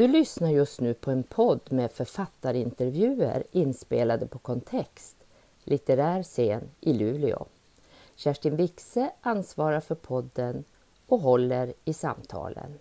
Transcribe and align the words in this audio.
Du 0.00 0.08
lyssnar 0.08 0.50
just 0.50 0.80
nu 0.80 0.94
på 0.94 1.10
en 1.10 1.22
podd 1.22 1.60
med 1.70 1.92
författarintervjuer 1.92 3.44
inspelade 3.52 4.26
på 4.26 4.38
Kontext, 4.38 5.16
litterär 5.64 6.22
scen 6.22 6.62
i 6.80 6.92
Luleå. 6.92 7.46
Kerstin 8.16 8.56
Wixe 8.56 9.10
ansvarar 9.20 9.80
för 9.80 9.94
podden 9.94 10.64
och 11.06 11.20
håller 11.20 11.72
i 11.84 11.92
samtalen. 11.92 12.78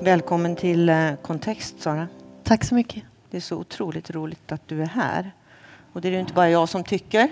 Välkommen 0.00 0.56
till 0.56 0.88
eh, 0.88 1.14
Kontext, 1.22 1.80
Sara. 1.80 2.08
Tack 2.42 2.64
så 2.64 2.74
mycket. 2.74 3.04
Det 3.34 3.38
är 3.38 3.40
så 3.40 3.56
otroligt 3.56 4.10
roligt 4.10 4.52
att 4.52 4.68
du 4.68 4.82
är 4.82 4.86
här. 4.86 5.32
Och 5.92 6.00
det 6.00 6.08
är 6.08 6.20
inte 6.20 6.32
bara 6.32 6.50
jag 6.50 6.68
som 6.68 6.84
tycker. 6.84 7.28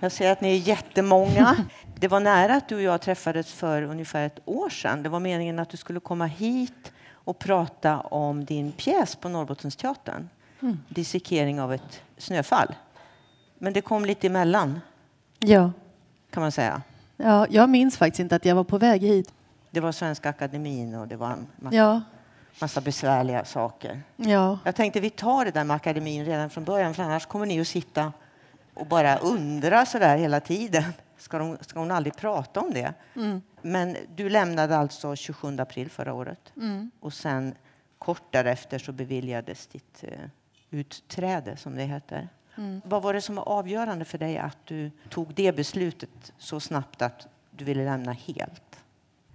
Jag 0.00 0.12
ser 0.12 0.32
att 0.32 0.40
ni 0.40 0.52
är 0.52 0.58
jättemånga. 0.58 1.56
Det 2.00 2.08
var 2.08 2.20
nära 2.20 2.54
att 2.54 2.68
du 2.68 2.74
och 2.74 2.82
jag 2.82 3.00
träffades 3.00 3.52
för 3.52 3.82
ungefär 3.82 4.26
ett 4.26 4.38
år 4.44 4.68
sedan. 4.68 5.02
Det 5.02 5.08
var 5.08 5.20
meningen 5.20 5.58
att 5.58 5.68
du 5.68 5.76
skulle 5.76 6.00
komma 6.00 6.26
hit 6.26 6.92
och 7.12 7.38
prata 7.38 8.00
om 8.00 8.44
din 8.44 8.72
pjäs 8.72 9.16
på 9.16 9.28
Norrbottensteatern. 9.28 10.28
Mm. 10.60 10.78
Dissekering 10.88 11.60
av 11.60 11.72
ett 11.72 12.02
snöfall. 12.18 12.74
Men 13.58 13.72
det 13.72 13.80
kom 13.80 14.04
lite 14.04 14.26
emellan. 14.26 14.80
Ja. 15.38 15.72
Kan 16.30 16.40
man 16.40 16.52
säga. 16.52 16.82
Ja, 17.16 17.46
jag 17.50 17.70
minns 17.70 17.96
faktiskt 17.96 18.20
inte 18.20 18.36
att 18.36 18.44
jag 18.44 18.54
var 18.54 18.64
på 18.64 18.78
väg 18.78 19.02
hit. 19.02 19.32
Det 19.70 19.80
var 19.80 19.92
Svenska 19.92 20.28
Akademin 20.28 20.94
och 20.94 21.08
det 21.08 21.16
var 21.16 21.30
en 21.30 21.46
massa, 21.56 21.76
ja. 21.76 22.00
Massa 22.60 22.80
besvärliga 22.80 23.44
saker. 23.44 24.02
Ja. 24.16 24.58
Jag 24.64 24.76
tänkte 24.76 25.00
vi 25.00 25.10
tar 25.10 25.44
det 25.44 25.50
där 25.50 25.64
med 25.64 25.74
akademin 25.74 26.24
redan 26.24 26.50
från 26.50 26.64
början 26.64 26.94
för 26.94 27.02
annars 27.02 27.26
kommer 27.26 27.46
ni 27.46 27.60
att 27.60 27.68
sitta 27.68 28.12
och 28.74 28.86
bara 28.86 29.18
undra 29.18 29.86
så 29.86 29.98
där 29.98 30.16
hela 30.16 30.40
tiden. 30.40 30.84
Ska, 31.18 31.38
de, 31.38 31.58
ska 31.60 31.78
hon 31.78 31.90
aldrig 31.90 32.16
prata 32.16 32.60
om 32.60 32.72
det? 32.72 32.94
Mm. 33.16 33.42
Men 33.62 33.96
du 34.16 34.28
lämnade 34.28 34.76
alltså 34.76 35.16
27 35.16 35.56
april 35.58 35.90
förra 35.90 36.14
året 36.14 36.52
mm. 36.56 36.90
och 37.00 37.12
sen 37.12 37.54
kort 37.98 38.32
därefter 38.32 38.78
så 38.78 38.92
beviljades 38.92 39.66
ditt 39.66 40.04
uh, 40.04 40.10
utträde 40.70 41.56
som 41.56 41.76
det 41.76 41.82
heter. 41.82 42.28
Mm. 42.56 42.80
Vad 42.84 43.02
var 43.02 43.14
det 43.14 43.20
som 43.20 43.34
var 43.34 43.48
avgörande 43.48 44.04
för 44.04 44.18
dig 44.18 44.38
att 44.38 44.58
du 44.64 44.90
tog 45.08 45.34
det 45.34 45.56
beslutet 45.56 46.32
så 46.38 46.60
snabbt 46.60 47.02
att 47.02 47.28
du 47.50 47.64
ville 47.64 47.84
lämna 47.84 48.12
helt? 48.12 48.80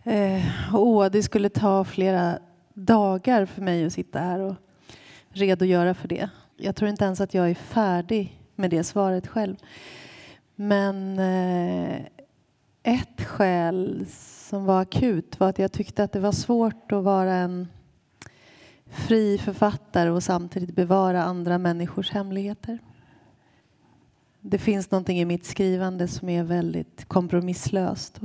Eh, 0.03 0.45
åh, 0.73 1.05
det 1.11 1.23
skulle 1.23 1.49
ta 1.49 1.83
flera 1.83 2.39
dagar 2.85 3.45
för 3.45 3.61
mig 3.61 3.85
att 3.85 3.93
sitta 3.93 4.19
här 4.19 4.39
och 4.39 4.55
redogöra 5.29 5.93
för 5.93 6.07
det. 6.07 6.29
Jag 6.57 6.75
tror 6.75 6.89
inte 6.89 7.05
ens 7.05 7.21
att 7.21 7.33
jag 7.33 7.49
är 7.49 7.55
färdig 7.55 8.39
med 8.55 8.69
det 8.69 8.83
svaret 8.83 9.27
själv. 9.27 9.55
Men 10.55 11.19
eh, 11.19 12.01
ett 12.83 13.21
skäl 13.21 14.05
som 14.09 14.65
var 14.65 14.81
akut 14.81 15.39
var 15.39 15.49
att 15.49 15.59
jag 15.59 15.71
tyckte 15.71 16.03
att 16.03 16.11
det 16.11 16.19
var 16.19 16.31
svårt 16.31 16.91
att 16.91 17.03
vara 17.03 17.33
en 17.33 17.67
fri 18.85 19.37
författare 19.37 20.09
och 20.09 20.23
samtidigt 20.23 20.75
bevara 20.75 21.23
andra 21.23 21.57
människors 21.57 22.11
hemligheter. 22.11 22.79
Det 24.41 24.57
finns 24.57 24.91
någonting 24.91 25.19
i 25.19 25.25
mitt 25.25 25.45
skrivande 25.45 26.07
som 26.07 26.29
är 26.29 26.43
väldigt 26.43 27.05
kompromisslöst. 27.05 28.19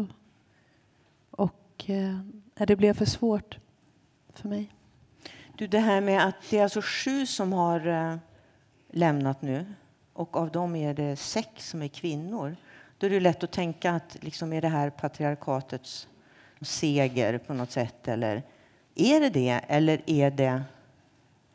Och 1.30 1.56
och 1.76 1.91
eh, 1.91 2.66
det 2.66 2.76
blev 2.76 2.94
för 2.94 3.04
svårt 3.04 3.58
för 4.38 4.48
mig. 4.48 4.68
Du, 5.56 5.66
det 5.66 5.78
här 5.78 6.00
med 6.00 6.26
att 6.26 6.50
det 6.50 6.58
är 6.58 6.62
alltså 6.62 6.80
sju 6.82 7.26
som 7.26 7.52
har 7.52 7.86
eh, 7.86 8.16
lämnat 8.90 9.42
nu 9.42 9.66
och 10.12 10.36
av 10.36 10.50
dem 10.50 10.76
är 10.76 10.94
det 10.94 11.16
sex 11.16 11.70
som 11.70 11.82
är 11.82 11.88
kvinnor. 11.88 12.56
Då 12.98 13.06
är 13.06 13.10
det 13.10 13.20
lätt 13.20 13.44
att 13.44 13.52
tänka 13.52 13.92
att 13.92 14.16
liksom 14.20 14.52
är 14.52 14.62
det 14.62 14.68
här 14.68 14.90
patriarkatets 14.90 16.08
seger 16.60 17.38
på 17.38 17.54
något 17.54 17.70
sätt 17.70 18.08
eller 18.08 18.42
är 18.94 19.20
det 19.20 19.30
det 19.30 19.60
eller 19.69 20.02
är 20.06 20.30
det 20.30 20.62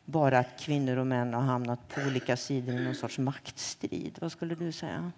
bara 0.04 0.38
att 0.38 0.60
kvinnor 0.60 0.96
och 0.96 1.06
män 1.06 1.34
har 1.34 1.42
hamnat 1.42 1.88
på 1.88 2.00
olika 2.00 2.36
sidor 2.36 2.74
i 2.74 2.84
någon 2.84 2.94
sorts 2.94 3.18
maktstrid? 3.18 4.18
Vad 4.20 4.32
skulle 4.32 4.54
du 4.54 4.72
säga? 4.72 5.12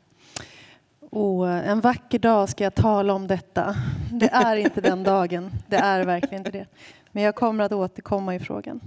Och 1.10 1.48
en 1.48 1.80
vacker 1.80 2.18
dag 2.18 2.48
ska 2.48 2.64
jag 2.64 2.74
tala 2.74 3.12
om 3.12 3.26
detta. 3.26 3.76
Det 4.10 4.28
är 4.28 4.56
inte 4.56 4.80
den 4.80 5.02
dagen. 5.02 5.50
Det 5.66 5.76
är 5.76 6.04
verkligen 6.04 6.46
inte 6.46 6.50
det. 6.50 6.66
Men 7.14 7.22
jag 7.22 7.34
kommer 7.34 7.64
att 7.64 7.72
återkomma 7.72 8.34
i 8.34 8.38
frågan. 8.38 8.80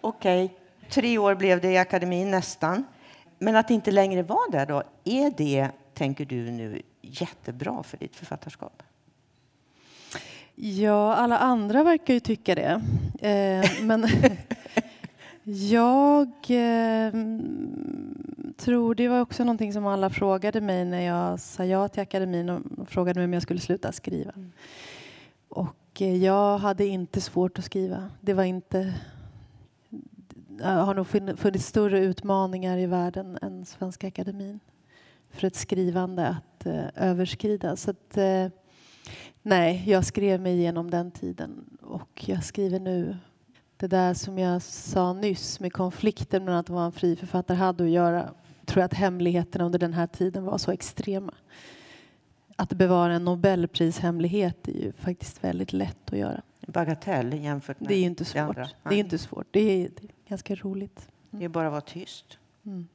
Okej. 0.00 0.44
Okay. 0.44 0.56
Tre 0.90 1.18
år 1.18 1.34
blev 1.34 1.60
det 1.60 1.70
i 1.70 1.78
akademin 1.78 2.30
nästan. 2.30 2.84
Men 3.38 3.56
att 3.56 3.70
inte 3.70 3.90
längre 3.90 4.22
vara 4.22 4.50
där 4.50 4.66
då, 4.66 4.82
är 5.04 5.30
det, 5.36 5.68
tänker 5.94 6.24
du 6.24 6.50
nu, 6.50 6.82
jättebra 7.00 7.82
för 7.82 7.96
ditt 7.96 8.16
författarskap? 8.16 8.82
Ja, 10.54 11.14
alla 11.14 11.38
andra 11.38 11.82
verkar 11.82 12.14
ju 12.14 12.20
tycka 12.20 12.54
det. 12.54 12.82
Eh, 13.20 13.82
men 13.82 14.06
jag 15.70 16.28
eh, 16.48 17.12
tror 18.56 18.94
det 18.94 19.08
var 19.08 19.20
också 19.20 19.44
någonting 19.44 19.72
som 19.72 19.86
alla 19.86 20.10
frågade 20.10 20.60
mig 20.60 20.84
när 20.84 21.00
jag 21.00 21.40
sa 21.40 21.64
ja 21.64 21.88
till 21.88 22.02
akademin 22.02 22.50
och 22.50 22.88
frågade 22.88 23.20
mig 23.20 23.24
om 23.24 23.32
jag 23.32 23.42
skulle 23.42 23.60
sluta 23.60 23.92
skriva. 23.92 24.32
Mm. 24.36 24.52
Och 25.48 25.76
Eh, 25.98 26.24
jag 26.24 26.58
hade 26.58 26.86
inte 26.86 27.20
svårt 27.20 27.58
att 27.58 27.64
skriva. 27.64 28.10
Det 28.20 28.34
var 28.34 28.44
inte... 28.44 28.94
Det 30.48 30.66
har 30.66 30.94
nog 30.94 31.06
funnits 31.38 31.66
större 31.66 31.98
utmaningar 31.98 32.78
i 32.78 32.86
världen 32.86 33.38
än 33.42 33.66
Svenska 33.66 34.08
akademin 34.08 34.60
för 35.30 35.46
ett 35.46 35.56
skrivande 35.56 36.28
att 36.28 36.66
eh, 36.66 36.84
överskrida. 36.94 37.76
Så 37.76 37.90
att, 37.90 38.16
eh, 38.16 38.46
nej, 39.42 39.84
jag 39.86 40.04
skrev 40.04 40.40
mig 40.40 40.58
igenom 40.58 40.90
den 40.90 41.10
tiden 41.10 41.78
och 41.80 42.24
jag 42.28 42.44
skriver 42.44 42.80
nu 42.80 43.16
det 43.76 43.86
där 43.86 44.14
som 44.14 44.38
jag 44.38 44.62
sa 44.62 45.12
nyss 45.12 45.60
med 45.60 45.72
konflikten 45.72 46.44
mellan 46.44 46.60
att 46.60 46.68
vara 46.68 46.84
en 46.84 46.92
fri 46.92 47.16
författare 47.16 47.56
hade 47.56 47.84
att 47.84 47.90
göra 47.90 48.30
tror 48.70 48.80
jag 48.80 48.84
att 48.84 48.94
hemligheterna 48.94 49.64
under 49.64 49.78
den 49.78 49.92
här 49.92 50.06
tiden 50.06 50.44
var 50.44 50.58
så 50.58 50.70
extrema. 50.70 51.34
Att 52.60 52.72
bevara 52.72 53.14
en 53.14 53.24
nobelprishemlighet 53.24 54.68
är 54.68 54.72
ju 54.72 54.92
faktiskt 54.92 55.44
väldigt 55.44 55.72
lätt 55.72 56.12
att 56.12 56.18
göra. 56.18 56.42
Bagatell 56.66 57.32
jämfört 57.32 57.80
med 57.80 57.88
det 57.88 57.94
är 57.94 58.02
inte 58.02 58.24
svårt. 58.24 58.34
Det, 58.34 58.40
andra. 58.40 58.68
det 58.82 58.94
är 58.94 58.98
inte 58.98 59.18
svårt. 59.18 59.46
Det 59.50 59.60
är, 59.60 59.88
det 59.88 60.04
är 60.04 60.28
ganska 60.28 60.54
roligt. 60.54 61.08
Mm. 61.30 61.40
Det 61.40 61.44
är 61.44 61.48
bara 61.48 61.66
att 61.66 61.72
vara 61.72 61.80
tyst. 61.80 62.38
Mm. 62.66 62.88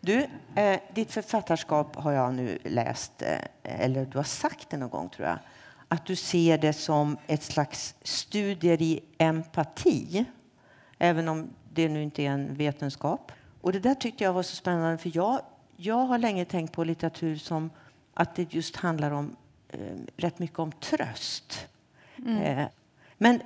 Du, 0.00 0.26
eh, 0.54 0.80
ditt 0.94 1.12
författarskap 1.12 1.96
har 1.96 2.12
jag 2.12 2.34
nu 2.34 2.58
läst, 2.64 3.22
eh, 3.22 3.28
eller 3.62 4.06
du 4.06 4.18
har 4.18 4.24
sagt 4.24 4.70
det 4.70 4.76
någon 4.76 4.90
gång 4.90 5.08
tror 5.08 5.28
jag, 5.28 5.38
att 5.88 6.06
du 6.06 6.16
ser 6.16 6.58
det 6.58 6.72
som 6.72 7.16
ett 7.26 7.42
slags 7.42 7.94
studier 8.02 8.82
i 8.82 9.00
empati, 9.18 10.24
även 10.98 11.28
om 11.28 11.48
det 11.72 11.88
nu 11.88 12.02
inte 12.02 12.22
är 12.22 12.30
en 12.30 12.54
vetenskap. 12.54 13.32
Och 13.60 13.72
det 13.72 13.80
där 13.80 13.94
tyckte 13.94 14.24
jag 14.24 14.32
var 14.32 14.42
så 14.42 14.56
spännande 14.56 14.98
för 14.98 15.10
jag, 15.14 15.40
jag 15.76 16.06
har 16.06 16.18
länge 16.18 16.44
tänkt 16.44 16.72
på 16.72 16.84
litteratur 16.84 17.36
som 17.36 17.70
att 18.16 18.34
det 18.34 18.54
just 18.54 18.76
handlar 18.76 19.10
om 19.10 19.36
eh, 19.68 19.78
rätt 20.16 20.38
mycket 20.38 20.58
om 20.58 20.72
tröst. 20.72 21.68
Mm. 22.18 22.42
Eh, 22.42 22.68
men 23.18 23.40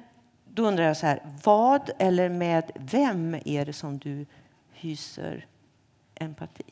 då 0.44 0.62
undrar 0.62 0.84
jag 0.84 0.96
så 0.96 1.06
här, 1.06 1.22
vad 1.44 1.90
eller 1.98 2.28
med 2.28 2.70
vem 2.74 3.36
är 3.44 3.66
det 3.66 3.72
som 3.72 3.98
du 3.98 4.26
hyser 4.72 5.46
empati? 6.14 6.64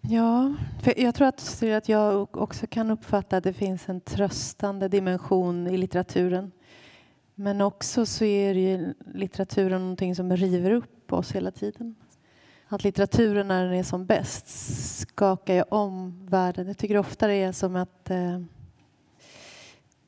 Ja, 0.00 0.54
för 0.82 1.00
jag 1.00 1.14
tror 1.14 1.28
att, 1.28 1.62
att 1.62 1.88
jag 1.88 2.36
också 2.36 2.66
kan 2.66 2.90
uppfatta 2.90 3.36
att 3.36 3.44
det 3.44 3.52
finns 3.52 3.88
en 3.88 4.00
tröstande 4.00 4.88
dimension 4.88 5.66
i 5.66 5.76
litteraturen. 5.76 6.52
Men 7.34 7.60
också 7.60 8.06
så 8.06 8.24
är 8.24 8.54
ju 8.54 8.94
litteraturen 9.14 9.80
någonting 9.80 10.16
som 10.16 10.36
river 10.36 10.70
upp 10.70 11.12
oss 11.12 11.32
hela 11.32 11.50
tiden. 11.50 11.94
Att 12.74 12.84
litteraturen 12.84 13.48
när 13.48 13.64
den 13.64 13.74
är 13.74 13.82
som 13.82 14.06
bäst 14.06 14.48
skakar 14.98 15.54
ju 15.54 15.62
om 15.62 16.26
världen. 16.26 16.66
Jag 16.66 16.78
tycker 16.78 16.96
ofta 16.96 17.26
det 17.26 17.34
är 17.34 17.52
som 17.52 17.76
att 17.76 18.10
eh, 18.10 18.40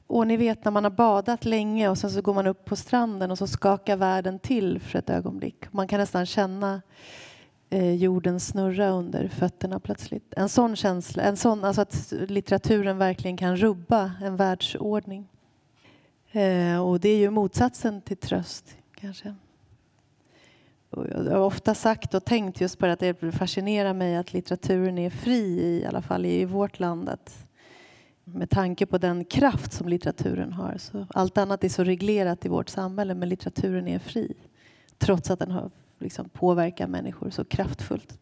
och 0.06 0.26
ni 0.26 0.36
vet 0.36 0.64
när 0.64 0.72
man 0.72 0.84
har 0.84 0.90
badat 0.90 1.44
länge 1.44 1.88
och 1.88 1.98
sen 1.98 2.10
så 2.10 2.22
går 2.22 2.34
man 2.34 2.46
upp 2.46 2.64
på 2.64 2.76
stranden 2.76 3.30
och 3.30 3.38
så 3.38 3.46
skakar 3.46 3.96
världen 3.96 4.38
till 4.38 4.80
för 4.80 4.98
ett 4.98 5.10
ögonblick. 5.10 5.72
Man 5.72 5.88
kan 5.88 6.00
nästan 6.00 6.26
känna 6.26 6.82
eh, 7.70 7.94
jorden 7.94 8.40
snurra 8.40 8.90
under 8.90 9.28
fötterna 9.28 9.80
plötsligt. 9.80 10.34
En 10.36 10.48
sån 10.48 10.76
känsla, 10.76 11.22
en 11.22 11.36
sån, 11.36 11.64
alltså 11.64 11.82
att 11.82 12.12
litteraturen 12.28 12.98
verkligen 12.98 13.36
kan 13.36 13.56
rubba 13.56 14.12
en 14.22 14.36
världsordning. 14.36 15.28
Eh, 16.32 16.86
och 16.86 17.00
det 17.00 17.08
är 17.08 17.18
ju 17.18 17.30
motsatsen 17.30 18.02
till 18.02 18.16
tröst 18.16 18.76
kanske 18.94 19.34
jag 21.10 21.30
har 21.30 21.38
ofta 21.38 21.74
sagt 21.74 22.14
och 22.14 22.24
tänkt 22.24 22.60
just 22.60 22.78
på 22.78 22.86
att 22.86 23.00
det 23.00 23.32
fascinerar 23.32 23.94
mig 23.94 24.16
att 24.16 24.32
litteraturen 24.32 24.98
är 24.98 25.10
fri, 25.10 25.60
i 25.60 25.86
alla 25.86 26.02
fall 26.02 26.26
i 26.26 26.44
vårt 26.44 26.78
land. 26.78 27.08
Att 27.08 27.46
med 28.24 28.50
tanke 28.50 28.86
på 28.86 28.98
den 28.98 29.24
kraft 29.24 29.72
som 29.72 29.88
litteraturen 29.88 30.52
har. 30.52 30.76
Så 30.78 31.06
allt 31.10 31.38
annat 31.38 31.64
är 31.64 31.68
så 31.68 31.84
reglerat 31.84 32.46
i 32.46 32.48
vårt 32.48 32.68
samhälle, 32.68 33.14
men 33.14 33.28
litteraturen 33.28 33.88
är 33.88 33.98
fri. 33.98 34.34
Trots 34.98 35.30
att 35.30 35.38
den 35.38 35.50
har 35.50 35.70
liksom 35.98 36.28
påverkar 36.28 36.86
människor 36.86 37.30
så 37.30 37.44
kraftfullt. 37.44 38.18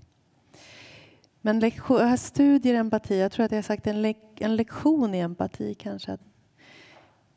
Men 1.41 1.61
lektion, 1.61 2.19
studier 2.19 2.75
empati, 2.75 3.21
jag 3.21 3.33
tror 3.33 3.45
att 3.45 3.53
jag 3.53 3.59
har 3.59 3.63
sagt 3.63 3.87
en, 3.87 4.03
le, 4.03 4.15
en 4.37 4.57
lektion 4.57 5.15
i 5.15 5.19
empati 5.19 5.75
kanske. 5.75 6.19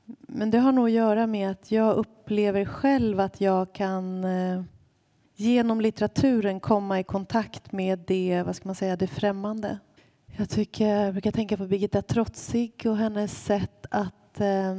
Men 0.05 0.51
det 0.51 0.57
har 0.57 0.71
nog 0.71 0.85
att 0.85 0.91
göra 0.91 1.27
med 1.27 1.51
att 1.51 1.71
jag 1.71 1.95
upplever 1.95 2.65
själv 2.65 3.19
att 3.19 3.41
jag 3.41 3.73
kan 3.73 4.23
eh, 4.23 4.63
genom 5.35 5.81
litteraturen 5.81 6.59
komma 6.59 6.99
i 6.99 7.03
kontakt 7.03 7.71
med 7.71 7.99
det, 8.07 8.43
vad 8.45 8.55
ska 8.55 8.69
man 8.69 8.75
säga, 8.75 8.95
det 8.95 9.07
främmande. 9.07 9.79
Jag, 10.37 10.49
tycker, 10.49 10.87
jag 10.87 11.13
brukar 11.13 11.31
tänka 11.31 11.57
på 11.57 11.65
Birgitta 11.65 12.01
Trotzig 12.01 12.83
och 12.85 12.97
hennes 12.97 13.43
sätt 13.45 13.85
att 13.91 14.39
eh, 14.39 14.75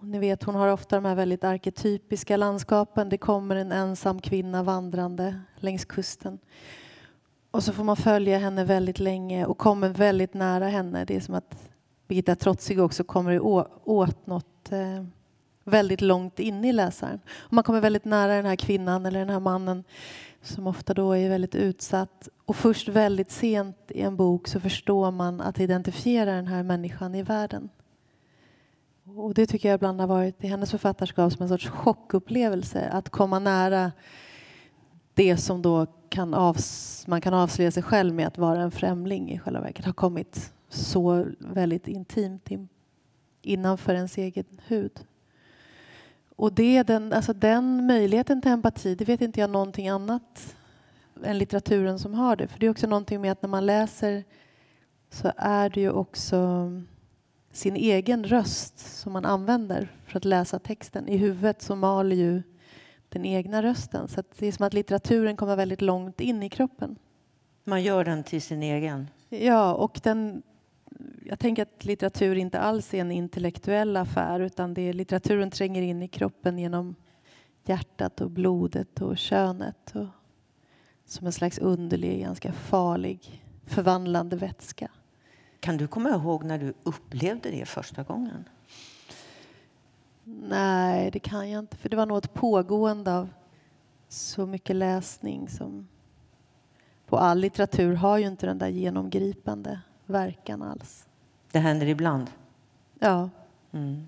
ni 0.00 0.18
vet, 0.18 0.42
hon 0.42 0.54
har 0.54 0.68
ofta 0.68 0.96
de 0.96 1.04
här 1.04 1.14
väldigt 1.14 1.44
arketypiska 1.44 2.36
landskapen. 2.36 3.08
Det 3.08 3.18
kommer 3.18 3.56
en 3.56 3.72
ensam 3.72 4.20
kvinna 4.20 4.62
vandrande 4.62 5.40
längs 5.56 5.84
kusten. 5.84 6.38
Och 7.50 7.62
så 7.62 7.72
får 7.72 7.84
man 7.84 7.96
följa 7.96 8.38
henne 8.38 8.64
väldigt 8.64 8.98
länge 8.98 9.46
och 9.46 9.58
kommer 9.58 9.88
väldigt 9.88 10.34
nära 10.34 10.68
henne. 10.68 11.04
Det 11.04 11.16
är 11.16 11.20
som 11.20 11.34
att 11.34 11.70
Birgitta 12.08 12.36
Trotzig 12.36 12.80
också 12.80 13.04
kommer 13.04 13.40
åt 13.84 14.26
något 14.26 14.72
eh, 14.72 15.04
väldigt 15.70 16.00
långt 16.00 16.38
in 16.38 16.64
i 16.64 16.72
läsaren. 16.72 17.20
Och 17.38 17.52
man 17.52 17.64
kommer 17.64 17.80
väldigt 17.80 18.04
nära 18.04 18.36
den 18.36 18.46
här 18.46 18.56
kvinnan 18.56 19.06
eller 19.06 19.18
den 19.18 19.30
här 19.30 19.40
mannen 19.40 19.84
som 20.42 20.66
ofta 20.66 20.94
då 20.94 21.12
är 21.12 21.28
väldigt 21.28 21.54
utsatt. 21.54 22.28
Och 22.44 22.56
först 22.56 22.88
väldigt 22.88 23.30
sent 23.30 23.76
i 23.88 24.00
en 24.00 24.16
bok 24.16 24.48
så 24.48 24.60
förstår 24.60 25.10
man 25.10 25.40
att 25.40 25.60
identifiera 25.60 26.34
den 26.34 26.46
här 26.46 26.62
människan 26.62 27.14
i 27.14 27.22
världen. 27.22 27.68
Och 29.04 29.34
det 29.34 29.46
tycker 29.46 29.68
jag 29.68 29.74
ibland 29.74 30.00
har 30.00 30.08
varit 30.08 30.44
i 30.44 30.46
hennes 30.46 30.70
författarskap 30.70 31.32
som 31.32 31.42
en 31.42 31.48
sorts 31.48 31.68
chockupplevelse. 31.68 32.88
Att 32.92 33.08
komma 33.08 33.38
nära 33.38 33.92
det 35.14 35.36
som 35.36 35.62
då 35.62 35.86
kan 36.08 36.34
avs 36.34 36.90
man 37.06 37.20
kan 37.20 37.34
avslöja 37.34 37.70
sig 37.70 37.82
själv 37.82 38.14
med 38.14 38.26
att 38.26 38.38
vara 38.38 38.62
en 38.62 38.70
främling 38.70 39.30
i 39.30 39.38
själva 39.38 39.60
verket 39.60 39.84
har 39.84 39.92
kommit 39.92 40.52
så 40.68 41.26
väldigt 41.38 41.88
intimt 41.88 42.50
in, 42.50 42.68
innanför 43.42 43.94
ens 43.94 44.18
egen 44.18 44.60
hud. 44.66 45.00
Och 46.40 46.52
det, 46.52 46.82
den, 46.82 47.12
alltså 47.12 47.32
den 47.32 47.86
möjligheten 47.86 48.42
till 48.42 48.50
empati, 48.50 48.94
det 48.94 49.04
vet 49.04 49.20
inte 49.20 49.40
jag 49.40 49.50
någonting 49.50 49.88
annat 49.88 50.56
än 51.24 51.38
litteraturen 51.38 51.98
som 51.98 52.14
har 52.14 52.36
det. 52.36 52.48
För 52.48 52.58
det 52.58 52.66
är 52.66 52.70
också 52.70 52.86
någonting 52.86 53.20
med 53.20 53.32
att 53.32 53.42
när 53.42 53.48
man 53.48 53.66
läser 53.66 54.24
så 55.10 55.32
är 55.36 55.70
det 55.70 55.80
ju 55.80 55.90
också 55.90 56.70
sin 57.52 57.76
egen 57.76 58.24
röst 58.24 58.78
som 58.78 59.12
man 59.12 59.24
använder 59.24 59.92
för 60.06 60.16
att 60.16 60.24
läsa 60.24 60.58
texten. 60.58 61.08
I 61.08 61.16
huvudet 61.16 61.62
så 61.62 61.76
maler 61.76 62.16
ju 62.16 62.42
den 63.08 63.24
egna 63.24 63.62
rösten. 63.62 64.08
Så 64.08 64.22
det 64.38 64.46
är 64.46 64.52
som 64.52 64.66
att 64.66 64.74
litteraturen 64.74 65.36
kommer 65.36 65.56
väldigt 65.56 65.82
långt 65.82 66.20
in 66.20 66.42
i 66.42 66.48
kroppen. 66.48 66.96
Man 67.64 67.82
gör 67.82 68.04
den 68.04 68.24
till 68.24 68.42
sin 68.42 68.62
egen? 68.62 69.08
Ja, 69.28 69.74
och 69.74 70.00
den, 70.02 70.42
jag 71.24 71.38
tänker 71.38 71.62
att 71.62 71.84
litteratur 71.84 72.36
inte 72.36 72.60
alls 72.60 72.94
är 72.94 73.00
en 73.00 73.12
intellektuell 73.12 73.96
affär 73.96 74.40
utan 74.40 74.74
det 74.74 74.82
är, 74.82 74.92
litteraturen 74.92 75.50
tränger 75.50 75.82
in 75.82 76.02
i 76.02 76.08
kroppen 76.08 76.58
genom 76.58 76.94
hjärtat 77.64 78.20
och 78.20 78.30
blodet 78.30 79.00
och 79.00 79.18
könet. 79.18 79.96
Och, 79.96 80.06
som 81.04 81.26
en 81.26 81.32
slags 81.32 81.58
underlig, 81.58 82.20
ganska 82.20 82.52
farlig, 82.52 83.44
förvandlande 83.66 84.36
vätska. 84.36 84.90
Kan 85.60 85.76
du 85.76 85.86
komma 85.86 86.10
ihåg 86.10 86.44
när 86.44 86.58
du 86.58 86.74
upplevde 86.82 87.50
det 87.50 87.68
första 87.68 88.02
gången? 88.02 88.44
Nej, 90.24 91.10
det 91.10 91.18
kan 91.18 91.50
jag 91.50 91.58
inte. 91.58 91.76
För 91.76 91.88
det 91.88 91.96
var 91.96 92.06
nog 92.06 92.18
ett 92.18 92.34
pågående 92.34 93.14
av 93.14 93.28
så 94.08 94.46
mycket 94.46 94.76
läsning 94.76 95.48
som 95.48 95.88
på 97.06 97.18
all 97.18 97.38
litteratur 97.38 97.94
har 97.94 98.18
ju 98.18 98.26
inte 98.26 98.46
den 98.46 98.58
där 98.58 98.68
genomgripande 98.68 99.80
verkan 100.10 100.62
alls. 100.62 101.06
Det 101.52 101.58
händer 101.58 101.86
ibland? 101.86 102.30
Ja. 102.98 103.30
Mm. 103.72 104.06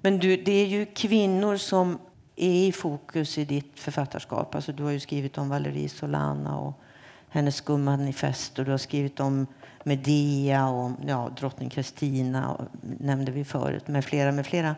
Men 0.00 0.18
du, 0.18 0.36
det 0.36 0.52
är 0.52 0.66
ju 0.66 0.86
kvinnor 0.86 1.56
som 1.56 1.98
är 2.36 2.66
i 2.68 2.72
fokus 2.72 3.38
i 3.38 3.44
ditt 3.44 3.80
författarskap. 3.80 4.54
Alltså, 4.54 4.72
du 4.72 4.82
har 4.82 4.90
ju 4.90 5.00
skrivit 5.00 5.38
om 5.38 5.48
Valerie 5.48 5.88
Solana 5.88 6.58
och 6.58 6.80
hennes 7.28 7.56
skummanifest 7.56 8.58
och 8.58 8.64
du 8.64 8.70
har 8.70 8.78
skrivit 8.78 9.20
om 9.20 9.46
Medea 9.84 10.68
och 10.68 10.90
ja, 11.06 11.30
drottning 11.36 11.70
Kristina 11.70 12.68
nämnde 12.98 13.32
vi 13.32 13.44
förut, 13.44 13.88
med 13.88 14.04
flera, 14.04 14.32
med 14.32 14.46
flera. 14.46 14.76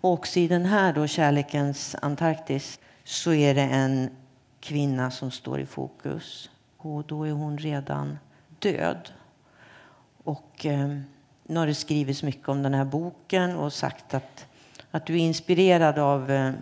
Och 0.00 0.12
också 0.12 0.38
i 0.38 0.48
den 0.48 0.64
här 0.64 0.92
då, 0.92 1.06
Kärlekens 1.06 1.96
Antarktis, 2.02 2.80
så 3.04 3.32
är 3.32 3.54
det 3.54 3.62
en 3.62 4.10
kvinna 4.60 5.10
som 5.10 5.30
står 5.30 5.60
i 5.60 5.66
fokus. 5.66 6.50
Och 6.76 7.04
då 7.04 7.24
är 7.24 7.32
hon 7.32 7.58
redan 7.58 8.18
död. 8.58 9.12
Och 10.24 10.66
eh, 10.66 10.96
nu 11.42 11.58
har 11.58 11.66
det 11.66 11.74
skrivits 11.74 12.22
mycket 12.22 12.48
om 12.48 12.62
den 12.62 12.74
här 12.74 12.84
boken 12.84 13.56
och 13.56 13.72
sagt 13.72 14.14
att, 14.14 14.46
att 14.90 15.06
du 15.06 15.14
är 15.14 15.18
inspirerad 15.18 15.98
av 15.98 16.30
eh, 16.30 16.52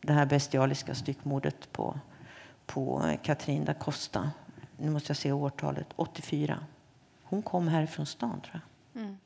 det 0.00 0.12
här 0.12 0.26
bestialiska 0.26 0.94
styckmordet 0.94 1.72
på, 1.72 1.98
på 2.66 3.02
eh, 3.06 3.18
Katrin 3.22 3.64
da 3.64 3.74
Costa. 3.74 4.30
Nu 4.76 4.90
måste 4.90 5.10
jag 5.10 5.16
se 5.16 5.32
årtalet, 5.32 5.86
84. 5.96 6.58
Hon 7.22 7.42
kom 7.42 7.68
härifrån 7.68 8.06
stan, 8.06 8.40
tror 8.40 8.62
jag. 8.92 9.02
Mm. 9.02 9.16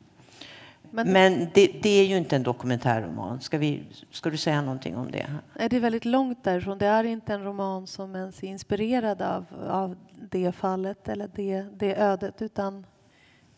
Men, 0.90 1.12
Men 1.12 1.48
det, 1.54 1.66
det, 1.82 2.00
är 2.00 2.04
ju 2.04 2.16
inte 2.16 2.36
en 2.36 2.42
dokumentärroman. 2.42 3.40
Ska, 3.40 3.58
vi, 3.58 3.82
ska 4.10 4.30
du 4.30 4.36
säga 4.36 4.62
någonting 4.62 4.96
om 4.96 5.10
det? 5.10 5.26
Det 5.70 5.76
är 5.76 5.80
väldigt 5.80 6.04
långt 6.04 6.44
därifrån. 6.44 6.78
Det 6.78 6.86
är 6.86 7.04
inte 7.04 7.34
en 7.34 7.44
roman 7.44 7.86
som 7.86 8.16
ens 8.16 8.42
är 8.42 8.46
inspirerad 8.46 9.22
av, 9.22 9.44
av 9.68 9.96
det 10.30 10.52
fallet 10.52 11.08
eller 11.08 11.30
det, 11.34 11.66
det 11.76 11.96
ödet 11.96 12.42
utan 12.42 12.86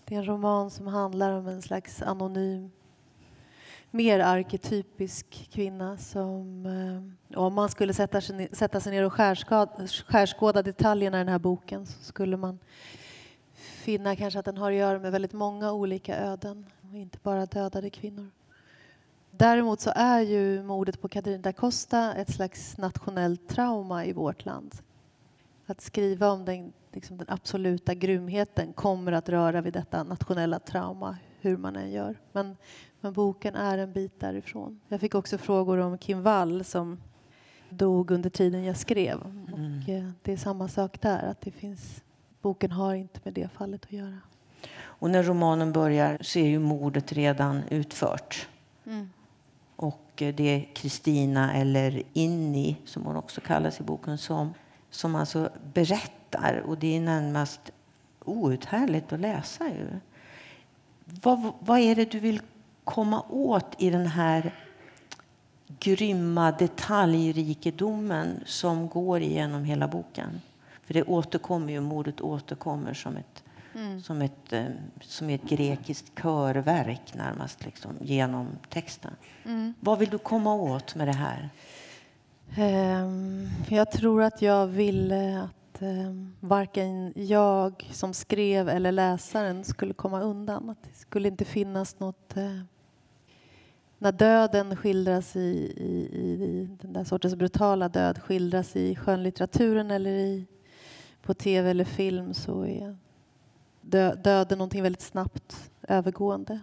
det 0.04 0.14
är 0.14 0.18
en 0.18 0.26
roman 0.26 0.70
som 0.70 0.86
handlar 0.86 1.32
om 1.32 1.46
en 1.46 1.62
slags 1.62 2.02
anonym 2.02 2.70
mer 3.94 4.20
arketypisk 4.20 5.48
kvinna 5.52 5.96
som... 5.96 6.66
Eh, 6.66 7.38
om 7.38 7.54
man 7.54 7.68
skulle 7.68 7.94
sätta 7.94 8.20
sig, 8.20 8.48
sätta 8.52 8.80
sig 8.80 8.92
ner 8.92 9.04
och 9.04 9.12
skärskåda 10.06 10.62
detaljerna 10.62 11.16
i 11.16 11.20
den 11.20 11.28
här 11.28 11.38
boken 11.38 11.86
så 11.86 12.04
skulle 12.04 12.36
man 12.36 12.58
finna 13.54 14.16
kanske 14.16 14.38
att 14.38 14.44
den 14.44 14.56
har 14.56 14.70
att 14.70 14.76
göra 14.76 14.98
med 14.98 15.12
väldigt 15.12 15.32
många 15.32 15.72
olika 15.72 16.16
öden 16.16 16.66
och 16.90 16.96
inte 16.96 17.18
bara 17.22 17.46
dödade 17.46 17.90
kvinnor. 17.90 18.30
Däremot 19.30 19.80
så 19.80 19.92
är 19.96 20.20
ju 20.20 20.62
mordet 20.62 21.00
på 21.00 21.08
Katrin 21.08 21.42
da 21.42 21.52
Costa 21.52 22.14
ett 22.14 22.32
slags 22.32 22.78
nationellt 22.78 23.48
trauma 23.48 24.04
i 24.04 24.12
vårt 24.12 24.44
land. 24.44 24.74
Att 25.66 25.80
skriva 25.80 26.30
om 26.30 26.44
den, 26.44 26.72
liksom 26.94 27.16
den 27.16 27.26
absoluta 27.30 27.94
grymheten 27.94 28.72
kommer 28.72 29.12
att 29.12 29.28
röra 29.28 29.60
vid 29.60 29.72
detta 29.72 30.02
nationella 30.02 30.58
trauma, 30.58 31.16
hur 31.40 31.56
man 31.56 31.76
än 31.76 31.92
gör. 31.92 32.20
Men, 32.32 32.56
men 33.00 33.12
boken 33.12 33.54
är 33.54 33.78
en 33.78 33.92
bit 33.92 34.20
därifrån. 34.20 34.80
Jag 34.88 35.00
fick 35.00 35.14
också 35.14 35.38
frågor 35.38 35.78
om 35.78 35.98
Kim 35.98 36.22
Wall 36.22 36.64
som 36.64 37.00
dog 37.68 38.10
under 38.10 38.30
tiden 38.30 38.64
jag 38.64 38.76
skrev. 38.76 39.20
Och 39.20 39.58
mm. 39.58 39.80
Eh, 39.88 40.10
det 40.22 40.32
är 40.32 40.36
samma 40.36 40.68
sak 40.68 41.00
där, 41.00 41.22
att 41.22 41.40
det 41.40 41.50
finns 41.50 42.02
boken 42.42 42.70
har 42.70 42.94
inte 42.94 43.20
med 43.24 43.34
det 43.34 43.48
fallet 43.48 43.84
att 43.84 43.92
göra. 43.92 44.18
Och 44.76 45.10
när 45.10 45.22
romanen 45.22 45.72
börjar 45.72 46.18
så 46.20 46.38
är 46.38 46.46
ju 46.46 46.58
mordet 46.58 47.12
redan 47.12 47.62
utfört. 47.70 48.48
Mm. 48.86 49.10
Och 49.76 50.22
eh, 50.22 50.34
det 50.34 50.44
är 50.44 50.74
Kristina, 50.74 51.54
eller 51.54 52.02
Inni 52.12 52.76
som 52.84 53.04
hon 53.04 53.16
också 53.16 53.40
kallas 53.40 53.80
i 53.80 53.82
boken, 53.82 54.18
som, 54.18 54.54
som 54.90 55.14
alltså 55.14 55.50
berättar. 55.74 56.23
Och 56.64 56.78
det 56.78 56.96
är 56.96 57.00
närmast 57.00 57.70
outhärdligt 58.24 59.12
att 59.12 59.20
läsa. 59.20 59.68
Ju. 59.68 59.86
Vad, 61.04 61.52
vad 61.60 61.78
är 61.78 61.94
det 61.94 62.10
du 62.10 62.20
vill 62.20 62.40
komma 62.84 63.22
åt 63.28 63.74
i 63.78 63.90
den 63.90 64.06
här 64.06 64.54
grymma 65.80 66.52
detaljrikedomen 66.52 68.40
som 68.46 68.88
går 68.88 69.20
igenom 69.20 69.64
hela 69.64 69.88
boken? 69.88 70.40
För 70.82 70.94
det 70.94 71.02
återkommer 71.02 71.72
ju, 71.72 71.80
mordet 71.80 72.20
återkommer 72.20 72.94
som 72.94 73.16
ett, 73.16 73.44
mm. 73.74 74.02
som 74.02 74.22
ett, 74.22 74.52
eh, 74.52 74.64
som 75.00 75.30
ett 75.30 75.42
grekiskt 75.42 76.14
körverk 76.22 77.14
närmast 77.14 77.64
liksom, 77.64 77.90
genom 78.00 78.48
texten. 78.68 79.12
Mm. 79.44 79.74
Vad 79.80 79.98
vill 79.98 80.10
du 80.10 80.18
komma 80.18 80.54
åt 80.54 80.94
med 80.94 81.08
det 81.08 81.12
här? 81.12 81.50
Um, 82.58 83.48
jag 83.68 83.92
tror 83.92 84.22
att 84.22 84.42
jag 84.42 84.66
ville 84.66 85.42
att 85.42 85.63
um, 85.82 86.36
varken 86.40 87.12
jag 87.16 87.88
som 87.92 88.14
skrev 88.14 88.68
eller 88.68 88.92
läsaren 88.92 89.64
skulle 89.64 89.94
komma 89.94 90.20
undan. 90.20 90.70
Att 90.70 90.82
det 90.82 90.94
skulle 90.94 91.28
inte 91.28 91.44
finnas 91.44 92.00
något 92.00 92.36
Eh, 92.36 92.60
när 93.98 94.12
döden 94.12 94.76
skildras 94.76 95.36
i, 95.36 95.72
i, 95.76 96.24
i, 96.24 96.68
den 96.80 96.92
där 96.92 97.04
sortens 97.04 97.34
brutala 97.34 97.88
död 97.88 98.18
skildras 98.22 98.76
i 98.76 98.96
skönlitteraturen 98.96 99.90
eller 99.90 100.10
i 100.10 100.46
på 101.22 101.34
tv 101.34 101.70
eller 101.70 101.84
film 101.84 102.34
så 102.34 102.66
är 102.66 102.96
dö 103.80 104.14
döden 104.14 104.58
någonting 104.58 104.82
väldigt 104.82 105.02
snabbt 105.02 105.70
övergående 105.88 106.60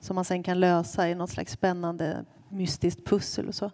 som 0.00 0.14
man 0.14 0.24
sen 0.24 0.42
kan 0.42 0.60
lösa 0.60 1.08
i 1.08 1.14
något 1.14 1.30
slags 1.30 1.52
spännande 1.52 2.24
mystiskt 2.48 3.06
pussel 3.06 3.48
och 3.48 3.54
så. 3.54 3.70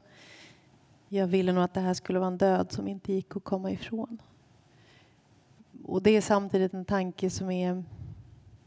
jag 1.09 1.27
ville 1.27 1.53
nog 1.53 1.65
att 1.65 1.75
det 1.75 1.81
här 1.81 1.95
skulle 1.95 2.19
vara 2.19 2.29
en 2.29 2.39
död 2.39 2.73
som 2.73 2.89
inte 2.89 3.13
gick 3.13 3.37
att 3.37 3.45
komma 3.45 3.71
ifrån. 3.71 4.19
Och 5.87 6.03
det 6.03 6.11
är 6.11 6.21
samtidigt 6.21 6.75
en 6.75 6.85
tanke 6.85 7.31
som 7.31 7.51
är 7.51 7.85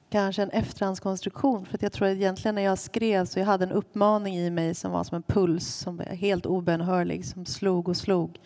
kanske 0.10 0.44
en 0.44 0.50
efterhandskonstruktion. 0.50 1.66
För 1.66 1.76
att 1.76 1.82
jag 1.82 1.92
tror 1.92 2.08
att 2.08 2.14
egentligen 2.14 2.56
när 2.56 2.62
jag 2.62 2.80
skrev 2.80 3.26
så 3.26 3.40
jag 3.40 3.46
hade 3.46 3.66
en 3.66 3.72
uppmaning 3.72 4.36
i 4.36 4.50
mig 4.50 4.76
som 4.76 4.92
var 4.92 5.04
som 5.04 5.16
en 5.16 5.24
puls 5.24 5.68
som 5.68 5.98
var 5.98 6.06
helt 6.06 6.46
obönhörlig 6.46 7.26
som 7.26 7.46
slog 7.46 7.90
och 7.90 7.98
slog. 7.98 8.40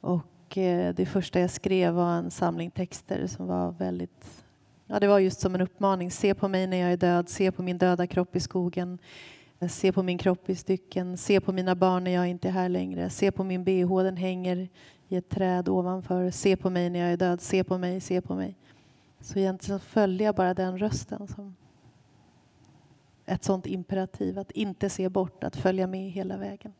Och 0.00 0.58
eh, 0.58 0.94
det 0.94 1.06
första 1.06 1.40
jag 1.40 1.50
skrev 1.50 1.94
var 1.94 2.12
en 2.12 2.30
samling 2.30 2.70
texter 2.70 3.26
som 3.26 3.46
var 3.46 3.72
väldigt 3.72 4.44
Ja, 4.86 5.00
det 5.00 5.08
var 5.08 5.18
just 5.18 5.40
som 5.40 5.54
en 5.54 5.60
uppmaning. 5.60 6.10
Se 6.10 6.34
på 6.34 6.48
mig 6.48 6.66
när 6.66 6.76
jag 6.76 6.92
är 6.92 6.96
död, 6.96 7.28
se 7.28 7.52
på 7.52 7.62
min 7.62 7.78
döda 7.78 8.06
kropp 8.06 8.36
i 8.36 8.40
skogen. 8.40 8.98
Eh, 9.60 9.68
se 9.68 9.92
på 9.92 10.02
min 10.02 10.18
kropp 10.18 10.50
i 10.50 10.56
stycken, 10.56 11.16
se 11.18 11.40
på 11.40 11.52
mina 11.52 11.74
barn 11.74 12.04
när 12.04 12.10
jag 12.10 12.28
inte 12.28 12.48
är 12.48 12.52
här 12.52 12.68
längre. 12.68 13.10
Se 13.10 13.30
på 13.30 13.44
min 13.44 13.64
bh, 13.64 14.02
den 14.02 14.16
hänger 14.16 14.68
i 15.12 15.16
ett 15.16 15.28
träd 15.28 15.68
ovanför. 15.68 16.30
Se 16.30 16.56
på 16.56 16.70
mig 16.70 16.90
när 16.90 17.00
jag 17.00 17.12
är 17.12 17.16
död, 17.16 17.40
se 17.40 17.64
på 17.64 17.78
mig, 17.78 18.00
se 18.00 18.20
på 18.20 18.34
mig. 18.34 18.56
Så 19.20 19.38
egentligen 19.38 19.80
följde 19.80 20.24
jag 20.24 20.34
bara 20.34 20.54
den 20.54 20.78
rösten 20.78 21.28
som 21.28 21.56
ett 23.26 23.44
sånt 23.44 23.66
imperativ, 23.66 24.38
att 24.38 24.50
inte 24.50 24.90
se 24.90 25.08
bort, 25.08 25.44
att 25.44 25.56
följa 25.56 25.86
med 25.86 26.10
hela 26.10 26.36
vägen. 26.36 26.72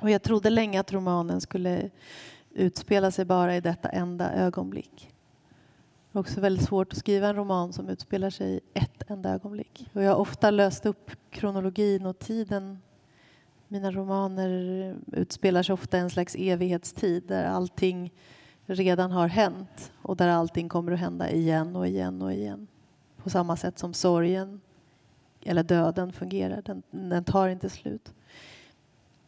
Och 0.00 0.10
jag 0.10 0.22
trodde 0.22 0.50
länge 0.50 0.80
att 0.80 0.92
romanen 0.92 1.40
skulle 1.40 1.90
utspela 2.50 3.10
sig 3.10 3.24
bara 3.24 3.56
i 3.56 3.60
detta 3.60 3.88
enda 3.88 4.32
ögonblick. 4.32 5.10
Det 6.12 6.18
är 6.18 6.20
också 6.20 6.40
väldigt 6.40 6.66
svårt 6.66 6.92
att 6.92 6.98
skriva 6.98 7.28
en 7.28 7.36
roman 7.36 7.72
som 7.72 7.88
utspelar 7.88 8.30
sig 8.30 8.54
i 8.54 8.60
ett 8.74 9.10
enda 9.10 9.30
ögonblick. 9.30 9.88
Och 9.92 10.02
jag 10.02 10.10
har 10.10 10.18
ofta 10.18 10.50
löst 10.50 10.86
upp 10.86 11.10
kronologin 11.30 12.06
och 12.06 12.18
tiden. 12.18 12.78
Mina 13.68 13.90
romaner 13.90 14.96
utspelar 15.12 15.62
sig 15.62 15.72
ofta 15.72 15.96
i 15.96 16.00
en 16.00 16.10
slags 16.10 16.34
evighetstid 16.38 17.22
där 17.26 17.44
allting 17.44 18.12
redan 18.66 19.10
har 19.10 19.28
hänt 19.28 19.92
och 20.02 20.16
där 20.16 20.28
allting 20.28 20.68
kommer 20.68 20.92
att 20.92 20.98
hända 20.98 21.30
igen 21.30 21.76
och 21.76 21.86
igen 21.86 22.22
och 22.22 22.32
igen. 22.32 22.66
På 23.16 23.30
samma 23.30 23.56
sätt 23.56 23.78
som 23.78 23.94
sorgen 23.94 24.60
eller 25.44 25.62
döden 25.62 26.12
fungerar. 26.12 26.62
Den, 26.62 26.82
den 26.90 27.24
tar 27.24 27.48
inte 27.48 27.70
slut. 27.70 28.14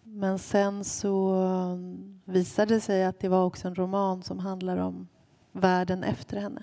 Men 0.03 0.39
sen 0.39 0.85
så 0.85 1.37
visade 2.25 2.75
det 2.75 2.81
sig 2.81 3.05
att 3.05 3.21
det 3.21 3.29
var 3.29 3.45
också 3.45 3.69
en 3.69 3.75
roman 3.75 4.23
som 4.23 4.39
handlar 4.39 4.77
om 4.77 5.09
världen 5.53 6.05
efter 6.05 6.37
henne. 6.37 6.63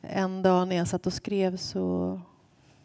En 0.00 0.42
dag 0.42 0.68
när 0.68 0.76
jag 0.76 0.88
satt 0.88 1.06
och 1.06 1.12
skrev 1.12 1.56
så, 1.56 2.20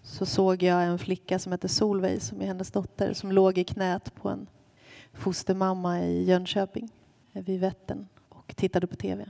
så 0.04 0.26
såg 0.26 0.64
jag 0.64 0.84
en 0.84 1.00
flicka 1.00 1.40
som 1.40 1.52
hette 1.52 1.68
Solveig, 1.68 2.22
som 2.22 2.42
är 2.42 2.46
hennes 2.46 2.72
dotter, 2.72 3.14
som 3.14 3.32
låg 3.32 3.58
i 3.58 3.64
knät 3.64 4.16
på 4.16 4.30
en 4.30 4.48
fostermamma 5.14 6.02
i 6.02 6.24
Jönköping 6.24 6.90
eh, 7.34 7.44
vid 7.44 7.60
Vättern 7.60 8.08
och 8.30 8.56
tittade 8.56 8.88
på 8.88 8.96
tv. 8.96 9.30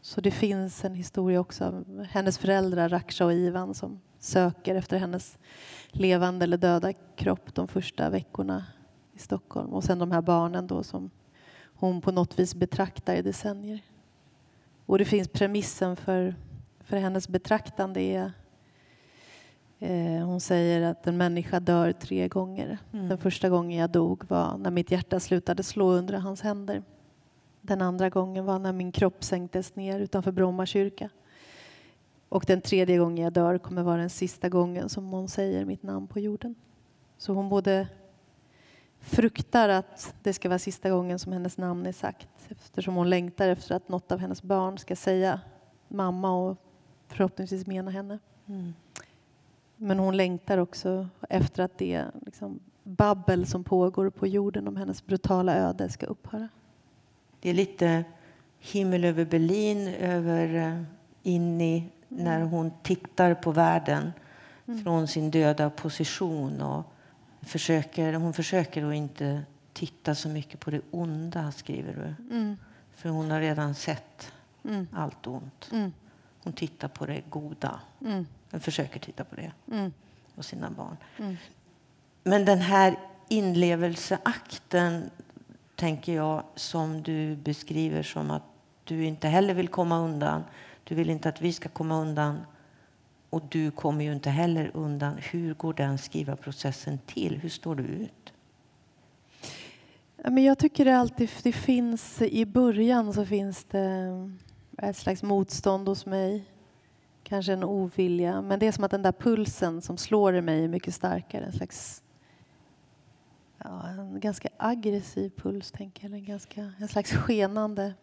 Så 0.00 0.20
det 0.20 0.30
finns 0.30 0.84
en 0.84 0.94
historia 0.94 1.40
också 1.40 1.64
av 1.64 2.04
hennes 2.10 2.38
föräldrar 2.38 2.88
Raksha 2.88 3.24
och 3.24 3.32
Ivan 3.32 3.74
som 3.74 4.00
söker 4.18 4.74
efter 4.74 4.98
hennes 4.98 5.38
levande 5.88 6.44
eller 6.44 6.56
döda 6.56 6.92
kropp 6.92 7.54
de 7.54 7.68
första 7.68 8.10
veckorna 8.10 8.66
i 9.12 9.18
Stockholm 9.18 9.72
och 9.72 9.84
sen 9.84 9.98
de 9.98 10.12
här 10.12 10.22
barnen 10.22 10.66
då 10.66 10.82
som 10.82 11.10
hon 11.74 12.00
på 12.00 12.12
något 12.12 12.38
vis 12.38 12.54
betraktar 12.54 13.14
i 13.14 13.22
decennier. 13.22 13.80
Och 14.86 14.98
det 14.98 15.04
finns 15.04 15.28
premissen 15.28 15.96
för, 15.96 16.34
för 16.80 16.96
hennes 16.96 17.28
betraktande 17.28 18.00
är 18.00 18.32
hon 20.24 20.40
säger 20.40 20.82
att 20.82 21.06
en 21.06 21.16
människa 21.16 21.60
dör 21.60 21.92
tre 21.92 22.28
gånger. 22.28 22.78
Mm. 22.92 23.08
Den 23.08 23.18
första 23.18 23.48
gången 23.48 23.78
jag 23.78 23.90
dog 23.90 24.24
var 24.28 24.58
när 24.58 24.70
mitt 24.70 24.90
hjärta 24.90 25.20
slutade 25.20 25.62
slå 25.62 25.90
under 25.90 26.14
hans 26.14 26.40
händer. 26.40 26.82
Den 27.60 27.82
andra 27.82 28.10
gången 28.10 28.44
var 28.44 28.58
när 28.58 28.72
min 28.72 28.92
kropp 28.92 29.24
sänktes 29.24 29.76
ner 29.76 30.00
utanför 30.00 30.32
Bromma 30.32 30.66
kyrka. 30.66 31.10
Och 32.28 32.44
den 32.46 32.60
tredje 32.60 32.98
gången 32.98 33.24
jag 33.24 33.32
dör 33.32 33.58
kommer 33.58 33.82
vara 33.82 34.00
den 34.00 34.10
sista 34.10 34.48
gången 34.48 34.88
som 34.88 35.06
hon 35.06 35.28
säger 35.28 35.64
mitt 35.64 35.82
namn 35.82 36.06
på 36.06 36.20
jorden. 36.20 36.54
Så 37.18 37.32
hon 37.32 37.48
både 37.48 37.88
fruktar 39.00 39.68
att 39.68 40.14
det 40.22 40.32
ska 40.32 40.48
vara 40.48 40.58
sista 40.58 40.90
gången 40.90 41.18
som 41.18 41.32
hennes 41.32 41.58
namn 41.58 41.86
är 41.86 41.92
sagt 41.92 42.28
eftersom 42.48 42.94
hon 42.94 43.10
längtar 43.10 43.48
efter 43.48 43.74
att 43.74 43.88
något 43.88 44.12
av 44.12 44.18
hennes 44.18 44.42
barn 44.42 44.78
ska 44.78 44.96
säga 44.96 45.40
mamma 45.88 46.30
och 46.30 46.56
förhoppningsvis 47.08 47.66
mena 47.66 47.90
henne. 47.90 48.18
Mm. 48.46 48.74
Men 49.82 49.98
hon 49.98 50.16
längtar 50.16 50.58
också 50.58 51.08
efter 51.28 51.62
att 51.62 51.78
det 51.78 52.06
liksom, 52.26 52.60
babbel 52.82 53.46
som 53.46 53.64
pågår 53.64 54.10
på 54.10 54.26
jorden 54.26 54.68
om 54.68 54.76
hennes 54.76 55.06
brutala 55.06 55.56
öde 55.56 55.88
ska 55.88 56.06
upphöra. 56.06 56.48
Det 57.40 57.50
är 57.50 57.54
lite 57.54 58.04
himmel 58.58 59.04
över 59.04 59.24
Berlin, 59.24 59.88
över 59.88 60.54
eh, 60.54 60.82
Inni 61.22 61.90
när 62.08 62.36
mm. 62.36 62.48
hon 62.48 62.70
tittar 62.82 63.34
på 63.34 63.50
världen 63.50 64.12
mm. 64.66 64.84
från 64.84 65.08
sin 65.08 65.30
döda 65.30 65.70
position. 65.70 66.62
Och 66.62 66.84
försöker, 67.40 68.12
hon 68.12 68.32
försöker 68.32 68.84
att 68.84 68.94
inte 68.94 69.42
titta 69.72 70.14
så 70.14 70.28
mycket 70.28 70.60
på 70.60 70.70
det 70.70 70.80
onda, 70.90 71.52
skriver 71.52 71.92
du. 71.92 72.34
Mm. 72.36 72.56
För 72.90 73.08
hon 73.08 73.30
har 73.30 73.40
redan 73.40 73.74
sett 73.74 74.32
mm. 74.64 74.86
allt 74.92 75.26
ont. 75.26 75.68
Mm. 75.72 75.92
Hon 76.42 76.52
tittar 76.52 76.88
på 76.88 77.06
det 77.06 77.22
goda. 77.30 77.80
Hon 78.52 78.60
försöker 78.60 79.00
titta 79.00 79.24
på 79.24 79.36
det 79.36 79.52
mm. 79.70 79.92
och 80.34 80.44
sina 80.44 80.70
barn. 80.70 80.96
Mm. 81.18 81.36
Men 82.24 82.44
den 82.44 82.58
här 82.58 82.96
inlevelseakten, 83.28 85.10
tänker 85.76 86.14
jag, 86.14 86.42
som 86.54 87.02
du 87.02 87.36
beskriver 87.36 88.02
som 88.02 88.30
att 88.30 88.42
du 88.84 89.04
inte 89.04 89.28
heller 89.28 89.54
vill 89.54 89.68
komma 89.68 89.98
undan. 89.98 90.42
Du 90.84 90.94
vill 90.94 91.10
inte 91.10 91.28
att 91.28 91.40
vi 91.40 91.52
ska 91.52 91.68
komma 91.68 92.00
undan. 92.00 92.40
Och 93.30 93.42
du 93.48 93.70
kommer 93.70 94.04
ju 94.04 94.12
inte 94.12 94.30
heller 94.30 94.70
undan. 94.74 95.18
Hur 95.18 95.54
går 95.54 95.74
den 95.74 95.98
skrivarprocessen 95.98 96.98
till? 97.06 97.38
Hur 97.38 97.48
står 97.48 97.74
du 97.74 97.82
ut? 97.82 98.32
Men 100.16 100.44
jag 100.44 100.58
tycker 100.58 100.84
det 100.84 100.96
alltid 100.96 101.30
det 101.42 101.52
finns, 101.52 102.22
i 102.22 102.46
början 102.46 103.12
så 103.12 103.26
finns 103.26 103.64
det 103.64 104.10
ett 104.78 104.96
slags 104.96 105.22
motstånd 105.22 105.88
hos 105.88 106.06
mig. 106.06 106.44
Kanske 107.32 107.52
en 107.52 107.64
ovilja. 107.64 108.42
Men 108.42 108.58
det 108.58 108.66
är 108.66 108.72
som 108.72 108.84
att 108.84 108.90
den 108.90 109.02
där 109.02 109.12
pulsen 109.12 109.82
som 109.82 109.96
slår 109.96 110.34
i 110.34 110.40
mig 110.40 110.64
är 110.64 110.68
mycket 110.68 110.94
starkare. 110.94 111.44
En 111.44 111.52
slags 111.52 112.02
ja, 113.58 113.88
en 113.88 114.20
ganska 114.20 114.48
aggressiv 114.56 115.30
puls, 115.30 115.72
tänker 115.72 116.04
jag. 116.08 116.12
En, 116.12 116.24
ganska, 116.24 116.72
en 116.78 116.88
slags 116.88 117.12
skenande 117.12 117.94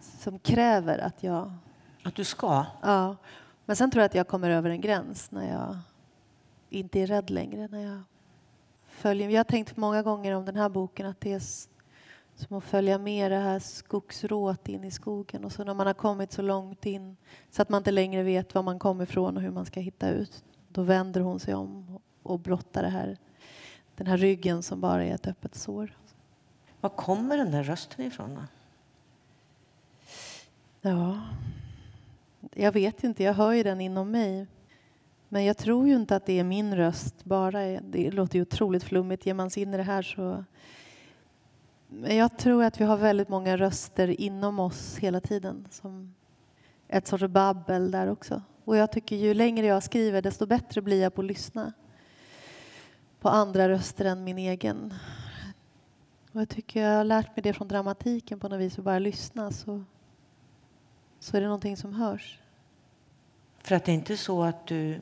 som 0.00 0.38
kräver 0.38 0.98
att 0.98 1.22
jag... 1.22 1.52
Att 2.04 2.14
du 2.14 2.24
ska? 2.24 2.66
Ja. 2.82 3.16
Men 3.64 3.76
sen 3.76 3.90
tror 3.90 4.00
jag 4.00 4.06
att 4.06 4.14
jag 4.14 4.28
kommer 4.28 4.50
över 4.50 4.70
en 4.70 4.80
gräns 4.80 5.30
när 5.30 5.52
jag 5.52 5.78
inte 6.70 7.00
är 7.00 7.06
rädd 7.06 7.30
längre. 7.30 7.68
När 7.68 7.82
jag, 7.82 8.00
följer. 8.86 9.28
jag 9.28 9.38
har 9.38 9.44
tänkt 9.44 9.76
många 9.76 10.02
gånger 10.02 10.32
om 10.32 10.44
den 10.44 10.56
här 10.56 10.68
boken 10.68 11.06
att 11.06 11.20
det 11.20 11.32
är 11.32 11.42
som 12.36 12.56
att 12.56 12.64
följa 12.64 12.98
med 12.98 13.32
det 13.32 13.38
här 13.38 13.58
skogsrået 13.58 14.68
in 14.68 14.84
i 14.84 14.90
skogen. 14.90 15.44
Och 15.44 15.52
så 15.52 15.64
när 15.64 15.74
man 15.74 15.86
har 15.86 15.94
kommit 15.94 16.32
så 16.32 16.42
långt 16.42 16.86
in 16.86 17.16
så 17.50 17.62
att 17.62 17.68
man 17.68 17.78
inte 17.78 17.90
längre 17.90 18.22
vet 18.22 18.54
var 18.54 18.62
man 18.62 18.78
kommer 18.78 19.04
ifrån 19.04 19.36
och 19.36 19.42
hur 19.42 19.50
man 19.50 19.66
ska 19.66 19.80
hitta 19.80 20.10
ut. 20.10 20.44
Då 20.68 20.82
vänder 20.82 21.20
hon 21.20 21.40
sig 21.40 21.54
om 21.54 21.98
och 22.22 22.38
blottar 22.38 22.82
det 22.82 22.88
här, 22.88 23.16
den 23.96 24.06
här 24.06 24.16
ryggen 24.16 24.62
som 24.62 24.80
bara 24.80 25.04
är 25.04 25.14
ett 25.14 25.26
öppet 25.26 25.54
sår. 25.54 25.96
Var 26.80 26.90
kommer 26.90 27.36
den 27.36 27.50
där 27.50 27.62
rösten 27.62 28.04
ifrån? 28.04 28.34
Då? 28.34 28.42
Ja, 30.88 31.20
jag 32.54 32.72
vet 32.72 33.04
inte, 33.04 33.22
jag 33.24 33.34
hör 33.34 33.52
ju 33.52 33.62
den 33.62 33.80
inom 33.80 34.10
mig. 34.10 34.46
Men 35.28 35.44
jag 35.44 35.56
tror 35.56 35.88
ju 35.88 35.94
inte 35.94 36.16
att 36.16 36.26
det 36.26 36.38
är 36.38 36.44
min 36.44 36.76
röst 36.76 37.24
bara. 37.24 37.80
Det 37.80 38.10
låter 38.10 38.36
ju 38.36 38.42
otroligt 38.42 38.84
flummigt. 38.84 39.26
Ger 39.26 39.34
man 39.34 39.50
sig 39.50 39.62
in 39.62 39.74
i 39.74 39.76
det 39.76 39.82
här 39.82 40.02
så... 40.02 40.44
Jag 41.88 42.38
tror 42.38 42.64
att 42.64 42.80
vi 42.80 42.84
har 42.84 42.96
väldigt 42.96 43.28
många 43.28 43.56
röster 43.56 44.20
inom 44.20 44.58
oss 44.60 44.96
hela 44.98 45.20
tiden. 45.20 45.66
Som 45.70 46.14
ett 46.88 47.06
sorts 47.06 47.24
babbel 47.24 47.90
där 47.90 48.10
också. 48.10 48.42
Och 48.64 48.76
jag 48.76 48.92
tycker 48.92 49.16
ju 49.16 49.34
längre 49.34 49.66
jag 49.66 49.82
skriver 49.82 50.22
desto 50.22 50.46
bättre 50.46 50.82
blir 50.82 51.02
jag 51.02 51.14
på 51.14 51.20
att 51.20 51.26
lyssna 51.26 51.72
på 53.20 53.28
andra 53.28 53.68
röster 53.68 54.04
än 54.04 54.24
min 54.24 54.38
egen. 54.38 54.94
Och 56.32 56.40
jag 56.40 56.48
tycker 56.48 56.82
jag 56.82 56.96
har 56.96 57.04
lärt 57.04 57.36
mig 57.36 57.42
det 57.42 57.52
från 57.52 57.68
dramatiken 57.68 58.40
på 58.40 58.48
något 58.48 58.60
vis, 58.60 58.78
att 58.78 58.84
bara 58.84 58.98
lyssna 58.98 59.52
så 59.52 59.84
så 61.20 61.36
är 61.36 61.40
det 61.40 61.46
någonting 61.46 61.76
som 61.76 61.92
hörs. 61.92 62.40
För 63.58 63.74
att 63.74 63.84
det 63.84 63.92
är 63.92 63.94
inte 63.94 64.16
så 64.16 64.42
att 64.42 64.66
du 64.66 65.00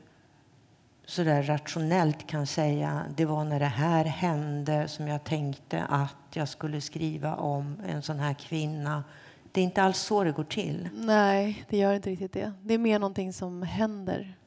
så 1.05 1.23
där 1.23 1.43
rationellt 1.43 2.27
kan 2.27 2.47
säga 2.47 3.05
det 3.15 3.25
var 3.25 3.43
när 3.43 3.59
det 3.59 3.65
här 3.65 4.05
hände 4.05 4.87
som 4.87 5.07
jag 5.07 5.23
tänkte 5.23 5.83
att 5.83 6.15
jag 6.33 6.49
skulle 6.49 6.81
skriva 6.81 7.35
om 7.35 7.81
en 7.87 8.01
sån 8.01 8.19
här 8.19 8.33
kvinna. 8.33 9.03
Det 9.51 9.61
är 9.61 9.65
inte 9.65 9.83
alls 9.83 9.99
så 9.99 10.23
det 10.23 10.31
går 10.31 10.43
till. 10.43 10.89
Nej, 10.93 11.65
det 11.69 11.77
gör 11.77 11.93
inte 11.93 12.09
riktigt 12.09 12.33
det. 12.33 12.53
Det 12.63 12.73
är 12.73 12.77
mer 12.77 12.99
någonting 12.99 13.33
som 13.33 13.61
händer. 13.61 14.37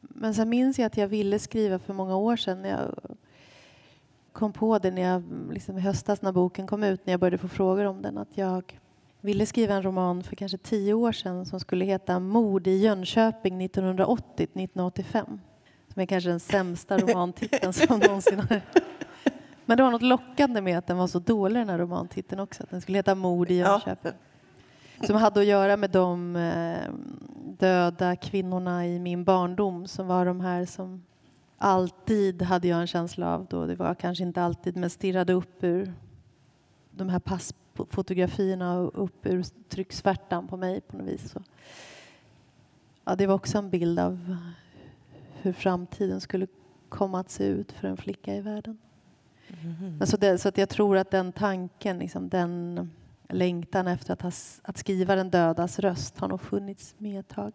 Men 0.00 0.34
sen 0.34 0.48
minns 0.48 0.78
jag 0.78 0.86
att 0.86 0.96
jag 0.96 1.08
ville 1.08 1.38
skriva 1.38 1.78
för 1.78 1.94
många 1.94 2.16
år 2.16 2.36
sedan 2.36 2.64
jag 2.64 2.94
kom 4.32 4.52
på 4.52 4.78
det 4.78 4.90
när 4.90 5.02
jag, 5.02 5.22
liksom 5.52 5.78
i 5.78 5.80
höstas 5.80 6.22
när 6.22 6.32
boken 6.32 6.66
kom 6.66 6.84
ut, 6.84 7.06
när 7.06 7.12
jag 7.12 7.20
började 7.20 7.38
få 7.38 7.48
frågor 7.48 7.84
om 7.84 8.02
den, 8.02 8.18
att 8.18 8.36
jag 8.36 8.78
ville 9.20 9.46
skriva 9.46 9.74
en 9.74 9.82
roman 9.82 10.22
för 10.22 10.36
kanske 10.36 10.58
tio 10.58 10.94
år 10.94 11.12
sedan 11.12 11.46
som 11.46 11.60
skulle 11.60 11.84
heta 11.84 12.20
Mord 12.20 12.66
i 12.66 12.76
Jönköping 12.76 13.62
1980-1985. 13.62 15.38
Som 15.92 16.02
är 16.02 16.06
kanske 16.06 16.30
den 16.30 16.40
sämsta 16.40 16.98
romantiteln 16.98 17.72
som 17.72 17.98
någonsin 18.06 18.40
har... 18.40 18.60
Men 19.66 19.76
det 19.76 19.82
var 19.82 19.90
något 19.90 20.02
lockande 20.02 20.60
med 20.60 20.78
att 20.78 20.86
den 20.86 20.96
var 20.96 21.06
så 21.06 21.18
dålig 21.18 21.60
den 21.60 21.68
här 21.68 21.78
romantiteln 21.78 22.40
också, 22.40 22.62
att 22.62 22.70
den 22.70 22.80
skulle 22.80 22.98
heta 22.98 23.14
Mord 23.14 23.50
i 23.50 23.54
Jönköping. 23.54 24.12
Ja. 25.00 25.06
Som 25.06 25.16
hade 25.16 25.40
att 25.40 25.46
göra 25.46 25.76
med 25.76 25.90
de 25.90 26.36
eh, 26.36 26.92
döda 27.58 28.16
kvinnorna 28.16 28.86
i 28.86 28.98
min 28.98 29.24
barndom 29.24 29.86
som 29.86 30.06
var 30.06 30.26
de 30.26 30.40
här 30.40 30.64
som 30.64 31.04
alltid 31.58 32.42
hade 32.42 32.68
jag 32.68 32.80
en 32.80 32.86
känsla 32.86 33.34
av 33.34 33.46
då, 33.50 33.66
det 33.66 33.74
var 33.74 33.94
kanske 33.94 34.24
inte 34.24 34.42
alltid, 34.42 34.76
men 34.76 34.90
stirrade 34.90 35.32
upp 35.32 35.64
ur 35.64 35.92
de 36.90 37.08
här 37.08 37.18
passfotografierna 37.18 37.67
och 37.80 39.04
upp 39.04 39.26
ur 39.26 39.44
trycksvärtan 39.68 40.48
på 40.48 40.56
mig 40.56 40.80
på 40.80 40.96
något 40.96 41.06
vis. 41.06 41.30
Så. 41.30 41.42
Ja, 43.04 43.16
det 43.16 43.26
var 43.26 43.34
också 43.34 43.58
en 43.58 43.70
bild 43.70 43.98
av 43.98 44.36
hur 45.42 45.52
framtiden 45.52 46.20
skulle 46.20 46.46
komma 46.88 47.20
att 47.20 47.30
se 47.30 47.44
ut 47.44 47.72
för 47.72 47.88
en 47.88 47.96
flicka 47.96 48.34
i 48.34 48.40
världen. 48.40 48.78
Mm. 49.62 50.06
Så, 50.06 50.16
det, 50.16 50.38
så 50.38 50.48
att 50.48 50.58
jag 50.58 50.68
tror 50.68 50.96
att 50.96 51.10
den 51.10 51.32
tanken, 51.32 51.98
liksom, 51.98 52.28
den 52.28 52.90
längtan 53.28 53.86
efter 53.86 54.12
att, 54.12 54.22
ha, 54.22 54.32
att 54.62 54.78
skriva 54.78 55.14
den 55.14 55.30
dödas 55.30 55.78
röst 55.78 56.18
har 56.18 56.28
nog 56.28 56.40
funnits 56.40 56.94
med 56.98 57.20
ett 57.20 57.28
tag. 57.28 57.52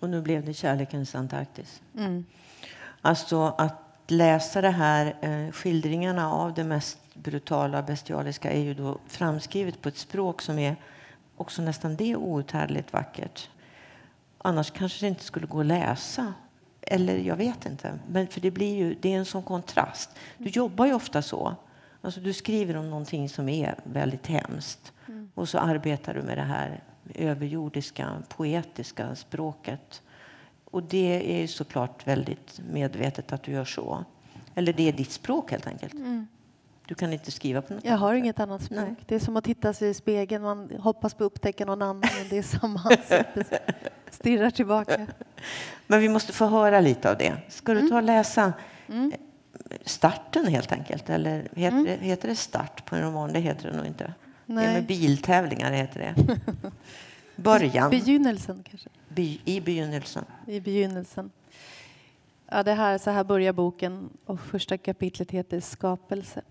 Och 0.00 0.10
nu 0.10 0.22
blev 0.22 0.44
det 0.44 0.54
Kärlekens 0.54 1.14
Antarktis. 1.14 1.82
Mm. 1.96 2.24
Alltså 3.00 3.54
att 3.58 3.74
läsa 4.06 4.60
det 4.60 4.70
här, 4.70 5.16
eh, 5.20 5.52
skildringarna 5.52 6.32
av 6.32 6.54
det 6.54 6.64
mest 6.64 6.98
brutala 7.22 7.82
bestialiska 7.82 8.50
är 8.50 8.60
ju 8.60 8.74
då 8.74 8.98
framskrivet 9.06 9.82
på 9.82 9.88
ett 9.88 9.96
språk 9.96 10.42
som 10.42 10.58
är 10.58 10.76
också 11.36 11.62
nästan 11.62 11.96
det 11.96 12.16
outhärdligt 12.16 12.92
vackert. 12.92 13.50
Annars 14.38 14.70
kanske 14.70 15.04
det 15.04 15.08
inte 15.08 15.24
skulle 15.24 15.46
gå 15.46 15.60
att 15.60 15.66
läsa. 15.66 16.34
Eller 16.80 17.18
jag 17.18 17.36
vet 17.36 17.66
inte. 17.66 17.98
Men 18.08 18.26
för 18.26 18.40
det 18.40 18.50
blir 18.50 18.76
ju, 18.76 18.94
det 19.00 19.12
är 19.12 19.18
en 19.18 19.24
sån 19.24 19.42
kontrast. 19.42 20.10
Du 20.38 20.48
jobbar 20.50 20.86
ju 20.86 20.94
ofta 20.94 21.22
så. 21.22 21.56
Alltså 22.00 22.20
du 22.20 22.32
skriver 22.32 22.76
om 22.76 22.90
någonting 22.90 23.28
som 23.28 23.48
är 23.48 23.74
väldigt 23.84 24.26
hemskt. 24.26 24.92
Mm. 25.08 25.30
Och 25.34 25.48
så 25.48 25.58
arbetar 25.58 26.14
du 26.14 26.22
med 26.22 26.38
det 26.38 26.42
här 26.42 26.82
överjordiska, 27.14 28.22
poetiska 28.28 29.14
språket. 29.14 30.02
Och 30.64 30.82
det 30.82 31.42
är 31.42 31.46
såklart 31.46 32.06
väldigt 32.06 32.60
medvetet 32.70 33.32
att 33.32 33.42
du 33.42 33.52
gör 33.52 33.64
så. 33.64 34.04
Eller 34.54 34.72
det 34.72 34.88
är 34.88 34.92
ditt 34.92 35.12
språk 35.12 35.50
helt 35.50 35.66
enkelt. 35.66 35.94
Mm. 35.94 36.26
Du 36.88 36.94
kan 36.94 37.12
inte 37.12 37.30
skriva 37.30 37.62
på 37.62 37.74
något 37.74 37.84
Jag 37.84 37.96
har 37.96 38.14
inget 38.14 38.40
annat 38.40 38.62
språk. 38.62 38.80
Nej. 38.80 38.94
Det 39.06 39.14
är 39.14 39.18
som 39.18 39.36
att 39.36 39.44
titta 39.44 39.72
sig 39.72 39.88
i 39.90 39.94
spegeln. 39.94 40.42
Man 40.42 40.70
hoppas 40.78 41.14
på 41.14 41.24
att 41.24 41.26
upptäcka 41.26 41.64
någon 41.64 41.82
annan, 41.82 42.00
men 42.00 42.28
det 42.30 42.38
är 42.38 42.42
samma 42.42 42.80
ansikte. 42.80 43.60
Stirrar 44.10 44.50
tillbaka. 44.50 45.06
Men 45.86 46.00
vi 46.00 46.08
måste 46.08 46.32
få 46.32 46.46
höra 46.46 46.80
lite 46.80 47.10
av 47.10 47.18
det. 47.18 47.36
Ska 47.48 47.74
du 47.74 47.88
ta 47.88 47.96
och 47.96 48.02
läsa 48.02 48.52
mm. 48.88 49.12
starten 49.84 50.46
helt 50.46 50.72
enkelt? 50.72 51.10
Eller 51.10 51.48
heter, 51.54 51.76
mm. 51.76 51.84
det, 51.84 52.06
heter 52.06 52.28
det 52.28 52.36
start 52.36 52.84
på 52.84 52.96
en 52.96 53.02
roman? 53.02 53.32
Det 53.32 53.40
heter 53.40 53.70
det 53.70 53.76
nog 53.76 53.86
inte. 53.86 54.14
Nej. 54.46 54.64
Det 54.64 54.70
är 54.70 54.74
med 54.74 54.86
biltävlingar 54.86 55.72
heter 55.72 56.00
det. 56.00 56.38
Början. 57.36 57.90
Begynnelsen 58.00 58.64
kanske? 58.70 58.88
By, 59.08 59.40
I 59.44 59.60
begynnelsen. 59.60 60.24
I 60.46 60.60
begynnelsen. 60.60 61.30
Ja, 62.50 62.62
det 62.62 62.74
här, 62.74 62.98
så 62.98 63.10
här 63.10 63.24
börjar 63.24 63.52
boken 63.52 64.10
och 64.26 64.40
första 64.40 64.78
kapitlet 64.78 65.30
heter 65.30 65.60
Skapelse. 65.60 66.42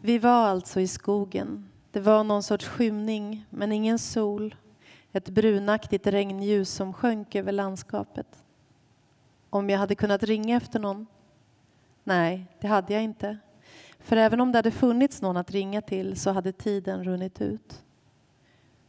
Vi 0.00 0.18
var 0.18 0.46
alltså 0.46 0.80
i 0.80 0.86
skogen. 0.86 1.68
Det 1.90 2.00
var 2.00 2.24
någon 2.24 2.42
sorts 2.42 2.68
skymning, 2.68 3.46
men 3.50 3.72
ingen 3.72 3.98
sol. 3.98 4.54
Ett 5.12 5.28
brunaktigt 5.28 6.06
regnljus 6.06 6.70
som 6.70 6.92
sjönk 6.92 7.34
över 7.34 7.52
landskapet. 7.52 8.42
Om 9.50 9.70
jag 9.70 9.78
hade 9.78 9.94
kunnat 9.94 10.22
ringa 10.22 10.56
efter 10.56 10.78
någon? 10.78 11.06
Nej, 12.04 12.46
det 12.60 12.66
hade 12.66 12.92
jag 12.92 13.02
inte. 13.02 13.38
För 13.98 14.16
även 14.16 14.40
om 14.40 14.52
det 14.52 14.58
hade 14.58 14.70
funnits 14.70 15.22
någon 15.22 15.36
att 15.36 15.50
ringa 15.50 15.80
till 15.80 16.20
så 16.20 16.30
hade 16.30 16.52
tiden 16.52 17.04
runnit 17.04 17.40
ut. 17.40 17.82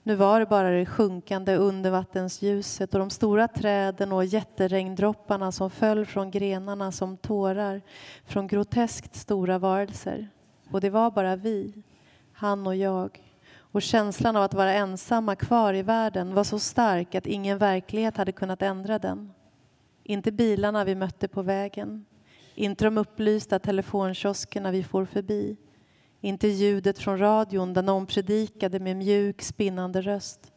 Nu 0.04 0.16
var 0.16 0.40
det 0.40 0.46
bara 0.46 0.70
det 0.70 0.86
sjunkande 0.86 1.56
undervattensljuset 1.56 2.94
och 2.94 3.00
de 3.00 3.10
stora 3.10 3.48
träden 3.48 4.12
och 4.12 4.26
jätteregndropparna 4.26 5.52
som 5.52 5.70
föll 5.70 6.06
från 6.06 6.32
grenarna 6.32 6.92
som 6.92 7.18
tårar 7.18 7.82
från 8.26 8.48
groteskt 8.48 9.16
stora 9.16 9.60
varelser. 9.60 10.30
Och 10.72 10.82
det 10.82 10.90
var 10.90 11.12
bara 11.12 11.36
vi, 11.36 11.74
han 12.34 12.68
och 12.68 12.76
jag. 12.76 13.24
Och 13.72 13.82
känslan 13.82 14.36
av 14.36 14.44
att 14.44 14.54
vara 14.54 14.74
ensamma 14.74 15.36
kvar 15.36 15.74
i 15.74 15.82
världen 15.82 16.34
var 16.34 16.44
så 16.44 16.60
stark 16.60 17.16
att 17.16 17.26
ingen 17.26 17.58
verklighet 17.58 18.18
hade 18.18 18.32
kunnat 18.32 18.62
ändra 18.62 19.00
den. 19.00 19.34
Inte 20.04 20.32
bilarna 20.32 20.84
vi 20.84 20.96
mötte 20.96 21.28
på 21.28 21.42
vägen, 21.42 22.06
inte 22.56 22.86
de 22.86 22.98
upplysta 22.98 23.60
telefonkioskerna 23.60 24.72
vi 24.72 24.84
for 24.84 25.06
förbi 25.06 25.58
inte 26.22 26.48
ljudet 26.48 27.00
från 27.00 27.18
radion 27.18 27.74
där 27.74 27.82
någon 27.82 28.06
predikade 28.06 28.80
med 28.80 28.98
mjuk 28.98 29.42
spinnande 29.42 30.02
röst. 30.02 30.52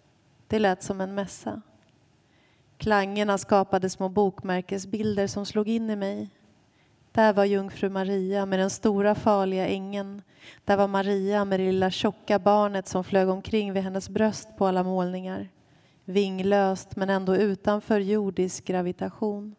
Det 0.46 0.58
lät 0.58 0.82
som 0.82 1.00
en 1.00 1.14
mässa. 1.14 1.62
Klangerna 2.76 3.38
skapade 3.38 3.90
små 3.90 4.08
bokmärkesbilder 4.08 5.26
som 5.26 5.46
slog 5.46 5.68
in 5.68 5.90
i 5.90 5.96
mig. 5.96 6.30
Där 7.12 7.32
var 7.32 7.44
jungfru 7.44 7.88
Maria 7.88 8.46
med 8.46 8.58
den 8.58 8.70
stora 8.70 9.14
farliga 9.14 9.66
ängeln. 9.66 10.22
Där 10.64 10.76
var 10.76 10.88
Maria 10.88 11.44
med 11.44 11.60
det 11.60 11.66
lilla 11.66 11.90
tjocka 11.90 12.38
barnet 12.38 12.88
som 12.88 13.04
flög 13.04 13.28
omkring 13.28 13.72
vid 13.72 13.82
hennes 13.82 14.08
bröst 14.08 14.48
på 14.58 14.66
alla 14.66 14.82
målningar. 14.82 15.48
Vinglöst 16.04 16.96
men 16.96 17.10
ändå 17.10 17.36
utanför 17.36 18.00
jordisk 18.00 18.64
gravitation. 18.64 19.54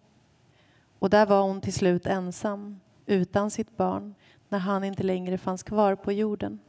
Och 1.00 1.10
där 1.10 1.26
var 1.26 1.42
hon 1.42 1.62
till 1.62 1.74
slut 1.74 2.06
ensam, 2.06 2.80
utan 3.06 3.52
sitt 3.52 3.78
barn 3.78 4.16
när 4.50 4.60
han 4.60 4.84
inte 4.84 5.04
längre 5.04 5.38
fanns 5.38 5.64
kvar 5.64 5.96
på 5.96 6.12
jorden. 6.12 6.60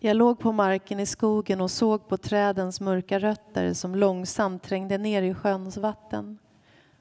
Jag 0.00 0.16
låg 0.16 0.38
på 0.38 0.52
marken 0.52 1.00
i 1.00 1.06
skogen 1.06 1.60
och 1.60 1.70
såg 1.70 2.08
på 2.08 2.16
trädens 2.16 2.80
mörka 2.80 3.18
rötter 3.18 3.72
som 3.72 3.94
långsamt 3.94 4.62
trängde 4.62 4.98
ner 4.98 5.22
i 5.22 5.34
sjöns 5.34 5.76
vatten. 5.76 6.38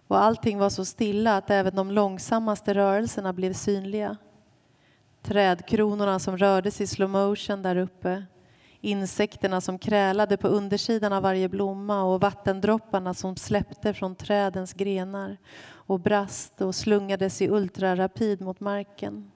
Och 0.08 0.20
allting 0.20 0.58
var 0.58 0.70
så 0.70 0.86
stilla 0.86 1.38
att 1.38 1.50
även 1.50 1.76
de 1.76 1.92
långsammaste 1.92 2.74
rörelserna 2.74 3.34
blev 3.34 3.54
synliga. 3.54 4.18
Trädkronorna 5.22 6.20
som 6.20 6.38
rördes 6.38 6.82
i 6.82 6.88
slow 6.88 7.10
motion 7.10 7.62
där 7.62 7.76
uppe. 7.76 8.26
Insekterna 8.82 9.62
som 9.62 9.80
krälade 9.80 10.38
på 10.38 10.48
undersidan 10.48 11.14
av 11.14 11.24
varje 11.24 11.50
blomma 11.50 12.04
och 12.04 12.22
vattendropparna 12.22 13.14
som 13.14 13.36
släppte 13.36 13.94
från 13.94 14.16
trädens 14.16 14.74
grenar 14.74 15.38
och 15.70 16.00
brast 16.00 16.62
och 16.62 16.76
slungades 16.76 17.42
i 17.42 17.50
ultrarapid 17.50 18.42
mot 18.42 18.60
marken. 18.60 19.32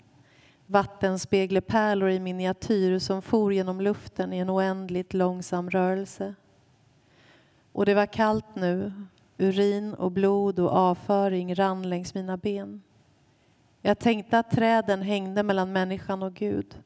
Vattenspeglepärlor 0.66 2.10
i 2.10 2.20
miniatyr 2.20 3.00
som 3.00 3.22
for 3.22 3.54
genom 3.54 3.82
luften 3.82 4.34
i 4.34 4.38
en 4.38 4.50
oändligt 4.50 5.14
långsam 5.14 5.70
rörelse. 5.70 6.36
Och 7.72 7.86
det 7.86 7.94
var 7.94 8.06
kallt 8.06 8.56
nu. 8.56 8.94
Urin 9.42 9.94
och 9.94 10.12
blod 10.12 10.60
och 10.60 10.72
avföring 10.72 11.56
rann 11.56 11.90
längs 11.90 12.14
mina 12.14 12.38
ben. 12.38 12.82
Jag 13.82 14.00
tänkte 14.00 14.40
att 14.40 14.52
träden 14.52 15.02
hängde 15.02 15.44
mellan 15.44 15.72
människan 15.72 16.24
och 16.24 16.34
Gud. 16.34 16.82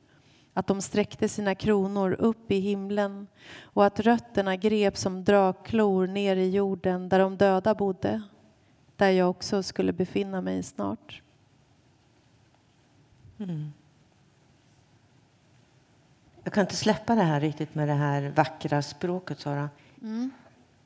Att 0.53 0.67
de 0.67 0.81
sträckte 0.81 1.29
sina 1.29 1.55
kronor 1.55 2.13
upp 2.19 2.51
i 2.51 2.59
himlen 2.59 3.27
och 3.63 3.85
att 3.85 3.99
rötterna 3.99 4.55
grep 4.55 4.97
som 4.97 5.23
drakklor 5.23 6.07
ner 6.07 6.35
i 6.35 6.49
jorden 6.49 7.09
där 7.09 7.19
de 7.19 7.37
döda 7.37 7.75
bodde 7.75 8.21
där 8.95 9.09
jag 9.09 9.29
också 9.29 9.63
skulle 9.63 9.93
befinna 9.93 10.41
mig 10.41 10.63
snart. 10.63 11.21
Mm. 13.37 13.73
Jag 16.43 16.53
kan 16.53 16.61
inte 16.61 16.75
släppa 16.75 17.15
det 17.15 17.23
här 17.23 17.41
riktigt 17.41 17.75
med 17.75 17.87
det 17.87 17.93
här 17.93 18.29
vackra 18.35 18.81
språket, 18.81 19.39
Sara. 19.39 19.69
Mm. 20.01 20.31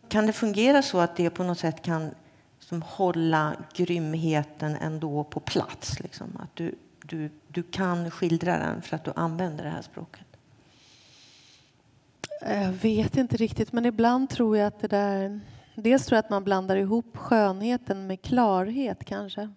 Kan 0.09 0.25
det 0.25 0.33
fungera 0.33 0.81
så 0.81 0.99
att 0.99 1.15
det 1.15 1.29
på 1.29 1.43
något 1.43 1.59
sätt 1.59 1.81
kan 1.81 2.11
som 2.59 2.81
hålla 2.81 3.55
grymheten 3.73 4.75
ändå 4.75 5.23
på 5.23 5.39
plats? 5.39 5.99
Liksom? 5.99 6.37
Att 6.39 6.55
du, 6.55 6.75
du, 7.05 7.29
du 7.47 7.63
kan 7.63 8.11
skildra 8.11 8.57
den 8.57 8.81
för 8.81 8.95
att 8.95 9.03
du 9.03 9.11
använder 9.15 9.63
det 9.63 9.69
här 9.69 9.81
språket? 9.81 10.25
Jag 12.41 12.71
vet 12.71 13.17
inte 13.17 13.37
riktigt, 13.37 13.71
men 13.71 13.85
ibland 13.85 14.29
tror 14.29 14.57
jag 14.57 14.67
att 14.67 14.79
det 14.79 14.87
där 14.87 15.39
Dels 15.81 16.05
tror 16.05 16.15
jag 16.15 16.25
att 16.25 16.29
man 16.29 16.43
blandar 16.43 16.75
ihop 16.75 17.17
skönheten 17.17 18.07
med 18.07 18.21
klarhet 18.21 19.05
kanske. 19.05 19.49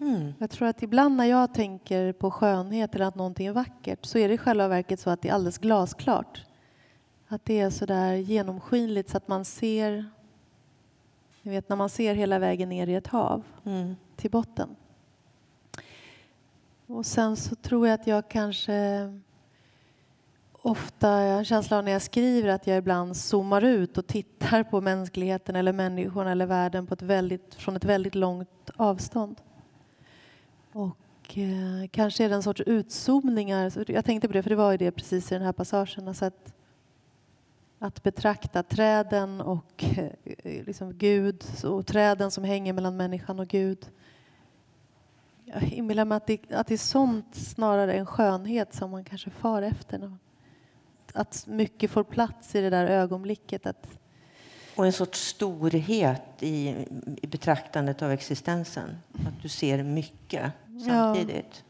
Mm. 0.00 0.34
Jag 0.38 0.50
tror 0.50 0.68
att 0.68 0.82
ibland 0.82 1.16
när 1.16 1.24
jag 1.24 1.54
tänker 1.54 2.12
på 2.12 2.30
skönhet 2.30 2.94
eller 2.94 3.04
att 3.04 3.14
någonting 3.14 3.46
är 3.46 3.52
vackert 3.52 4.06
så 4.06 4.18
är 4.18 4.28
det 4.28 4.34
i 4.34 4.38
själva 4.38 4.68
verket 4.68 5.00
så 5.00 5.10
att 5.10 5.22
det 5.22 5.28
är 5.28 5.32
alldeles 5.32 5.58
glasklart. 5.58 6.44
Att 7.28 7.44
det 7.44 7.60
är 7.60 7.70
så 7.70 7.86
där 7.86 8.14
genomskinligt 8.14 9.10
så 9.10 9.16
att 9.16 9.28
man 9.28 9.44
ser 9.44 10.04
ni 11.42 11.50
vet 11.50 11.68
när 11.68 11.76
man 11.76 11.88
ser 11.88 12.14
hela 12.14 12.38
vägen 12.38 12.68
ner 12.68 12.86
i 12.86 12.94
ett 12.94 13.06
hav 13.06 13.42
mm. 13.64 13.96
till 14.16 14.30
botten. 14.30 14.76
Och 16.86 17.06
sen 17.06 17.36
så 17.36 17.54
tror 17.54 17.88
jag 17.88 18.00
att 18.00 18.06
jag 18.06 18.28
kanske 18.28 19.08
ofta, 20.52 21.08
jag 21.08 21.32
har 21.32 21.38
en 21.38 21.44
känsla 21.44 21.78
av 21.78 21.84
när 21.84 21.92
jag 21.92 22.02
skriver 22.02 22.48
att 22.48 22.66
jag 22.66 22.78
ibland 22.78 23.16
zoomar 23.16 23.62
ut 23.62 23.98
och 23.98 24.06
tittar 24.06 24.62
på 24.62 24.80
mänskligheten 24.80 25.56
eller 25.56 25.72
människorna 25.72 26.32
eller 26.32 26.46
världen 26.46 26.86
på 26.86 26.94
ett 26.94 27.02
väldigt, 27.02 27.54
från 27.54 27.76
ett 27.76 27.84
väldigt 27.84 28.14
långt 28.14 28.70
avstånd. 28.76 29.40
Och 30.72 31.38
eh, 31.38 31.88
kanske 31.90 32.24
är 32.24 32.28
det 32.28 32.34
en 32.34 32.42
sorts 32.42 32.60
utzoomningar. 32.60 33.90
Jag 33.90 34.04
tänkte 34.04 34.28
på 34.28 34.34
det, 34.34 34.42
för 34.42 34.50
det 34.50 34.56
var 34.56 34.70
ju 34.70 34.76
det 34.76 34.90
precis 34.90 35.32
i 35.32 35.34
den 35.34 35.44
här 35.44 35.52
passagen. 35.52 36.08
Alltså 36.08 36.24
att, 36.24 36.54
att 37.78 38.02
betrakta 38.02 38.62
träden 38.62 39.40
och 39.40 39.84
eh, 39.84 40.64
liksom 40.64 40.94
Gud 40.98 41.44
och 41.64 41.86
träden 41.86 42.30
som 42.30 42.44
hänger 42.44 42.72
mellan 42.72 42.96
människan 42.96 43.40
och 43.40 43.48
Gud. 43.48 43.90
Jag 45.44 45.62
inbillar 45.62 46.04
mig 46.04 46.16
att 46.16 46.26
det, 46.26 46.52
att 46.52 46.66
det 46.66 46.74
är 46.74 46.78
sånt 46.78 47.34
snarare 47.34 47.94
en 47.94 48.06
skönhet 48.06 48.74
som 48.74 48.90
man 48.90 49.04
kanske 49.04 49.30
far 49.30 49.62
efter. 49.62 50.16
Att 51.12 51.46
mycket 51.46 51.90
får 51.90 52.04
plats 52.04 52.54
i 52.54 52.60
det 52.60 52.70
där 52.70 52.86
ögonblicket. 52.86 53.66
Att... 53.66 53.98
Och 54.76 54.86
en 54.86 54.92
sorts 54.92 55.20
storhet 55.20 56.22
i, 56.40 56.86
i 57.22 57.26
betraktandet 57.26 58.02
av 58.02 58.10
existensen. 58.10 58.98
Att 59.12 59.42
du 59.42 59.48
ser 59.48 59.82
mycket 59.82 60.52
samtidigt. 60.84 61.64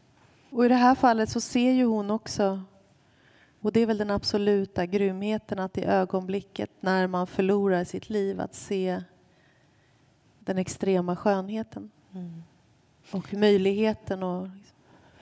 Ja. 0.49 0.57
Och 0.57 0.65
i 0.65 0.67
det 0.67 0.75
här 0.75 0.95
fallet 0.95 1.29
så 1.29 1.41
ser 1.41 1.71
ju 1.71 1.85
hon 1.85 2.11
också 2.11 2.61
och 3.61 3.71
det 3.71 3.79
är 3.79 3.85
väl 3.85 3.97
den 3.97 4.11
absoluta 4.11 4.85
grymheten 4.85 5.59
att 5.59 5.77
i 5.77 5.83
ögonblicket 5.83 6.69
när 6.79 7.07
man 7.07 7.27
förlorar 7.27 7.83
sitt 7.83 8.09
liv 8.09 8.41
att 8.41 8.55
se 8.55 9.03
den 10.39 10.57
extrema 10.57 11.15
skönheten. 11.15 11.91
Mm. 12.13 12.43
Och 13.11 13.33
möjligheten 13.33 14.23
och 14.23 14.47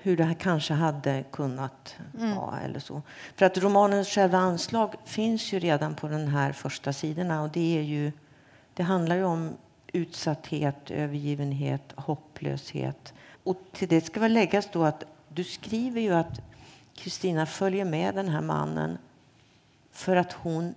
hur 0.02 0.18
det 0.18 0.24
här 0.24 0.34
kanske 0.34 0.74
hade 0.74 1.24
kunnat 1.32 1.96
mm. 2.18 2.36
vara. 2.36 2.60
Eller 2.60 2.80
så. 2.80 3.02
För 3.36 3.46
att 3.46 3.58
romanens 3.58 4.08
själva 4.08 4.38
anslag 4.38 4.96
finns 5.06 5.54
ju 5.54 5.60
redan 5.60 5.96
på 5.96 6.08
den 6.08 6.28
här 6.28 6.52
första 6.52 6.94
sidorna 6.94 7.42
och 7.42 7.50
det 7.50 7.78
är 7.78 7.82
ju 7.82 8.12
det 8.74 8.84
handlar 8.84 9.16
ju 9.16 9.24
om 9.24 9.58
utsatthet, 9.94 10.92
övergivenhet, 10.92 11.94
hopplöshet. 11.96 13.14
Och 13.44 13.58
till 13.72 13.88
det 13.88 14.06
ska 14.06 14.20
väl 14.20 14.34
läggas 14.34 14.70
då 14.72 14.84
att 14.84 15.04
du 15.30 15.44
skriver 15.44 16.02
ju 16.02 16.14
att 16.14 16.42
Kristina 16.98 17.46
följer 17.46 17.86
med 17.86 18.16
den 18.16 18.30
här 18.30 18.42
mannen 18.42 18.98
för 19.92 20.16
att 20.16 20.34
hon, 20.34 20.76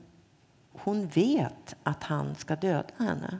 hon 0.72 1.06
vet 1.06 1.76
att 1.82 2.02
han 2.02 2.34
ska 2.34 2.56
döda 2.56 2.88
henne 2.98 3.38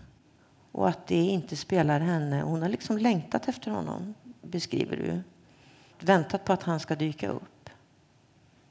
och 0.72 0.88
att 0.88 1.06
det 1.06 1.22
inte 1.22 1.56
spelar 1.56 2.00
henne. 2.00 2.42
Hon 2.42 2.62
har 2.62 2.68
liksom 2.68 2.98
längtat 2.98 3.48
efter 3.48 3.70
honom, 3.70 4.14
beskriver 4.42 4.96
du. 4.96 5.20
Väntat 6.06 6.44
på 6.44 6.52
att 6.52 6.62
han 6.62 6.80
ska 6.80 6.94
dyka 6.94 7.28
upp. 7.28 7.70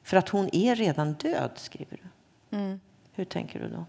För 0.02 0.16
att 0.16 0.28
hon 0.28 0.48
är 0.52 0.74
redan 0.74 1.12
död, 1.12 1.50
skriver 1.54 2.00
du. 2.02 2.56
Mm. 2.56 2.80
Hur 3.12 3.24
tänker 3.24 3.60
du 3.60 3.68
då? 3.68 3.84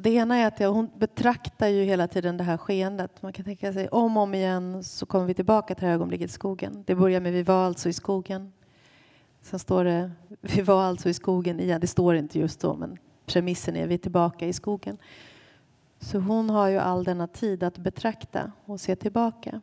Det 0.00 0.10
ena 0.10 0.36
är 0.36 0.46
att 0.46 0.60
jag, 0.60 0.72
hon 0.72 0.90
betraktar 0.96 1.68
ju 1.68 1.84
hela 1.84 2.08
tiden 2.08 2.36
det 2.36 2.44
här 2.44 2.56
skeendet. 2.56 3.22
Man 3.22 3.32
kan 3.32 3.44
tänka 3.44 3.72
sig 3.72 3.88
om 3.88 4.16
och 4.16 4.22
om 4.22 4.34
igen 4.34 4.84
så 4.84 5.06
kommer 5.06 5.26
vi 5.26 5.34
tillbaka 5.34 5.74
till 5.74 5.80
det 5.80 5.86
här 5.86 5.94
ögonblicket 5.94 6.30
i 6.30 6.32
skogen. 6.32 6.84
Det 6.86 6.94
börjar 6.94 7.20
med 7.20 7.32
vi 7.32 7.42
var 7.42 7.66
alltså 7.66 7.88
i 7.88 7.92
skogen. 7.92 8.52
Sen 9.42 9.58
står 9.58 9.84
det 9.84 10.10
vi 10.40 10.62
var 10.62 10.82
alltså 10.82 11.08
i 11.08 11.14
skogen 11.14 11.60
igen. 11.60 11.80
Det 11.80 11.86
står 11.86 12.14
inte 12.14 12.38
just 12.38 12.60
då 12.60 12.74
men 12.74 12.98
premissen 13.26 13.76
är 13.76 13.86
vi 13.86 13.94
är 13.94 13.98
tillbaka 13.98 14.46
i 14.46 14.52
skogen. 14.52 14.98
Så 16.00 16.18
hon 16.18 16.50
har 16.50 16.68
ju 16.68 16.78
all 16.78 17.04
denna 17.04 17.26
tid 17.26 17.62
att 17.62 17.78
betrakta 17.78 18.52
och 18.64 18.80
se 18.80 18.96
tillbaka. 18.96 19.60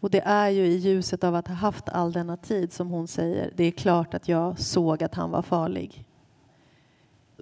Och 0.00 0.10
det 0.10 0.20
är 0.20 0.48
ju 0.48 0.66
i 0.66 0.76
ljuset 0.76 1.24
av 1.24 1.34
att 1.34 1.48
ha 1.48 1.54
haft 1.54 1.88
all 1.88 2.12
denna 2.12 2.36
tid 2.36 2.72
som 2.72 2.90
hon 2.90 3.08
säger, 3.08 3.52
det 3.56 3.64
är 3.64 3.70
klart 3.70 4.14
att 4.14 4.28
jag 4.28 4.58
såg 4.58 5.02
att 5.02 5.14
han 5.14 5.30
var 5.30 5.42
farlig. 5.42 6.04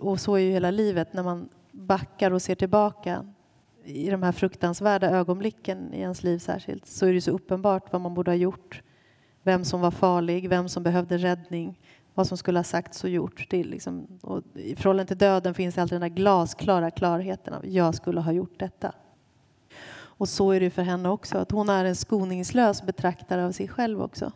Och 0.01 0.21
så 0.21 0.35
är 0.35 0.39
ju 0.39 0.51
hela 0.51 0.71
livet 0.71 1.13
när 1.13 1.23
man 1.23 1.49
backar 1.73 2.31
och 2.31 2.43
ser 2.43 2.55
tillbaka 2.55 3.27
i 3.85 4.11
de 4.11 4.23
här 4.23 4.33
fruktansvärda 4.33 5.11
ögonblicken 5.11 5.95
i 5.95 6.01
ens 6.01 6.23
liv 6.23 6.39
särskilt 6.39 6.87
så 6.87 7.07
är 7.07 7.13
det 7.13 7.21
så 7.21 7.31
uppenbart 7.31 7.93
vad 7.93 8.01
man 8.01 8.15
borde 8.15 8.31
ha 8.31 8.37
gjort. 8.37 8.83
Vem 9.49 9.65
som 9.65 9.81
var 9.81 9.91
farlig, 9.91 10.49
vem 10.49 10.69
som 10.69 10.83
behövde 10.83 11.19
räddning, 11.19 11.81
vad 12.15 12.27
som 12.27 12.39
skulle 12.39 12.59
ha 12.59 12.65
sagts 12.65 13.05
och 13.05 13.11
gjorts. 13.11 13.47
Det 13.51 13.65
liksom, 13.65 14.07
och 14.23 14.43
I 14.55 14.77
förhållande 14.77 15.09
till 15.09 15.19
döden 15.19 15.55
finns 15.55 15.79
alltid 15.79 15.95
den 15.95 16.11
där 16.11 16.17
glasklara 16.17 16.91
klarheten 16.91 17.55
av 17.55 17.67
jag 17.67 17.95
skulle 17.95 18.21
ha 18.21 18.33
gjort 18.33 18.59
detta. 18.59 18.93
Och 19.91 20.29
så 20.29 20.53
är 20.53 20.61
det 20.61 20.71
för 20.71 20.83
henne 20.83 21.09
också, 21.09 21.39
att 21.39 21.51
hon 21.51 21.69
är 21.69 21.85
en 21.85 21.97
skoningslös 21.97 22.83
betraktare 22.83 23.47
av 23.47 23.53
sig 23.53 23.69
själv 23.69 24.03
också. 24.03 24.33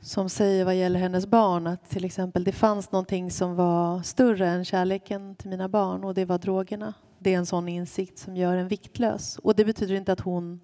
Som 0.00 0.28
säger 0.28 0.64
vad 0.64 0.76
gäller 0.76 1.00
hennes 1.00 1.26
barn 1.26 1.66
att 1.66 1.90
till 1.90 2.04
exempel 2.04 2.44
det 2.44 2.52
fanns 2.52 2.92
någonting 2.92 3.30
som 3.30 3.56
var 3.56 4.02
större 4.02 4.48
än 4.48 4.64
kärleken 4.64 5.34
till 5.34 5.50
mina 5.50 5.68
barn 5.68 6.04
och 6.04 6.14
det 6.14 6.24
var 6.24 6.38
drogerna. 6.38 6.94
Det 7.18 7.34
är 7.34 7.38
en 7.38 7.46
sån 7.46 7.68
insikt 7.68 8.18
som 8.18 8.36
gör 8.36 8.56
en 8.56 8.68
viktlös. 8.68 9.38
Och 9.38 9.54
det 9.54 9.64
betyder 9.64 9.94
inte 9.94 10.12
att 10.12 10.20
hon 10.20 10.60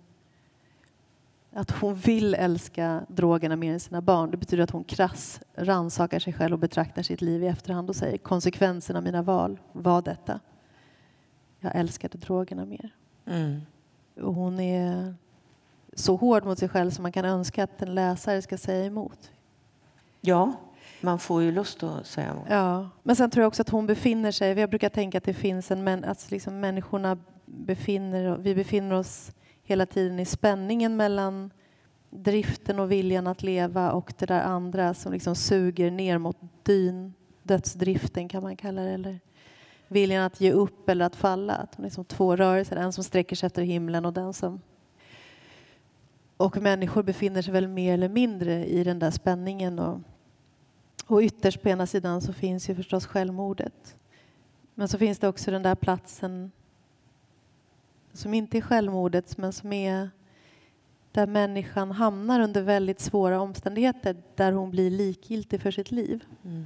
att 1.52 1.70
hon 1.70 1.94
vill 1.94 2.34
älska 2.34 3.04
drogerna 3.08 3.56
mer 3.56 3.72
än 3.72 3.80
sina 3.80 4.00
barn. 4.00 4.30
Det 4.30 4.36
betyder 4.36 4.64
att 4.64 4.70
hon 4.70 4.84
krass 4.84 5.40
ransakar 5.54 6.18
sig 6.18 6.32
själv 6.32 6.52
och 6.52 6.58
betraktar 6.58 7.02
sitt 7.02 7.20
liv 7.20 7.44
i 7.44 7.46
efterhand 7.46 7.88
och 7.88 7.96
säger 7.96 8.18
konsekvenserna 8.18 8.98
av 8.98 9.04
mina 9.04 9.22
val 9.22 9.60
var 9.72 10.02
detta. 10.02 10.40
Jag 11.60 11.76
älskade 11.76 12.18
drogerna 12.18 12.64
mer. 12.64 12.90
Mm. 13.26 13.60
Och 14.20 14.34
hon 14.34 14.60
är 14.60 15.14
så 15.94 16.16
hård 16.16 16.44
mot 16.44 16.58
sig 16.58 16.68
själv 16.68 16.90
som 16.90 17.02
man 17.02 17.12
kan 17.12 17.24
önska 17.24 17.64
att 17.64 17.82
en 17.82 17.94
läsare 17.94 18.42
ska 18.42 18.58
säga 18.58 18.84
emot. 18.84 19.30
Ja, 20.20 20.52
man 21.00 21.18
får 21.18 21.42
ju 21.42 21.52
lust 21.52 21.82
att 21.82 22.06
säga 22.06 22.30
emot. 22.30 22.46
Ja, 22.48 22.90
men 23.02 23.16
sen 23.16 23.30
tror 23.30 23.42
jag 23.42 23.48
också 23.48 23.62
att 23.62 23.68
hon 23.68 23.86
befinner 23.86 24.32
sig, 24.32 24.58
jag 24.58 24.70
brukar 24.70 24.88
tänka 24.88 25.18
att 25.18 25.24
det 25.24 25.34
finns 25.34 25.70
en, 25.70 26.04
att 26.04 26.30
liksom 26.30 26.60
människorna 26.60 27.18
befinner, 27.46 28.36
vi 28.38 28.54
befinner 28.54 28.94
oss 28.94 29.32
hela 29.70 29.86
tiden 29.86 30.18
i 30.18 30.24
spänningen 30.24 30.96
mellan 30.96 31.50
driften 32.10 32.78
och 32.78 32.92
viljan 32.92 33.26
att 33.26 33.42
leva 33.42 33.92
och 33.92 34.12
det 34.18 34.26
där 34.26 34.42
andra 34.42 34.94
som 34.94 35.12
liksom 35.12 35.34
suger 35.34 35.90
ner 35.90 36.18
mot 36.18 36.36
dyn, 36.62 37.14
dödsdriften 37.42 38.28
kan 38.28 38.42
man 38.42 38.56
kalla 38.56 38.82
det, 38.82 38.90
eller 38.90 39.20
viljan 39.88 40.24
att 40.24 40.40
ge 40.40 40.52
upp 40.52 40.88
eller 40.88 41.04
att 41.04 41.16
falla. 41.16 41.54
Att 41.54 41.78
är 41.78 41.82
liksom 41.82 42.04
två 42.04 42.36
rörelser, 42.36 42.76
en 42.76 42.92
som 42.92 43.04
sträcker 43.04 43.36
sig 43.36 43.46
efter 43.46 43.62
himlen 43.62 44.04
och 44.04 44.12
den 44.12 44.32
som... 44.32 44.60
Och 46.36 46.56
människor 46.56 47.02
befinner 47.02 47.42
sig 47.42 47.52
väl 47.52 47.68
mer 47.68 47.94
eller 47.94 48.08
mindre 48.08 48.66
i 48.66 48.84
den 48.84 48.98
där 48.98 49.10
spänningen 49.10 49.78
och, 49.78 50.00
och 51.06 51.20
ytterst 51.20 51.62
på 51.62 51.68
ena 51.68 51.86
sidan 51.86 52.20
så 52.20 52.32
finns 52.32 52.70
ju 52.70 52.74
förstås 52.74 53.06
självmordet. 53.06 53.96
Men 54.74 54.88
så 54.88 54.98
finns 54.98 55.18
det 55.18 55.28
också 55.28 55.50
den 55.50 55.62
där 55.62 55.74
platsen 55.74 56.50
som 58.12 58.34
inte 58.34 58.58
är 58.58 58.62
självmordet 58.62 59.36
men 59.36 59.52
som 59.52 59.72
är 59.72 60.10
där 61.12 61.26
människan 61.26 61.90
hamnar 61.90 62.40
under 62.40 62.62
väldigt 62.62 63.00
svåra 63.00 63.40
omständigheter 63.40 64.16
där 64.34 64.52
hon 64.52 64.70
blir 64.70 64.90
likgiltig 64.90 65.60
för 65.60 65.70
sitt 65.70 65.90
liv. 65.90 66.24
Mm. 66.44 66.64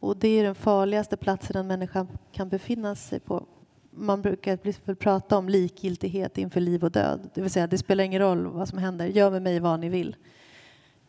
Och 0.00 0.16
det 0.16 0.28
är 0.28 0.44
den 0.44 0.54
farligaste 0.54 1.16
platsen 1.16 1.56
en 1.56 1.66
människa 1.66 2.06
kan 2.32 2.48
befinna 2.48 2.94
sig 2.94 3.20
på. 3.20 3.46
Man 3.90 4.22
brukar 4.22 4.94
prata 4.94 5.38
om 5.38 5.48
likgiltighet 5.48 6.38
inför 6.38 6.60
liv 6.60 6.84
och 6.84 6.90
död. 6.90 7.30
Det 7.34 7.40
vill 7.40 7.50
säga, 7.50 7.66
det 7.66 7.78
spelar 7.78 8.04
ingen 8.04 8.20
roll 8.20 8.46
vad 8.46 8.68
som 8.68 8.78
händer. 8.78 9.06
Gör 9.06 9.30
med 9.30 9.42
mig 9.42 9.60
vad 9.60 9.80
ni 9.80 9.88
vill. 9.88 10.16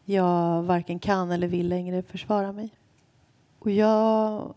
Jag 0.03 0.63
varken 0.63 0.99
kan 0.99 1.31
eller 1.31 1.47
vill 1.47 1.69
längre 1.69 2.03
försvara 2.03 2.51
mig. 2.51 2.69
Och 3.60 3.71
jag 3.71 4.53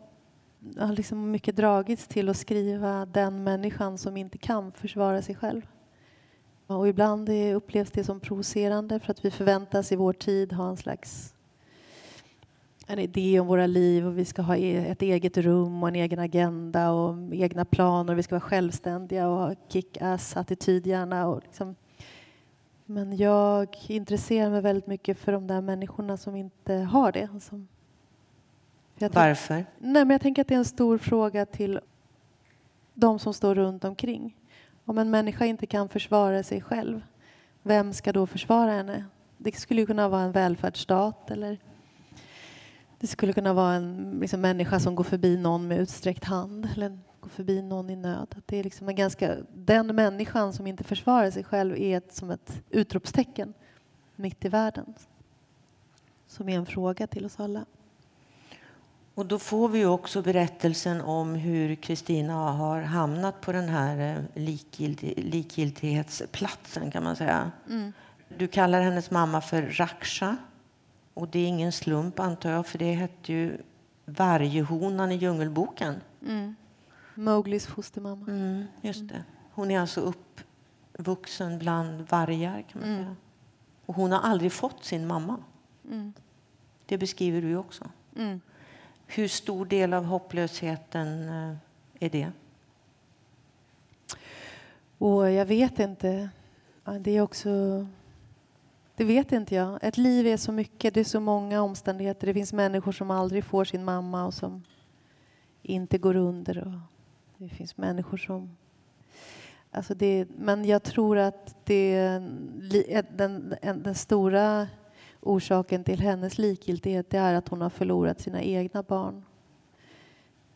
har 0.78 0.92
liksom 0.92 1.30
mycket 1.30 1.56
dragits 1.56 2.06
till 2.06 2.28
att 2.28 2.36
skriva 2.36 3.06
den 3.06 3.44
människan 3.44 3.98
som 3.98 4.16
inte 4.16 4.38
kan 4.38 4.72
försvara 4.72 5.22
sig 5.22 5.34
själv. 5.34 5.62
Och 6.66 6.88
ibland 6.88 7.28
upplevs 7.28 7.90
det 7.90 8.04
som 8.04 8.20
provocerande 8.20 9.00
för 9.00 9.10
att 9.10 9.24
vi 9.24 9.30
förväntas 9.30 9.92
i 9.92 9.96
vår 9.96 10.12
tid 10.12 10.52
ha 10.52 10.68
en 10.68 10.76
slags 10.76 11.34
en 12.90 12.98
idé 12.98 13.40
om 13.40 13.46
våra 13.46 13.66
liv 13.66 14.06
och 14.06 14.18
vi 14.18 14.24
ska 14.24 14.42
ha 14.42 14.56
e-, 14.56 14.90
ett 14.90 15.02
eget 15.02 15.36
rum 15.36 15.82
och 15.82 15.88
en 15.88 15.94
egen 15.94 16.18
agenda 16.18 16.90
och 16.90 17.34
egna 17.34 17.64
planer 17.64 18.12
och 18.12 18.18
vi 18.18 18.22
ska 18.22 18.34
vara 18.34 18.40
självständiga 18.40 19.28
och 19.28 19.38
ha 19.38 19.54
kick-ass-attityd 19.68 20.86
gärna. 20.86 21.26
Och 21.26 21.42
liksom. 21.44 21.74
Men 22.84 23.16
jag 23.16 23.76
intresserar 23.86 24.50
mig 24.50 24.60
väldigt 24.60 24.86
mycket 24.86 25.18
för 25.18 25.32
de 25.32 25.46
där 25.46 25.60
människorna 25.60 26.16
som 26.16 26.36
inte 26.36 26.74
har 26.74 27.12
det. 27.12 27.28
Som 27.40 27.68
varför? 29.00 29.54
Nej, 29.54 30.04
men 30.04 30.10
jag 30.10 30.20
tänker 30.20 30.42
att 30.42 30.48
det 30.48 30.54
är 30.54 30.58
en 30.58 30.64
stor 30.64 30.98
fråga 30.98 31.46
till 31.46 31.80
de 32.94 33.18
som 33.18 33.34
står 33.34 33.54
runt 33.54 33.84
omkring. 33.84 34.36
Om 34.84 34.98
en 34.98 35.10
människa 35.10 35.44
inte 35.44 35.66
kan 35.66 35.88
försvara 35.88 36.42
sig 36.42 36.60
själv, 36.60 37.02
vem 37.62 37.92
ska 37.92 38.12
då 38.12 38.26
försvara 38.26 38.70
henne? 38.70 39.04
Det 39.36 39.52
skulle 39.52 39.86
kunna 39.86 40.08
vara 40.08 40.22
en 40.22 40.32
välfärdsstat 40.32 41.30
eller 41.30 41.58
det 42.98 43.06
skulle 43.06 43.32
kunna 43.32 43.52
vara 43.52 43.74
en 43.74 44.18
liksom, 44.20 44.40
människa 44.40 44.80
som 44.80 44.94
går 44.94 45.04
förbi 45.04 45.36
någon 45.36 45.68
med 45.68 45.80
utsträckt 45.80 46.24
hand 46.24 46.68
eller 46.76 46.98
går 47.20 47.28
förbi 47.28 47.62
någon 47.62 47.90
i 47.90 47.96
nöd. 47.96 48.34
Att 48.36 48.46
det 48.46 48.56
är 48.56 48.64
liksom 48.64 48.88
en 48.88 48.94
ganska, 48.94 49.36
den 49.54 49.96
människan 49.96 50.52
som 50.52 50.66
inte 50.66 50.84
försvarar 50.84 51.30
sig 51.30 51.44
själv 51.44 51.76
är 51.76 51.96
ett, 51.96 52.14
som 52.14 52.30
ett 52.30 52.62
utropstecken. 52.70 53.54
mitt 54.16 54.44
i 54.44 54.48
världen. 54.48 54.94
Som 56.26 56.48
är 56.48 56.56
en 56.56 56.66
fråga 56.66 57.06
till 57.06 57.24
oss 57.24 57.40
alla. 57.40 57.64
Och 59.18 59.26
då 59.26 59.38
får 59.38 59.68
vi 59.68 59.84
också 59.84 60.22
berättelsen 60.22 61.00
om 61.00 61.34
hur 61.34 61.74
Kristina 61.74 62.34
har 62.34 62.80
hamnat 62.82 63.40
på 63.40 63.52
den 63.52 63.68
här 63.68 64.16
eh, 64.16 64.22
likgiltighetsplatsen 65.16 66.90
kan 66.90 67.04
man 67.04 67.16
säga. 67.16 67.50
Mm. 67.68 67.92
Du 68.38 68.48
kallar 68.48 68.80
hennes 68.80 69.10
mamma 69.10 69.40
för 69.40 69.62
Raksha. 69.62 70.36
Och 71.14 71.28
det 71.28 71.38
är 71.38 71.46
ingen 71.46 71.72
slump 71.72 72.20
antar 72.20 72.50
jag, 72.50 72.66
för 72.66 72.78
det 72.78 72.92
hette 72.92 73.32
ju 73.32 73.58
varghonan 74.04 75.12
i 75.12 75.16
Djungelboken. 75.16 75.94
Mm. 76.26 76.56
Mowglis 77.14 77.66
fostermamma. 77.66 78.26
Mm, 78.26 78.64
just 78.80 79.08
det. 79.08 79.24
Hon 79.52 79.70
är 79.70 79.80
alltså 79.80 80.00
uppvuxen 80.94 81.58
bland 81.58 82.08
vargar 82.08 82.64
kan 82.72 82.80
man 82.80 82.90
mm. 82.90 83.02
säga. 83.02 83.16
Och 83.86 83.94
hon 83.94 84.12
har 84.12 84.20
aldrig 84.20 84.52
fått 84.52 84.84
sin 84.84 85.06
mamma. 85.06 85.36
Mm. 85.84 86.12
Det 86.86 86.98
beskriver 86.98 87.42
du 87.42 87.56
också. 87.56 87.84
Hur 89.10 89.28
stor 89.28 89.66
del 89.66 89.94
av 89.94 90.04
hopplösheten 90.04 91.28
eh, 91.28 91.56
är 92.00 92.10
det? 92.10 92.32
Och 94.98 95.30
jag 95.30 95.46
vet 95.46 95.78
inte. 95.78 96.28
Det 97.00 97.10
är 97.10 97.20
också... 97.20 97.86
Det 98.96 99.04
vet 99.04 99.32
inte 99.32 99.54
jag. 99.54 99.78
Ett 99.82 99.96
liv 99.96 100.26
är 100.26 100.36
så 100.36 100.52
mycket, 100.52 100.94
det 100.94 101.00
är 101.00 101.04
så 101.04 101.20
många 101.20 101.62
omständigheter. 101.62 102.26
Det 102.26 102.34
finns 102.34 102.52
människor 102.52 102.92
som 102.92 103.10
aldrig 103.10 103.44
får 103.44 103.64
sin 103.64 103.84
mamma 103.84 104.26
och 104.26 104.34
som 104.34 104.64
inte 105.62 105.98
går 105.98 106.16
under. 106.16 106.58
Och 106.58 106.80
det 107.36 107.48
finns 107.48 107.76
människor 107.76 108.16
som... 108.16 108.56
Alltså 109.70 109.94
det, 109.94 110.26
men 110.38 110.64
jag 110.64 110.82
tror 110.82 111.18
att 111.18 111.56
det, 111.64 112.00
den, 113.10 113.54
den, 113.62 113.82
den 113.82 113.94
stora 113.94 114.68
orsaken 115.28 115.84
till 115.84 116.00
hennes 116.00 116.38
likgiltighet 116.38 117.14
är 117.14 117.34
att 117.34 117.48
hon 117.48 117.60
har 117.60 117.70
förlorat 117.70 118.20
sina 118.20 118.42
egna 118.42 118.82
barn. 118.82 119.24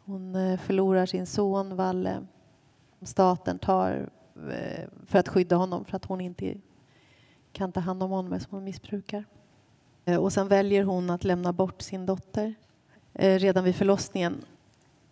Hon 0.05 0.35
eh, 0.35 0.59
förlorar 0.59 1.07
sin 1.07 1.27
son 1.27 1.77
Valle. 1.77 2.27
Staten 3.03 3.59
tar 3.59 4.09
eh, 4.51 4.89
för 5.07 5.19
att 5.19 5.29
skydda 5.29 5.57
honom 5.57 5.85
för 5.85 5.97
att 5.97 6.05
hon 6.05 6.21
inte 6.21 6.55
kan 7.53 7.73
ta 7.73 7.81
hand 7.81 8.03
om 8.03 8.11
honom 8.11 8.41
som 8.41 8.49
hon 8.51 8.65
missbrukar. 8.65 9.25
Eh, 10.05 10.17
och 10.17 10.33
sen 10.33 10.49
väljer 10.49 10.85
hon 10.85 11.11
att 11.11 11.25
lämna 11.25 11.53
bort 11.53 11.83
sin 11.83 12.07
dotter 12.07 12.55
redan 13.15 13.65
vid 13.65 13.77
förlossningen. 13.77 14.45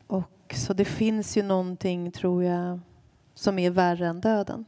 Och 0.07 0.55
så 0.57 0.73
det 0.73 0.85
finns 0.85 1.37
ju 1.37 1.43
någonting, 1.43 2.13
tror 2.13 2.45
jag, 2.45 2.81
som 3.35 3.59
är 3.59 3.71
värre 3.71 4.07
än 4.07 4.21
döden. 4.21 4.65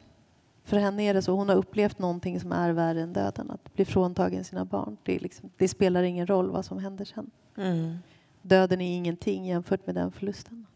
För 0.72 0.78
henne 0.78 1.02
är 1.02 1.14
det 1.14 1.22
så, 1.22 1.32
hon 1.32 1.48
har 1.48 1.56
upplevt 1.56 1.98
någonting 1.98 2.40
som 2.40 2.52
är 2.52 2.72
värre 2.72 3.02
än 3.02 3.12
döden, 3.12 3.50
att 3.50 3.74
bli 3.74 3.84
fråntagen 3.84 4.44
sina 4.44 4.64
barn. 4.64 4.96
Det, 5.02 5.18
liksom, 5.18 5.50
det 5.56 5.68
spelar 5.68 6.02
ingen 6.02 6.26
roll 6.26 6.50
vad 6.50 6.64
som 6.64 6.78
händer 6.78 7.04
sen. 7.04 7.30
Mm. 7.56 7.96
Döden 8.42 8.80
är 8.80 8.96
ingenting 8.96 9.46
jämfört 9.46 9.86
med 9.86 9.94
den 9.94 10.12
förlusten. 10.12 10.66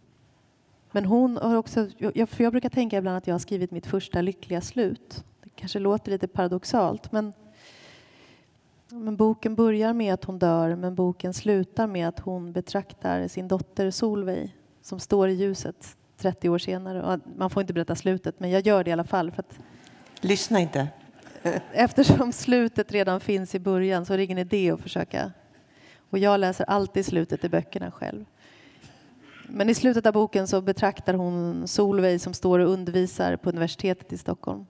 Men 0.93 1.05
hon 1.05 1.37
har 1.37 1.57
också, 1.57 1.89
jag, 1.99 2.29
för 2.29 2.45
jag 2.45 2.53
brukar 2.53 2.69
tänka 2.69 2.99
ibland 2.99 3.17
att 3.17 3.27
jag 3.27 3.35
har 3.35 3.39
skrivit 3.39 3.71
mitt 3.71 3.87
första 3.87 4.21
lyckliga 4.21 4.61
slut. 4.61 5.25
Det 5.43 5.51
kanske 5.55 5.79
låter 5.79 6.11
lite 6.11 6.29
paradoxalt 6.29 7.13
men, 7.13 7.33
men 8.89 9.17
boken 9.17 9.55
börjar 9.55 9.93
med 9.93 10.15
att 10.15 10.25
hon 10.25 10.39
dör 10.39 10.77
men 10.77 10.95
boken 10.95 11.35
slutar 11.35 11.87
med 11.87 12.09
att 12.09 12.19
hon 12.19 12.53
betraktar 12.53 13.29
sin 13.29 13.49
dotter 13.49 13.91
Solveig 13.91 14.57
som 14.83 15.01
står 15.01 15.29
i 15.29 15.33
ljuset 15.33 15.97
30 16.17 16.49
år 16.49 16.59
senare. 16.59 17.21
man 17.37 17.51
får 17.51 17.61
inte 17.61 17.73
berätta 17.73 17.95
slutet 17.95 18.41
men 18.41 18.51
jag 18.51 18.67
gör 18.67 18.85
det 18.85 18.91
i 18.91 18.93
alla 18.93 19.05
fall 19.05 19.31
för 19.31 19.43
att 19.43 19.59
Lyssna 20.27 20.61
inte. 20.61 20.89
Eh, 21.43 21.63
eftersom 21.73 22.33
slutet 22.33 22.93
redan 22.93 23.21
finns 23.21 23.55
i 23.55 23.59
början 23.59 24.05
så 24.05 24.13
är 24.13 24.17
det 24.17 24.25
ingen 24.25 24.39
idé 24.39 24.71
att 24.71 24.81
försöka. 24.81 25.33
Och 26.11 26.19
jag 26.19 26.41
läser 26.41 26.65
alltid 26.65 27.07
slutet 27.07 27.45
i 27.45 27.49
böckerna 27.49 27.91
själv. 27.91 28.25
Men 29.49 29.69
i 29.69 29.75
slutet 29.75 30.07
av 30.07 30.13
boken 30.13 30.47
så 30.47 30.61
betraktar 30.61 31.15
hon 31.15 31.69
Solveig 31.69 32.21
som 32.21 32.35
står 32.35 32.59
och 32.59 32.71
undervisar 32.71 33.37
på 33.37 33.49
universitetet 33.49 34.13
i 34.13 34.19
Stockholm. 34.19 34.67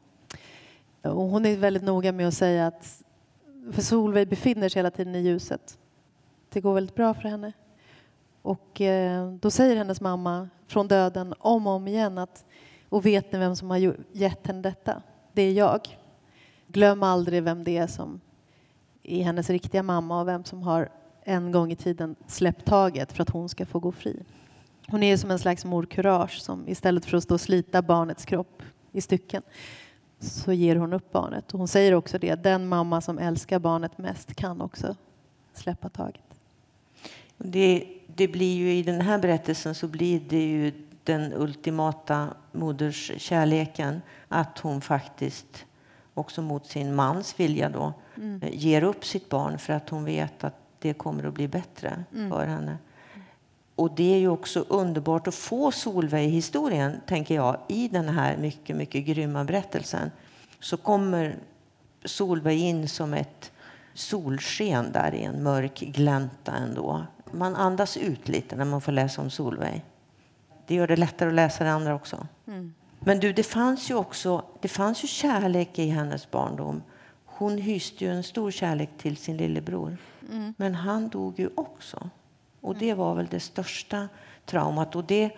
Och 1.03 1.23
hon 1.23 1.47
är 1.47 1.57
väldigt 1.57 1.83
noga 1.83 2.12
med 2.12 2.29
att 2.29 2.35
säga 2.35 2.66
att 2.66 3.03
för 3.73 3.83
Solveig 3.83 4.29
befinner 4.29 4.69
sig 4.69 4.79
hela 4.79 4.90
tiden 4.90 5.14
i 5.14 5.21
ljuset. 5.21 5.79
Det 6.49 6.61
går 6.61 6.75
väldigt 6.75 6.97
bra 6.97 7.14
för 7.14 7.29
henne. 7.29 7.53
Och 8.42 8.81
eh, 8.81 9.33
då 9.33 9.51
säger 9.51 9.77
hennes 9.77 10.01
mamma 10.01 10.49
från 10.66 10.88
döden 10.88 11.35
om 11.38 11.66
och 11.66 11.73
om 11.73 11.88
igen 11.88 12.19
att 12.19 12.45
och 12.88 13.07
vet 13.07 13.33
ni 13.33 13.38
vem 13.38 13.57
som 13.57 13.71
har 13.71 13.97
gett 14.12 14.47
henne 14.47 14.62
detta? 14.62 15.03
Det 15.37 15.42
är 15.42 15.53
jag. 15.53 15.99
Glöm 16.66 17.03
aldrig 17.03 17.42
vem 17.42 17.64
det 17.64 17.77
är 17.77 17.87
som 17.87 18.20
är 19.03 19.22
hennes 19.22 19.51
riktiga 19.51 19.83
mamma 19.83 20.20
och 20.20 20.29
vem 20.29 20.44
som 20.44 20.62
har 20.62 20.88
en 21.22 21.53
gång 21.53 21.72
i 21.72 21.77
tiden 21.77 22.16
släppt 22.27 22.64
taget 22.64 23.12
för 23.12 23.22
att 23.22 23.31
hon 23.31 23.49
ska 23.49 23.66
få 23.66 23.79
gå 23.79 23.92
fri. 23.92 24.22
Hon 24.88 25.03
är 25.03 25.16
som 25.16 25.31
en 25.31 25.38
slags 25.38 25.64
morkurage 25.64 26.40
som 26.40 26.68
istället 26.68 27.05
för 27.05 27.16
att 27.16 27.22
stå 27.22 27.35
och 27.35 27.40
slita 27.40 27.83
barnets 27.83 28.25
kropp 28.25 28.62
i 28.92 29.01
stycken 29.01 29.42
så 30.18 30.53
ger 30.53 30.77
hon 30.77 30.92
upp 30.92 31.12
barnet. 31.12 31.53
Och 31.53 31.59
hon 31.59 31.68
säger 31.68 31.94
också 31.94 32.18
det, 32.18 32.35
den 32.35 32.68
mamma 32.68 33.01
som 33.01 33.18
älskar 33.18 33.59
barnet 33.59 33.99
mest 33.99 34.35
kan 34.35 34.61
också 34.61 34.96
släppa 35.55 35.88
taget. 35.88 36.40
Det, 37.38 37.88
det 38.07 38.29
blir 38.29 38.57
ju 38.57 38.72
i 38.72 38.83
den 38.83 39.01
här 39.01 39.18
berättelsen 39.18 39.75
så 39.75 39.88
blir 39.88 40.20
det 40.29 40.46
ju 40.46 40.72
den 41.07 41.33
ultimata 41.33 42.29
moderskärleken 42.53 44.03
att 44.29 44.59
hon 44.59 44.81
faktiskt 44.81 45.64
också 46.14 46.42
mot 46.42 46.66
sin 46.66 46.95
mans 46.95 47.40
vilja 47.40 47.69
då 47.69 47.92
mm. 48.16 48.42
Eh, 48.42 48.49
ger 48.53 48.83
upp 48.83 49.05
sitt 49.05 49.29
barn 49.29 49.59
för 49.59 49.73
att 49.73 49.88
hon 49.88 50.05
vet 50.05 50.45
att 50.45 50.55
det 50.79 50.95
kommer 50.95 51.25
att 51.25 51.35
bli 51.35 51.49
bättre 51.49 52.05
mm. 52.14 52.31
för 52.31 52.47
henne. 52.47 52.79
Och 53.75 53.95
det 53.95 54.14
är 54.14 54.19
ju 54.19 54.29
också 54.29 54.64
underbart 54.69 55.29
att 55.29 55.35
få 55.35 55.73
Solveig-historien, 55.73 57.01
tänker 57.07 57.35
jag, 57.35 57.57
i 57.69 57.88
den 57.88 58.09
här 58.09 58.37
mycket, 58.37 58.77
mycket 58.77 59.05
grymma 59.05 59.45
berättelsen. 59.45 60.11
Så 60.61 60.77
kommer 60.77 61.37
Solveig 62.05 62.61
in 62.61 62.88
som 62.88 63.14
ett 63.14 63.53
solsken 63.95 64.92
där 64.92 65.14
i 65.14 65.25
en 65.25 65.42
mörk 65.42 65.81
glänta 65.81 66.53
ändå. 66.53 67.07
Man 67.33 67.57
andas 67.57 67.97
ut 67.97 68.29
lite 68.29 68.57
när 68.57 68.64
man 68.64 68.81
får 68.81 68.92
läsa 68.92 69.23
om 69.23 69.31
Solveig. 69.31 69.85
Det 70.67 70.75
gör 70.75 70.87
det 70.87 70.97
lättare 70.97 71.29
att 71.29 71.35
läsa 71.35 71.65
det 71.65 71.71
andra 71.71 71.95
också. 71.95 72.27
Mm. 72.47 72.75
Men 73.01 73.21
du, 73.21 73.33
det 73.33 73.43
fanns 73.43 73.91
ju 73.91 73.95
också 73.95 74.45
det 74.61 74.69
fanns 74.69 75.05
ju 75.05 75.09
kärlek 75.09 75.79
i 75.79 75.89
hennes 75.89 76.31
barndom. 76.31 76.83
Hon 77.25 77.59
hyste 77.59 78.05
ju 78.05 78.11
en 78.11 78.23
stor 78.23 78.51
kärlek 78.51 78.91
till 78.99 79.17
sin 79.17 79.37
lillebror. 79.37 79.97
Mm. 80.31 80.55
Men 80.57 80.75
han 80.75 81.09
dog 81.09 81.41
ju 81.41 81.51
också. 81.55 82.11
Och 82.61 82.77
det 82.77 82.95
var 82.95 83.15
väl 83.15 83.27
det 83.31 83.41
största 83.41 84.09
traumat. 84.45 84.97
Och 84.97 85.05
det, 85.05 85.31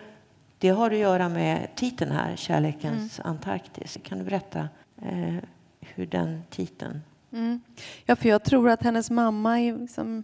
det 0.57 0.69
har 0.69 0.91
att 0.91 0.97
göra 0.97 1.29
med 1.29 1.69
titeln 1.75 2.11
här, 2.11 2.35
Kärlekens 2.35 3.19
mm. 3.19 3.31
Antarktis. 3.31 3.97
Kan 4.03 4.17
du 4.17 4.23
berätta 4.23 4.69
eh, 5.01 5.35
hur 5.79 6.05
den 6.05 6.41
titeln... 6.49 7.01
Mm. 7.31 7.61
Ja, 8.05 8.15
för 8.15 8.29
jag 8.29 8.43
tror 8.43 8.69
att 8.69 8.83
hennes 8.83 9.11
mamma 9.11 9.59
är 9.59 9.77
liksom... 9.77 10.23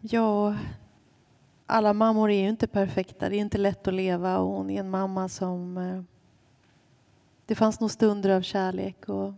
Ja, 0.00 0.54
alla 1.72 1.92
mammor 1.92 2.30
är 2.30 2.40
ju 2.40 2.48
inte 2.48 2.66
perfekta. 2.66 3.28
Det 3.28 3.36
är 3.36 3.40
inte 3.40 3.58
lätt 3.58 3.88
att 3.88 3.94
leva 3.94 4.38
och 4.38 4.48
hon 4.48 4.70
är 4.70 4.80
en 4.80 4.90
mamma 4.90 5.28
som... 5.28 5.78
Eh, 5.78 6.02
det 7.46 7.54
fanns 7.54 7.80
nog 7.80 7.90
stunder 7.90 8.30
av 8.30 8.42
kärlek 8.42 9.08
och 9.08 9.32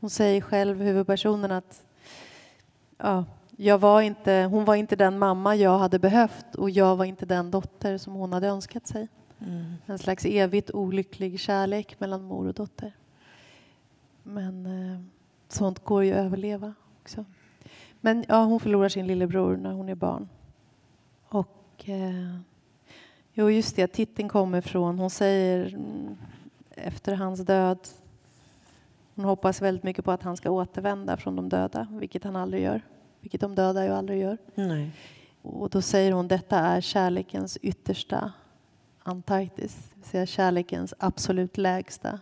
hon 0.00 0.10
säger 0.10 0.40
själv, 0.40 0.82
huvudpersonen, 0.82 1.52
att 1.52 1.84
ja, 2.98 3.24
jag 3.56 3.78
var 3.78 4.00
inte, 4.00 4.48
hon 4.50 4.64
var 4.64 4.74
inte 4.74 4.96
den 4.96 5.18
mamma 5.18 5.56
jag 5.56 5.78
hade 5.78 5.98
behövt 5.98 6.54
och 6.54 6.70
jag 6.70 6.96
var 6.96 7.04
inte 7.04 7.26
den 7.26 7.50
dotter 7.50 7.98
som 7.98 8.14
hon 8.14 8.32
hade 8.32 8.46
önskat 8.46 8.86
sig. 8.86 9.08
Mm. 9.38 9.74
En 9.86 9.98
slags 9.98 10.24
evigt 10.24 10.70
olycklig 10.70 11.40
kärlek 11.40 12.00
mellan 12.00 12.22
mor 12.22 12.46
och 12.46 12.54
dotter. 12.54 12.92
Men 14.22 14.66
eh, 14.66 15.00
sånt 15.48 15.84
går 15.84 16.04
ju 16.04 16.12
att 16.12 16.18
överleva 16.18 16.74
också. 17.02 17.24
Men 18.00 18.24
ja, 18.28 18.44
hon 18.44 18.60
förlorar 18.60 18.88
sin 18.88 19.06
lillebror 19.06 19.56
när 19.56 19.72
hon 19.72 19.88
är 19.88 19.94
barn. 19.94 20.28
Och, 21.28 21.55
eh, 21.84 22.38
jo, 23.32 23.50
just 23.50 23.76
det, 23.76 23.86
titeln 23.86 24.28
kommer 24.28 24.60
från, 24.60 24.98
hon 24.98 25.10
säger 25.10 25.74
mm, 25.74 26.16
efter 26.70 27.14
hans 27.14 27.40
död, 27.40 27.78
hon 29.14 29.24
hoppas 29.24 29.62
väldigt 29.62 29.84
mycket 29.84 30.04
på 30.04 30.12
att 30.12 30.22
han 30.22 30.36
ska 30.36 30.50
återvända 30.50 31.16
från 31.16 31.36
de 31.36 31.48
döda, 31.48 31.88
vilket 31.90 32.24
han 32.24 32.36
aldrig 32.36 32.62
gör. 32.62 32.82
Vilket 33.20 33.40
de 33.40 33.54
döda 33.54 33.84
ju 33.84 33.90
aldrig 33.90 34.20
gör. 34.20 34.38
Nej. 34.54 34.90
Och 35.42 35.70
då 35.70 35.82
säger 35.82 36.12
hon, 36.12 36.28
detta 36.28 36.58
är 36.58 36.80
kärlekens 36.80 37.56
yttersta 37.56 38.32
Antarktis, 39.02 39.90
det 39.90 39.96
vill 39.96 40.04
säga 40.04 40.26
kärlekens 40.26 40.94
absolut 40.98 41.56
lägsta 41.56 42.20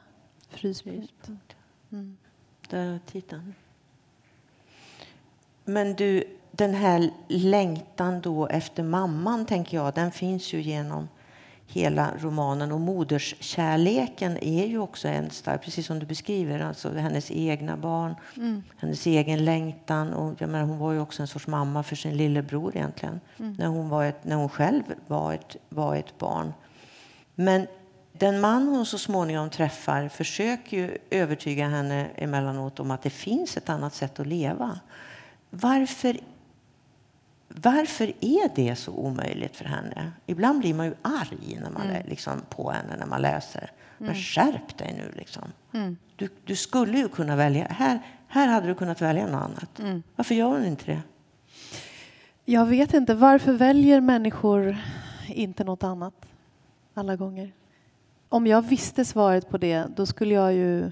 fryspunkt. 0.49 1.31
Mm. 1.93 2.17
Där 2.71 2.87
är 2.87 2.99
titeln. 3.07 3.55
Men 5.65 5.95
du, 5.95 6.25
den 6.57 6.75
här 6.75 7.11
längtan 7.29 8.21
då 8.21 8.47
efter 8.47 8.83
mamman, 8.83 9.47
tänker 9.47 9.77
jag, 9.77 9.95
den 9.95 10.13
finns 10.13 10.53
ju 10.53 10.61
genom 10.61 11.09
hela 11.67 12.11
romanen. 12.19 12.73
Och 12.73 12.81
moderskärleken 12.81 14.39
är 14.45 14.67
ju 14.67 14.79
också 14.79 15.09
en 15.09 15.31
stark, 15.31 15.63
precis 15.63 15.87
som 15.87 15.99
du 15.99 16.07
beskriver, 16.07 16.61
alltså 16.61 16.93
hennes 16.93 17.31
egna 17.31 17.77
barn, 17.77 18.15
mm. 18.37 18.63
hennes 18.77 19.07
egen 19.07 19.45
längtan. 19.45 20.13
Och 20.13 20.41
jag 20.41 20.51
menar, 20.51 20.67
hon 20.67 20.79
var 20.79 20.93
ju 20.93 21.01
också 21.01 21.23
en 21.23 21.29
sorts 21.29 21.47
mamma 21.47 21.83
för 21.83 21.97
sin 21.97 22.17
lillebror 22.17 22.77
egentligen, 22.77 23.21
mm. 23.39 23.57
när, 23.59 23.67
hon 23.67 23.89
var 23.89 24.05
ett, 24.05 24.25
när 24.25 24.37
hon 24.37 24.49
själv 24.49 24.83
var 25.07 25.33
ett, 25.33 25.57
var 25.69 25.97
ett 25.97 26.19
barn. 26.19 26.53
Men 27.35 27.67
den 28.13 28.41
man 28.41 28.69
hon 28.69 28.87
så 28.87 28.99
småningom 28.99 29.51
träffar 29.51 30.09
försöker 30.09 30.77
ju 30.77 30.99
övertyga 31.11 31.69
henne 31.69 32.07
emellanåt 32.17 32.81
om 32.81 32.91
att 32.91 33.03
det 33.03 33.11
finns 33.11 33.57
ett 33.57 33.69
annat 33.69 33.95
sätt 33.95 34.21
att 34.21 34.27
leva. 34.27 34.81
Varför 35.51 36.17
varför 37.63 38.13
är 38.21 38.55
det 38.55 38.77
så 38.77 38.93
omöjligt 38.93 39.57
för 39.57 39.65
henne? 39.65 40.13
Ibland 40.27 40.59
blir 40.59 40.75
man 40.75 40.87
ju 40.87 40.95
arg 41.03 41.59
när 41.63 41.71
man 41.71 41.91
mm. 41.91 42.07
liksom, 42.07 42.43
på 42.49 42.71
henne 42.71 42.97
när 42.99 43.07
man 43.07 43.23
läser. 43.23 43.61
Mm. 43.61 43.73
Men 43.99 44.15
skärp 44.15 44.79
dig 44.79 44.95
nu! 44.97 45.19
Liksom. 45.19 45.43
Mm. 45.73 45.97
Du, 46.17 46.29
du, 46.45 46.57
skulle 46.57 46.99
ju 46.99 47.09
kunna 47.09 47.37
välja. 47.37 47.67
Här, 47.71 47.99
här 48.29 48.49
hade 48.49 48.67
du 48.67 48.75
kunnat 48.75 49.03
välja 49.03 49.27
något 49.27 49.43
annat. 49.43 49.79
Mm. 49.79 50.03
Varför 50.17 50.35
gör 50.35 50.49
hon 50.49 50.65
inte 50.65 50.85
det? 50.85 51.03
Jag 52.45 52.67
vet 52.67 52.95
inte. 52.95 53.15
Varför 53.15 53.53
väljer 53.53 54.01
människor 54.01 54.77
inte 55.29 55.65
något 55.65 55.83
annat 55.83 56.27
alla 56.95 57.17
gånger? 57.17 57.53
Om 58.29 58.47
jag 58.47 58.63
visste 58.63 59.05
svaret 59.05 59.49
på 59.49 59.59
det, 59.59 59.87
då 59.97 60.07
skulle 60.07 60.35
jag 60.35 60.55
ju 60.55 60.91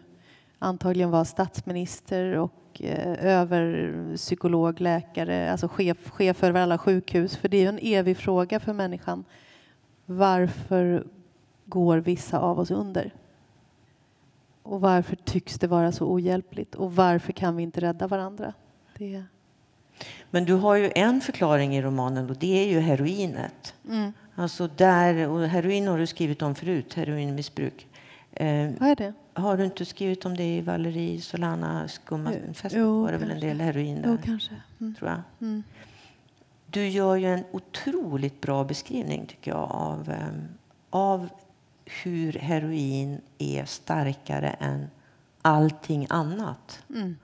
antagligen 0.58 1.10
vara 1.10 1.24
statsminister 1.24 2.38
och 2.38 2.52
eh, 2.80 3.26
över 3.26 4.16
psykolog, 4.16 4.80
läkare, 4.80 5.50
alltså 5.50 5.68
chef, 5.68 6.10
chef 6.10 6.44
över 6.44 6.60
alla 6.60 6.78
sjukhus. 6.78 7.36
För 7.36 7.48
det 7.48 7.64
är 7.64 7.68
en 7.68 7.78
evig 7.82 8.16
fråga 8.16 8.60
för 8.60 8.72
människan. 8.72 9.24
Varför 10.06 11.06
går 11.64 11.98
vissa 11.98 12.38
av 12.38 12.58
oss 12.58 12.70
under? 12.70 13.14
Och 14.62 14.80
varför 14.80 15.16
tycks 15.16 15.58
det 15.58 15.66
vara 15.66 15.92
så 15.92 16.06
ohjälpligt? 16.06 16.74
Och 16.74 16.96
varför 16.96 17.32
kan 17.32 17.56
vi 17.56 17.62
inte 17.62 17.80
rädda 17.80 18.06
varandra? 18.06 18.52
Det... 18.98 19.24
Men 20.30 20.44
du 20.44 20.54
har 20.54 20.76
ju 20.76 20.92
en 20.94 21.20
förklaring 21.20 21.76
i 21.76 21.82
romanen 21.82 22.30
och 22.30 22.36
det 22.36 22.64
är 22.64 22.68
ju 22.68 22.80
heroinet. 22.80 23.74
Mm. 23.88 24.12
Alltså 24.34 24.68
där, 24.76 25.28
och 25.28 25.48
heroin 25.48 25.88
har 25.88 25.98
du 25.98 26.06
skrivit 26.06 26.42
om 26.42 26.54
förut, 26.54 26.94
heroinmissbruk. 26.94 27.86
Eh, 28.32 28.70
Vad 28.80 28.88
är 28.88 28.96
det? 28.96 29.12
Har 29.34 29.56
du 29.56 29.64
inte 29.64 29.84
skrivit 29.84 30.24
om 30.24 30.36
det 30.36 30.56
i 30.56 30.60
Valerie 30.60 31.20
Solana 31.20 31.88
skummanfest? 31.88 32.76
Jo, 32.76 33.02
var 33.02 33.12
det 33.12 33.18
väl 33.18 33.30
en 33.30 33.40
del 33.40 33.60
heroin 33.60 34.02
där? 34.02 34.08
Jo, 34.08 34.18
kanske. 34.24 34.54
Mm. 34.80 34.94
Tror 34.94 35.10
jag. 35.10 35.20
Mm. 35.40 35.62
Du 36.66 36.88
gör 36.88 37.16
ju 37.16 37.26
en 37.26 37.44
otroligt 37.52 38.40
bra 38.40 38.64
beskrivning 38.64 39.26
tycker 39.26 39.50
jag 39.50 39.70
av, 39.70 40.08
um, 40.08 40.48
av 40.90 41.28
hur 41.84 42.32
heroin 42.32 43.20
är 43.38 43.64
starkare 43.64 44.48
än 44.48 44.90
allting 45.42 46.06
annat. 46.10 46.84
Mm. 46.90 47.16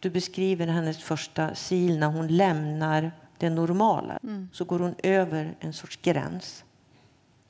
Du 0.00 0.10
beskriver 0.10 0.66
hennes 0.66 1.02
första 1.02 1.54
sil 1.66 1.94
när 1.98 2.06
hon 2.06 2.28
lämnar 2.28 3.12
det 3.38 3.50
normala. 3.50 4.18
Mm. 4.22 4.48
Så 4.52 4.64
går 4.64 4.78
hon 4.78 4.94
över 5.02 5.54
en 5.60 5.72
sorts 5.72 5.98
gräns. 6.02 6.64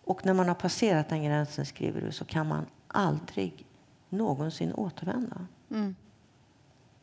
Och 0.04 0.26
när 0.26 0.34
man 0.34 0.48
har 0.48 0.54
passerat 0.54 1.08
den 1.08 1.24
gränsen, 1.24 1.66
skriver 1.66 2.00
du, 2.00 2.12
så 2.12 2.24
kan 2.24 2.48
man 2.48 2.66
aldrig 2.88 3.66
någonsin 4.12 4.74
återvända. 4.74 5.46
Mm. 5.70 5.94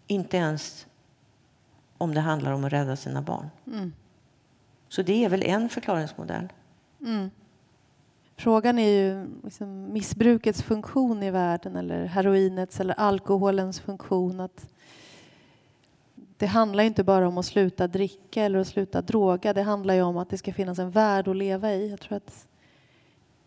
Inte 0.08 0.38
ens 0.38 0.88
om 1.98 2.14
det 2.14 2.22
handlar 2.22 2.52
om 2.52 2.64
att 2.64 2.74
rädda 2.74 2.96
sina 2.96 3.22
barn. 3.22 3.50
Mm. 3.68 3.94
Så 4.90 5.02
det 5.02 5.26
är 5.26 5.30
väl 5.30 5.44
en 5.44 5.70
förklaringsmodell. 5.70 6.54
Mm. 7.02 7.30
Frågan 8.36 8.80
är 8.80 8.90
ju 8.90 9.28
liksom 9.44 9.94
missbrukets 9.94 10.62
funktion 10.62 11.24
i 11.24 11.32
världen 11.32 11.76
eller 11.76 12.06
heroinets 12.06 12.80
eller 12.80 12.94
alkoholens 12.94 13.80
funktion. 13.80 14.40
Att 14.40 14.68
det 16.38 16.46
handlar 16.46 16.84
inte 16.84 17.04
bara 17.04 17.28
om 17.28 17.38
att 17.38 17.46
sluta 17.46 17.88
dricka 17.88 18.44
eller 18.44 18.60
att 18.60 18.68
sluta 18.68 19.02
droga. 19.02 19.54
Det 19.54 19.62
handlar 19.62 19.94
ju 19.94 20.02
om 20.02 20.18
att 20.18 20.30
det 20.30 20.38
ska 20.38 20.54
finnas 20.54 20.80
en 20.80 20.92
värld 20.92 21.28
att 21.28 21.36
leva 21.36 21.72
i. 21.72 21.90
Jag 21.90 22.00
tror 22.00 22.18
att 22.18 22.48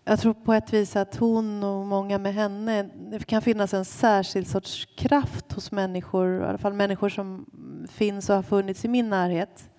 jag 0.05 0.21
tror 0.21 0.35
på 0.35 0.53
ett 0.53 0.73
vis 0.73 0.97
att 0.97 1.17
hon 1.17 1.65
och 1.65 1.87
många 1.87 2.19
med 2.19 2.35
henne, 2.35 2.83
det 2.83 3.27
kan 3.27 3.43
finnas 3.43 3.75
en 3.75 3.85
särskild 3.85 4.47
sorts 4.47 4.88
kraft 4.97 5.53
hos 5.53 5.73
människor, 5.73 6.43
i 6.43 6.45
alla 6.45 6.59
fall 6.59 6.73
människor 6.73 7.09
som 7.09 7.47
finns 7.91 8.31
och 8.31 8.37
har 8.37 8.43
funnits 8.43 8.85
i 8.85 8.88
min 8.88 9.11
närhet, 9.11 9.71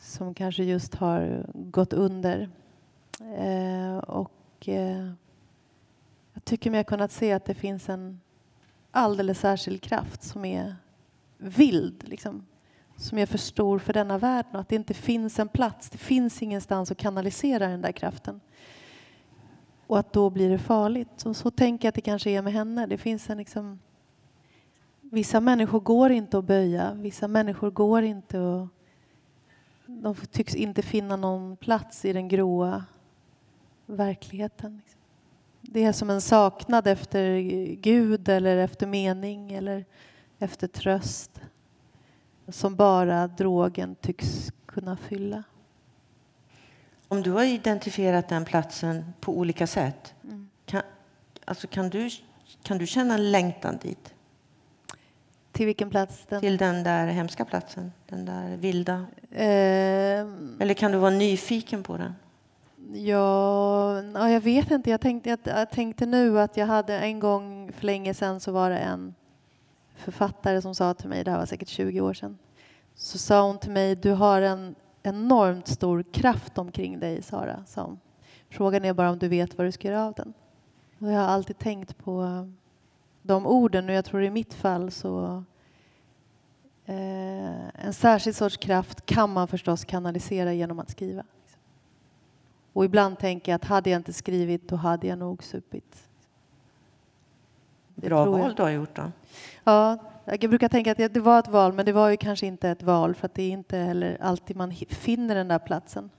som 0.00 0.34
kanske 0.34 0.64
just 0.64 0.94
har 0.94 1.46
gått 1.54 1.92
under. 1.92 2.50
Eh, 3.36 3.98
och 3.98 4.68
eh, 4.68 5.12
jag 6.34 6.44
tycker 6.44 6.70
mig 6.70 6.78
ha 6.78 6.84
kunnat 6.84 7.12
se 7.12 7.32
att 7.32 7.44
det 7.44 7.54
finns 7.54 7.88
en 7.88 8.20
alldeles 8.90 9.40
särskild 9.40 9.82
kraft 9.82 10.22
som 10.22 10.44
är 10.44 10.76
vild, 11.38 12.08
liksom, 12.08 12.46
som 12.96 13.18
är 13.18 13.26
för 13.26 13.38
stor 13.38 13.78
för 13.78 13.92
denna 13.92 14.18
världen 14.18 14.54
och 14.54 14.60
att 14.60 14.68
det 14.68 14.76
inte 14.76 14.94
finns 14.94 15.38
en 15.38 15.48
plats, 15.48 15.90
det 15.90 15.98
finns 15.98 16.42
ingenstans 16.42 16.90
att 16.90 16.98
kanalisera 16.98 17.68
den 17.68 17.82
där 17.82 17.92
kraften 17.92 18.40
och 19.88 19.98
att 19.98 20.12
då 20.12 20.30
blir 20.30 20.50
det 20.50 20.58
farligt. 20.58 21.08
Så, 21.16 21.34
så 21.34 21.50
tänker 21.50 21.86
jag 21.86 21.90
att 21.90 21.94
det 21.94 22.00
kanske 22.00 22.30
är 22.30 22.42
med 22.42 22.52
henne. 22.52 22.86
Det 22.86 22.98
finns 22.98 23.30
en 23.30 23.38
liksom... 23.38 23.78
Vissa 25.00 25.40
människor 25.40 25.80
går 25.80 26.10
inte 26.10 26.38
att 26.38 26.44
böja, 26.44 26.94
vissa 26.94 27.28
människor 27.28 27.70
går 27.70 28.02
inte 28.02 28.38
att... 28.38 28.68
De 29.86 30.14
tycks 30.14 30.54
inte 30.54 30.82
finna 30.82 31.16
någon 31.16 31.56
plats 31.56 32.04
i 32.04 32.12
den 32.12 32.28
gråa 32.28 32.84
verkligheten. 33.86 34.82
Det 35.60 35.84
är 35.84 35.92
som 35.92 36.10
en 36.10 36.20
saknad 36.20 36.86
efter 36.86 37.38
Gud 37.74 38.28
eller 38.28 38.56
efter 38.56 38.86
mening 38.86 39.52
eller 39.52 39.84
efter 40.38 40.66
tröst 40.66 41.40
som 42.48 42.76
bara 42.76 43.26
drogen 43.28 43.94
tycks 43.94 44.52
kunna 44.66 44.96
fylla. 44.96 45.42
Om 47.08 47.22
du 47.22 47.30
har 47.30 47.44
identifierat 47.44 48.28
den 48.28 48.44
platsen 48.44 49.14
på 49.20 49.38
olika 49.38 49.66
sätt, 49.66 50.14
mm. 50.24 50.48
kan, 50.66 50.82
alltså 51.44 51.66
kan, 51.66 51.90
du, 51.90 52.10
kan 52.62 52.78
du 52.78 52.86
känna 52.86 53.14
en 53.14 53.32
längtan 53.32 53.78
dit? 53.82 54.14
Till 55.52 55.66
vilken 55.66 55.90
plats? 55.90 56.26
Den? 56.28 56.40
Till 56.40 56.56
den 56.56 56.82
där 56.82 57.06
hemska 57.06 57.44
platsen, 57.44 57.92
den 58.06 58.24
där 58.24 58.56
vilda? 58.56 59.06
Eh, 59.30 60.26
Eller 60.60 60.74
kan 60.74 60.92
du 60.92 60.98
vara 60.98 61.10
nyfiken 61.10 61.82
på 61.82 61.96
den? 61.96 62.14
Ja, 62.92 64.02
ja, 64.02 64.30
jag 64.30 64.40
vet 64.40 64.70
inte. 64.70 64.90
Jag 64.90 65.00
tänkte, 65.00 65.30
jag, 65.30 65.38
jag 65.44 65.70
tänkte 65.70 66.06
nu 66.06 66.40
att 66.40 66.56
jag 66.56 66.66
hade 66.66 66.98
en 66.98 67.20
gång 67.20 67.72
för 67.72 67.86
länge 67.86 68.14
sedan 68.14 68.40
så 68.40 68.52
var 68.52 68.70
det 68.70 68.78
en 68.78 69.14
författare 69.96 70.62
som 70.62 70.74
sa 70.74 70.94
till 70.94 71.08
mig, 71.08 71.24
det 71.24 71.30
här 71.30 71.38
var 71.38 71.46
säkert 71.46 71.68
20 71.68 72.00
år 72.00 72.14
sedan, 72.14 72.38
så 72.94 73.18
sa 73.18 73.46
hon 73.46 73.58
till 73.58 73.70
mig, 73.70 73.96
du 73.96 74.10
har 74.10 74.42
en 74.42 74.74
enormt 75.02 75.68
stor 75.68 76.02
kraft 76.02 76.58
omkring 76.58 77.00
dig, 77.00 77.22
Sara. 77.22 77.64
Som. 77.66 78.00
Frågan 78.48 78.84
är 78.84 78.92
bara 78.92 79.10
om 79.10 79.18
du 79.18 79.28
vet 79.28 79.58
vad 79.58 79.66
du 79.66 79.72
ska 79.72 79.88
göra 79.88 80.04
av 80.04 80.12
den. 80.12 80.32
Och 80.98 81.12
jag 81.12 81.18
har 81.18 81.26
alltid 81.26 81.58
tänkt 81.58 81.98
på 81.98 82.46
de 83.22 83.46
orden 83.46 83.88
och 83.88 83.94
jag 83.94 84.04
tror 84.04 84.22
i 84.22 84.30
mitt 84.30 84.54
fall 84.54 84.90
så 84.90 85.44
eh, 86.86 87.84
en 87.84 87.92
särskild 87.92 88.36
sorts 88.36 88.56
kraft 88.56 89.06
kan 89.06 89.32
man 89.32 89.48
förstås 89.48 89.84
kanalisera 89.84 90.52
genom 90.52 90.78
att 90.78 90.90
skriva. 90.90 91.24
Och 92.72 92.84
ibland 92.84 93.18
tänker 93.18 93.52
jag 93.52 93.56
att 93.56 93.64
hade 93.64 93.90
jag 93.90 93.98
inte 93.98 94.12
skrivit 94.12 94.68
då 94.68 94.76
hade 94.76 95.06
jag 95.06 95.18
nog 95.18 95.44
supit. 95.44 96.08
Bra 97.94 98.24
val 98.24 98.54
du 98.56 98.62
har 98.62 98.70
gjort 98.70 98.96
då. 98.96 99.12
Ja, 99.64 99.98
jag 100.40 100.50
brukar 100.50 100.68
tänka 100.68 100.92
att 100.92 101.14
det 101.14 101.20
var 101.20 101.38
ett 101.38 101.48
val, 101.48 101.72
men 101.72 101.86
det 101.86 101.92
var 101.92 102.08
ju 102.08 102.16
kanske 102.16 102.46
inte 102.46 102.68
ett 102.68 102.82
val 102.82 103.14
för 103.14 103.26
att 103.26 103.34
det 103.34 103.42
är 103.42 103.50
inte 103.50 103.76
heller 103.76 104.18
alltid 104.20 104.56
man 104.56 104.74
finner 104.88 105.34
den 105.34 105.48
där 105.48 105.58
platsen. 105.58 106.10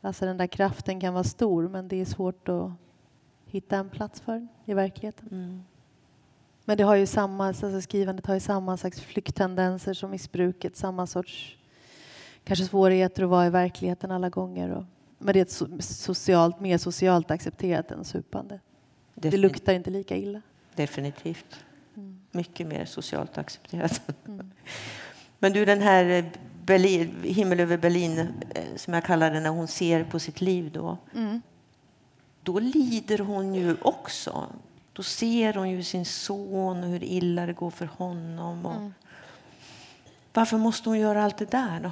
Alltså 0.00 0.26
den 0.26 0.36
där 0.36 0.46
kraften 0.46 1.00
kan 1.00 1.14
vara 1.14 1.24
stor, 1.24 1.68
men 1.68 1.88
det 1.88 2.00
är 2.00 2.04
svårt 2.04 2.48
att 2.48 2.70
hitta 3.46 3.76
en 3.76 3.88
plats 3.88 4.20
för 4.20 4.32
den 4.32 4.48
i 4.64 4.74
verkligheten. 4.74 5.28
Mm. 5.30 5.64
Men 6.64 6.76
det 6.76 6.84
har 6.84 6.94
ju 6.94 7.06
samma, 7.06 7.46
alltså 7.46 7.80
skrivandet 7.80 8.26
har 8.26 8.34
ju 8.34 8.40
samma 8.40 8.76
slags 8.76 9.00
flykttendenser 9.00 9.94
som 9.94 10.10
missbruket, 10.10 10.76
samma 10.76 11.06
sorts 11.06 11.56
kanske 12.44 12.64
svårigheter 12.64 13.22
att 13.22 13.28
vara 13.28 13.46
i 13.46 13.50
verkligheten 13.50 14.10
alla 14.10 14.28
gånger. 14.28 14.70
Och, 14.70 14.84
men 15.18 15.32
det 15.32 15.40
är 15.40 15.42
ett 15.42 15.84
socialt, 15.84 16.60
mer 16.60 16.78
socialt 16.78 17.30
accepterat 17.30 17.90
än 17.90 18.04
supande. 18.04 18.60
Definitivt. 19.14 19.30
Det 19.32 19.36
luktar 19.36 19.72
inte 19.72 19.90
lika 19.90 20.16
illa. 20.16 20.42
Definitivt. 20.74 21.65
Mycket 22.30 22.66
mer 22.66 22.84
socialt 22.84 23.38
accepterat. 23.38 24.02
Mm. 24.26 24.50
Men 25.38 25.52
du, 25.52 25.64
den 25.64 25.82
här 25.82 26.30
Berlin, 26.64 27.14
Himmel 27.22 27.60
över 27.60 27.76
Berlin, 27.76 28.18
eh, 28.54 28.76
som 28.76 28.94
jag 28.94 29.04
kallar 29.04 29.30
det, 29.30 29.40
när 29.40 29.50
hon 29.50 29.68
ser 29.68 30.04
på 30.04 30.18
sitt 30.18 30.40
liv 30.40 30.70
då. 30.72 30.98
Mm. 31.14 31.42
Då 32.42 32.58
lider 32.58 33.18
hon 33.18 33.54
ju 33.54 33.76
också. 33.82 34.46
Då 34.92 35.02
ser 35.02 35.54
hon 35.54 35.70
ju 35.70 35.82
sin 35.82 36.04
son 36.04 36.84
och 36.84 36.90
hur 36.90 37.04
illa 37.04 37.46
det 37.46 37.52
går 37.52 37.70
för 37.70 37.86
honom. 37.86 38.66
Och 38.66 38.76
mm. 38.76 38.94
Varför 40.32 40.56
måste 40.56 40.88
hon 40.88 40.98
göra 40.98 41.24
allt 41.24 41.38
det 41.38 41.50
där 41.50 41.80
då? 41.80 41.90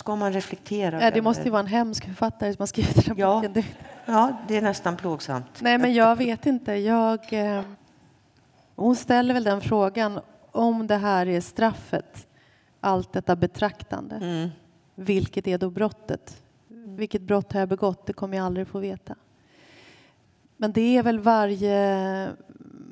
ska 0.00 0.16
man 0.16 0.32
reflektera 0.32 1.02
Ja, 1.02 1.10
det 1.10 1.22
måste 1.22 1.42
ju 1.42 1.50
vara 1.50 1.60
en 1.60 1.66
hemsk 1.66 2.04
författare 2.04 2.52
som 2.52 2.62
har 2.62 2.66
skrivit 2.66 3.06
den 3.06 3.18
Ja. 3.18 3.42
boken. 3.46 3.64
Ja, 4.06 4.32
det 4.48 4.56
är 4.56 4.62
nästan 4.62 4.96
plågsamt. 4.96 5.60
Nej, 5.60 5.78
men 5.78 5.94
jag 5.94 6.16
vet 6.16 6.46
inte. 6.46 6.72
Jag, 6.72 7.32
eh, 7.32 7.62
hon 8.80 8.96
ställer 8.96 9.34
väl 9.34 9.44
den 9.44 9.60
frågan 9.60 10.20
om 10.52 10.86
det 10.86 10.96
här 10.96 11.26
är 11.26 11.40
straffet, 11.40 12.28
allt 12.80 13.12
detta 13.12 13.36
betraktande. 13.36 14.16
Mm. 14.16 14.48
Vilket 14.94 15.46
är 15.46 15.58
då 15.58 15.70
brottet? 15.70 16.42
Vilket 16.68 17.22
brott 17.22 17.52
har 17.52 17.60
jag 17.60 17.68
begått? 17.68 18.06
Det 18.06 18.12
kommer 18.12 18.36
jag 18.36 18.46
aldrig 18.46 18.68
få 18.68 18.78
veta. 18.78 19.16
Men 20.56 20.72
det 20.72 20.96
är 20.96 21.02
väl 21.02 21.18
varje 21.18 22.28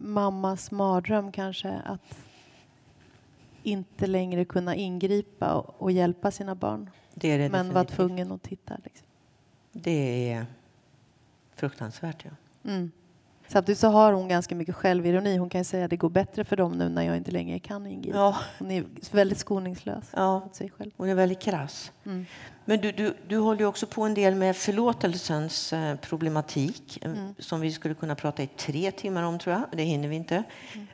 mammas 0.01 0.71
mardröm 0.71 1.33
kanske 1.33 1.71
att 1.85 2.19
inte 3.63 4.07
längre 4.07 4.45
kunna 4.45 4.75
ingripa 4.75 5.55
och, 5.55 5.83
och 5.83 5.93
hjälpa 5.93 6.31
sina 6.31 6.55
barn. 6.55 6.91
Det 7.15 7.37
det 7.37 7.49
Men 7.49 7.73
vara 7.73 7.85
tvungen 7.85 8.33
att 8.33 8.43
titta. 8.43 8.77
Liksom. 8.85 9.07
Det 9.73 10.33
är 10.33 10.47
fruktansvärt, 11.55 12.25
ja. 12.25 12.31
Mm. 12.71 12.91
Samtidigt 13.49 13.79
så 13.79 13.89
har 13.89 14.13
hon 14.13 14.29
ganska 14.29 14.55
mycket 14.55 14.75
självironi. 14.75 15.37
Hon 15.37 15.49
kan 15.49 15.65
säga 15.65 15.85
att 15.85 15.91
det 15.91 15.97
går 15.97 16.11
bättre 16.11 16.45
för 16.45 16.57
dem 16.57 16.73
nu 16.73 16.89
när 16.89 17.03
jag 17.03 17.17
inte 17.17 17.31
längre 17.31 17.59
kan 17.59 17.87
ingripa. 17.87 18.17
Ja, 18.19 18.37
Hon 18.59 18.71
är 18.71 18.85
väldigt 19.13 19.39
skoningslös 19.39 20.05
ja. 20.17 20.41
mot 20.41 20.55
sig 20.55 20.71
själv. 20.71 20.91
Hon 20.97 21.09
är 21.09 21.15
väldigt 21.15 21.41
krass. 21.41 21.93
Mm. 22.07 22.27
Men 22.65 22.81
du, 22.81 22.93
du, 22.93 23.15
du 23.29 23.37
håller 23.39 23.61
ju 23.61 23.67
också 23.67 23.87
på 23.87 24.03
en 24.03 24.15
del 24.15 24.35
med 24.35 24.57
förlåtelsens 24.57 25.73
eh, 25.73 25.97
problematik 25.97 26.99
eh, 27.03 27.11
Mm. 27.13 27.35
som 27.39 27.61
vi 27.61 27.73
skulle 27.73 27.95
kunna 27.95 28.15
prata 28.15 28.43
i 28.43 28.47
tre 28.47 28.91
timmar 28.91 29.23
om, 29.23 29.39
tror 29.39 29.55
jag. 29.55 29.63
Det 29.79 29.83
hinner 29.83 30.09
vi 30.09 30.17
inte. 30.17 30.43
Mm. 30.75 30.87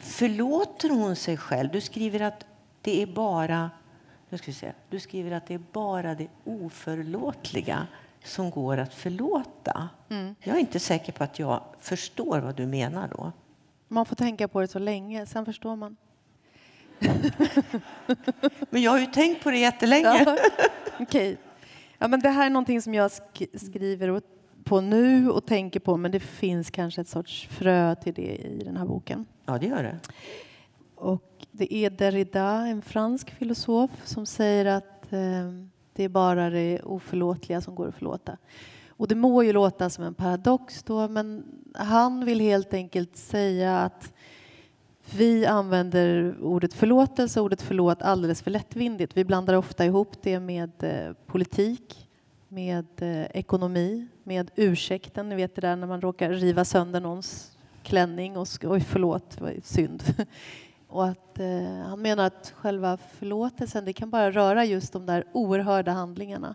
Förlåter 0.00 0.88
hon 0.90 1.16
sig 1.16 1.36
själv? 1.36 1.70
Du 1.72 1.80
skriver 1.80 2.20
att 2.20 2.44
det 2.82 3.02
är 3.02 3.06
bara 3.06 3.70
nu 4.30 4.38
ska 4.38 4.46
vi 4.46 4.52
se. 4.54 4.72
Du 4.90 5.00
skriver 5.00 5.30
att 5.30 5.46
det 5.46 5.54
är 5.54 5.60
bara 5.72 6.14
det 6.14 6.28
oförlåtliga 6.44 7.86
som 8.24 8.50
går 8.50 8.76
att 8.78 8.94
förlåta. 8.94 9.88
Mm. 10.10 10.34
Jag 10.40 10.56
är 10.56 10.60
inte 10.60 10.78
säker 10.80 11.12
på 11.12 11.24
att 11.24 11.38
jag 11.38 11.62
förstår 11.80 12.38
vad 12.40 12.56
du 12.56 12.66
menar 12.66 13.08
då. 13.16 13.32
Man 13.88 14.06
får 14.06 14.16
tänka 14.16 14.48
på 14.48 14.60
det 14.60 14.68
så 14.68 14.78
länge, 14.78 15.26
sen 15.26 15.44
förstår 15.44 15.76
man. 15.76 15.96
Men 18.70 18.82
jag 18.82 18.90
har 18.90 18.98
ju 18.98 19.06
tänkt 19.06 19.42
på 19.44 19.50
det 19.50 19.58
jättelänge. 19.58 20.22
Ja, 20.26 20.38
Okej. 21.00 21.36
Ja, 21.98 22.08
men 22.08 22.20
det 22.20 22.28
här 22.28 22.46
är 22.46 22.50
någonting 22.50 22.82
som 22.82 22.94
jag 22.94 23.08
sk- 23.08 23.58
skriver 23.58 24.20
på 24.64 24.80
nu 24.80 25.30
och 25.30 25.46
tänker 25.46 25.80
på 25.80 25.96
men 25.96 26.10
det 26.10 26.20
finns 26.20 26.70
kanske 26.70 27.00
ett 27.00 27.08
sorts 27.08 27.46
frö 27.50 27.94
till 27.94 28.14
det 28.14 28.36
i 28.36 28.62
den 28.64 28.76
här 28.76 28.84
boken. 28.84 29.26
Ja, 29.46 29.58
det 29.58 29.66
gör 29.66 29.82
det. 29.82 29.98
Och 30.94 31.46
det 31.52 31.74
är 31.74 31.90
Derrida, 31.90 32.50
en 32.66 32.82
fransk 32.82 33.30
filosof, 33.30 33.90
som 34.04 34.26
säger 34.26 34.64
att 34.66 35.12
eh, 35.12 35.18
det 35.98 36.04
är 36.04 36.08
bara 36.08 36.50
det 36.50 36.80
oförlåtliga 36.82 37.60
som 37.60 37.74
går 37.74 37.88
att 37.88 37.94
förlåta. 37.94 38.36
Och 38.88 39.08
det 39.08 39.14
må 39.14 39.42
ju 39.42 39.52
låta 39.52 39.90
som 39.90 40.04
en 40.04 40.14
paradox 40.14 40.82
då, 40.82 41.08
men 41.08 41.44
han 41.74 42.24
vill 42.24 42.40
helt 42.40 42.74
enkelt 42.74 43.16
säga 43.16 43.78
att 43.78 44.12
vi 45.14 45.46
använder 45.46 46.36
ordet 46.42 46.74
förlåtelse 46.74 47.40
och 47.40 47.44
ordet 47.44 47.62
förlåt 47.62 48.02
alldeles 48.02 48.42
för 48.42 48.50
lättvindigt. 48.50 49.16
Vi 49.16 49.24
blandar 49.24 49.54
ofta 49.54 49.84
ihop 49.84 50.22
det 50.22 50.40
med 50.40 50.70
eh, 50.78 51.12
politik, 51.26 52.08
med 52.48 52.86
eh, 52.98 53.22
ekonomi, 53.22 54.08
med 54.22 54.50
ursäkten. 54.56 55.28
Ni 55.28 55.34
vet 55.34 55.54
det 55.54 55.60
där 55.60 55.76
när 55.76 55.86
man 55.86 56.00
råkar 56.00 56.30
riva 56.30 56.64
sönder 56.64 57.00
någons 57.00 57.58
klänning 57.82 58.36
och 58.36 58.48
ska, 58.48 58.70
oj 58.70 58.80
förlåt, 58.80 59.40
vad 59.40 59.64
synd. 59.64 60.02
Och 60.88 61.06
att, 61.06 61.38
eh, 61.38 61.86
han 61.88 62.02
menar 62.02 62.26
att 62.26 62.52
själva 62.56 62.96
förlåtelsen 62.96 63.84
det 63.84 63.92
kan 63.92 64.10
bara 64.10 64.30
röra 64.30 64.64
just 64.64 64.92
de 64.92 65.06
där 65.06 65.24
oerhörda 65.32 65.92
handlingarna. 65.92 66.54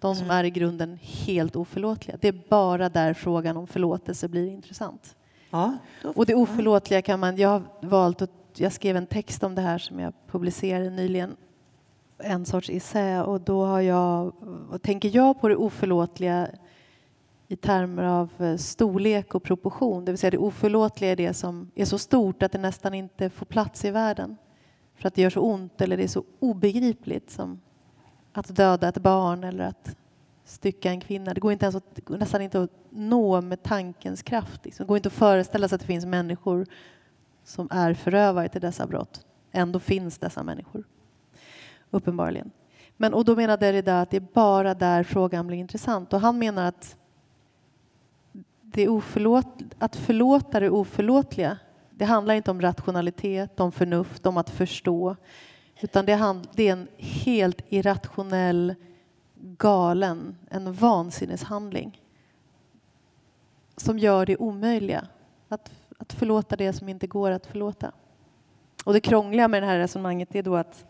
De 0.00 0.14
som 0.14 0.24
Mm. 0.24 0.36
är 0.36 0.44
i 0.44 0.50
grunden 0.50 0.98
helt 1.02 1.56
oförlåtliga. 1.56 2.16
Det 2.20 2.28
är 2.28 2.40
bara 2.48 2.88
där 2.88 3.14
frågan 3.14 3.56
om 3.56 3.66
förlåtelse 3.66 4.28
blir 4.28 4.46
intressant. 4.48 5.16
Ja, 5.50 5.76
Och 6.14 6.26
det 6.26 6.34
oförlåtliga 6.34 7.02
kan 7.02 7.20
man... 7.20 7.36
Jag 7.36 7.48
har 7.48 7.62
valt 7.82 8.22
att... 8.22 8.30
Jag 8.56 8.72
skrev 8.72 8.96
en 8.96 9.06
text 9.06 9.42
om 9.42 9.54
det 9.54 9.62
här 9.62 9.78
som 9.78 10.00
jag 10.00 10.12
publicerade 10.30 10.90
nyligen. 10.90 11.36
En 12.18 12.44
sorts 12.46 12.70
essä. 12.70 13.22
Och 13.24 13.40
då 13.40 13.64
har 13.64 13.80
jag, 13.80 14.32
vad 14.70 14.82
tänker 14.82 15.10
jag 15.16 15.40
på 15.40 15.48
det 15.48 15.56
oförlåtliga 15.56 16.48
i 17.52 17.56
termer 17.56 18.02
av 18.02 18.30
eh, 18.38 18.56
storlek 18.56 19.34
och 19.34 19.42
proportion. 19.42 20.04
Det 20.04 20.12
vill 20.12 20.18
säga 20.18 20.30
det 20.30 20.38
oförlåtliga 20.38 21.10
är 21.10 21.16
det 21.16 21.34
som 21.34 21.70
är 21.74 21.84
så 21.84 21.98
stort 21.98 22.42
att 22.42 22.52
det 22.52 22.58
nästan 22.58 22.94
inte 22.94 23.30
får 23.30 23.46
plats 23.46 23.84
i 23.84 23.90
världen. 23.90 24.36
För 24.94 25.08
att 25.08 25.14
det 25.14 25.22
gör 25.22 25.30
så 25.30 25.40
ont 25.40 25.80
eller 25.80 25.96
det 25.96 26.02
är 26.02 26.08
så 26.08 26.24
obegripligt 26.38 27.30
som 27.30 27.60
att 28.32 28.56
döda 28.56 28.88
ett 28.88 28.98
barn 28.98 29.44
eller 29.44 29.64
att 29.64 29.96
stycka 30.44 30.90
en 30.90 31.00
kvinna. 31.00 31.34
Det 31.34 31.40
går, 31.40 31.52
inte 31.52 31.64
ens 31.64 31.76
att, 31.76 31.94
det 31.94 32.04
går 32.04 32.18
nästan 32.18 32.42
inte 32.42 32.62
att 32.62 32.70
nå 32.90 33.40
med 33.40 33.62
tankens 33.62 34.22
kraft. 34.22 34.64
Liksom. 34.64 34.84
Det 34.84 34.88
går 34.88 34.96
inte 34.96 35.08
att 35.08 35.12
föreställa 35.12 35.68
sig 35.68 35.74
att 35.74 35.80
det 35.80 35.86
finns 35.86 36.06
människor 36.06 36.66
som 37.44 37.68
är 37.70 37.94
förövare 37.94 38.48
till 38.48 38.60
dessa 38.60 38.86
brott. 38.86 39.26
Ändå 39.50 39.78
finns 39.78 40.18
dessa 40.18 40.42
människor. 40.42 40.84
Uppenbarligen. 41.90 42.50
Men, 42.96 43.14
och 43.14 43.24
då 43.24 43.36
menar 43.36 43.56
Derrida 43.56 44.00
att 44.00 44.10
det 44.10 44.16
är 44.16 44.26
bara 44.32 44.74
där 44.74 45.02
frågan 45.02 45.46
blir 45.46 45.58
intressant. 45.58 46.12
Och 46.12 46.20
han 46.20 46.38
menar 46.38 46.68
att 46.68 46.96
det 48.72 48.88
oförlåt, 48.88 49.46
att 49.78 49.96
förlåta 49.96 50.60
det 50.60 50.70
oförlåtliga 50.70 51.58
det 52.02 52.06
handlar 52.06 52.34
inte 52.34 52.50
om 52.50 52.60
rationalitet, 52.60 53.60
om 53.60 53.72
förnuft, 53.72 54.26
om 54.26 54.36
att 54.36 54.50
förstå. 54.50 55.16
Utan 55.80 56.06
det, 56.06 56.14
hand, 56.14 56.48
det 56.54 56.68
är 56.68 56.72
en 56.72 56.88
helt 56.98 57.62
irrationell, 57.68 58.74
galen, 59.34 60.36
en 60.50 60.72
vansinneshandling 60.72 62.00
som 63.76 63.98
gör 63.98 64.26
det 64.26 64.36
omöjliga. 64.36 65.06
Att, 65.48 65.70
att 65.98 66.12
förlåta 66.12 66.56
det 66.56 66.72
som 66.72 66.88
inte 66.88 67.06
går 67.06 67.30
att 67.30 67.46
förlåta. 67.46 67.92
Och 68.84 68.92
det 68.92 69.00
krångliga 69.00 69.48
med 69.48 69.62
det 69.62 69.66
här 69.66 69.78
resonemanget 69.78 70.34
är 70.34 70.42
då 70.42 70.56
att 70.56 70.84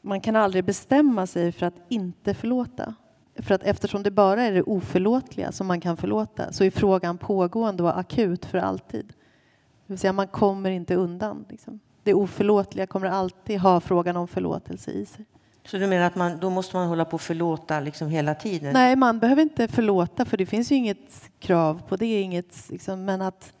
man 0.00 0.20
kan 0.20 0.36
aldrig 0.36 0.64
bestämma 0.64 1.26
sig 1.26 1.52
för 1.52 1.66
att 1.66 1.80
inte 1.88 2.34
förlåta. 2.34 2.94
För 3.36 3.54
att 3.54 3.62
eftersom 3.62 4.02
det 4.02 4.10
bara 4.10 4.42
är 4.42 4.52
det 4.52 4.62
oförlåtliga 4.62 5.52
som 5.52 5.66
man 5.66 5.80
kan 5.80 5.96
förlåta 5.96 6.52
så 6.52 6.64
är 6.64 6.70
frågan 6.70 7.18
pågående 7.18 7.82
och 7.82 7.98
akut 7.98 8.46
för 8.46 8.58
alltid. 8.58 9.06
Det 9.06 9.92
vill 9.92 9.98
säga 9.98 10.12
man 10.12 10.28
kommer 10.28 10.70
inte 10.70 10.94
undan. 10.94 11.44
Liksom. 11.48 11.80
Det 12.02 12.14
oförlåtliga 12.14 12.86
kommer 12.86 13.06
alltid 13.06 13.60
ha 13.60 13.80
frågan 13.80 14.16
om 14.16 14.28
förlåtelse 14.28 14.90
i 14.90 15.06
sig. 15.06 15.24
Så 15.64 15.76
du 15.76 15.86
menar 15.86 16.06
att 16.06 16.14
man, 16.14 16.38
då 16.40 16.50
måste 16.50 16.76
man 16.76 16.88
hålla 16.88 17.04
på 17.04 17.14
och 17.14 17.20
förlåta 17.20 17.80
liksom 17.80 18.08
hela 18.08 18.34
tiden? 18.34 18.72
Nej, 18.72 18.96
man 18.96 19.18
behöver 19.18 19.42
inte 19.42 19.68
förlåta 19.68 20.24
för 20.24 20.36
det 20.36 20.46
finns 20.46 20.72
ju 20.72 20.76
inget 20.76 21.30
krav 21.38 21.82
på 21.88 21.96
det. 21.96 22.20
Inget, 22.20 22.70
liksom, 22.70 23.04
men 23.04 23.22
att 23.22 23.52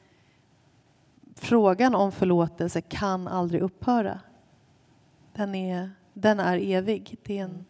frågan 1.36 1.94
om 1.94 2.12
förlåtelse 2.12 2.80
kan 2.80 3.28
aldrig 3.28 3.62
upphöra. 3.62 4.20
Den 5.32 5.54
är, 5.54 5.90
den 6.12 6.40
är 6.40 6.58
evig. 6.58 7.16
Det 7.22 7.38
är 7.38 7.44
en, 7.44 7.64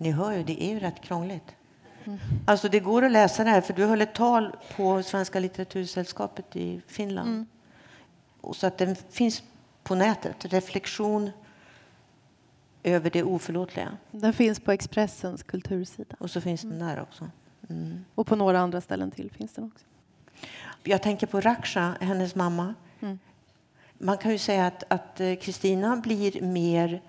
Ni 0.00 0.10
hör 0.10 0.32
ju, 0.32 0.42
det 0.42 0.62
är 0.62 0.68
ju 0.68 0.80
rätt 0.80 1.00
krångligt. 1.00 1.56
Mm. 2.04 2.18
Alltså 2.46 2.68
det 2.68 2.80
går 2.80 3.04
att 3.04 3.12
läsa 3.12 3.44
det 3.44 3.50
här, 3.50 3.60
för 3.60 3.72
du 3.72 3.84
höll 3.84 4.00
ett 4.00 4.14
tal 4.14 4.56
på 4.76 5.02
Svenska 5.02 5.40
litteratursällskapet 5.40 6.56
i 6.56 6.80
Finland. 6.86 7.28
Mm. 7.28 7.46
Och 8.40 8.56
så 8.56 8.66
att 8.66 8.78
den 8.78 8.96
finns 8.96 9.42
på 9.82 9.94
nätet, 9.94 10.44
reflektion 10.44 11.30
över 12.82 13.10
det 13.10 13.22
oförlåtliga. 13.22 13.96
den 14.10 14.32
finns 14.32 14.60
på 14.60 14.72
Expressens 14.72 15.42
kultursida. 15.42 16.16
Och 16.18 16.30
så 16.30 16.40
finns 16.40 16.60
den 16.62 16.78
där 16.78 17.00
också. 17.00 17.30
Mm. 17.68 18.04
Och 18.14 18.26
på 18.26 18.36
några 18.36 18.60
andra 18.60 18.80
ställen 18.80 19.10
till 19.10 19.30
finns 19.30 19.52
den 19.52 19.64
också. 19.64 19.84
Jag 20.82 21.02
tänker 21.02 21.26
på 21.26 21.40
Raksha, 21.40 21.94
hennes 22.00 22.34
mamma. 22.34 22.74
Mm. 23.00 23.18
Man 23.98 24.18
kan 24.18 24.32
ju 24.32 24.38
säga 24.38 24.66
att 24.66 24.84
att, 24.88 25.20
eh, 25.20 25.34
Kristina 25.34 25.96
blir 25.96 26.42
mer... 26.42 27.02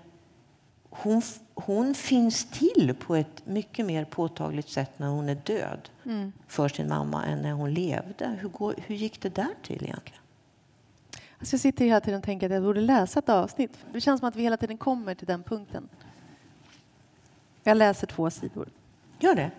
Hon, 0.94 1.22
hon 1.54 1.94
finns 1.94 2.44
till 2.44 2.94
på 3.00 3.14
ett 3.16 3.46
mycket 3.46 3.86
mer 3.86 4.04
påtagligt 4.04 4.68
sätt 4.68 4.90
när 4.96 5.08
hon 5.08 5.28
är 5.28 5.34
död 5.34 5.88
Mm. 6.04 6.32
för 6.46 6.68
sin 6.68 6.88
mamma 6.88 7.26
än 7.26 7.42
när 7.42 7.52
hon 7.52 7.74
levde. 7.74 8.38
Hur, 8.40 8.48
går, 8.48 8.74
hur 8.86 8.94
gick 8.94 9.20
det 9.20 9.34
där 9.34 9.54
till 9.62 9.84
egentligen? 9.84 10.20
Alltså 11.38 11.54
jag 11.54 11.60
sitter 11.60 11.84
hela 11.84 12.00
tiden 12.00 12.18
och 12.18 12.24
tänker 12.24 12.46
att 12.46 12.52
jag 12.52 12.62
borde 12.62 12.80
läsa 12.80 13.18
ett 13.18 13.28
avsnitt. 13.28 13.78
Det 13.92 14.00
känns 14.00 14.20
som 14.20 14.28
att 14.28 14.36
vi 14.36 14.42
hela 14.42 14.56
tiden 14.56 14.78
kommer 14.78 15.14
till 15.14 15.26
den 15.26 15.42
punkten. 15.42 15.88
Jag 17.62 17.76
läser 17.76 18.06
två 18.06 18.30
sidor. 18.30 18.68
Gör 19.18 19.34
det? 19.34 19.50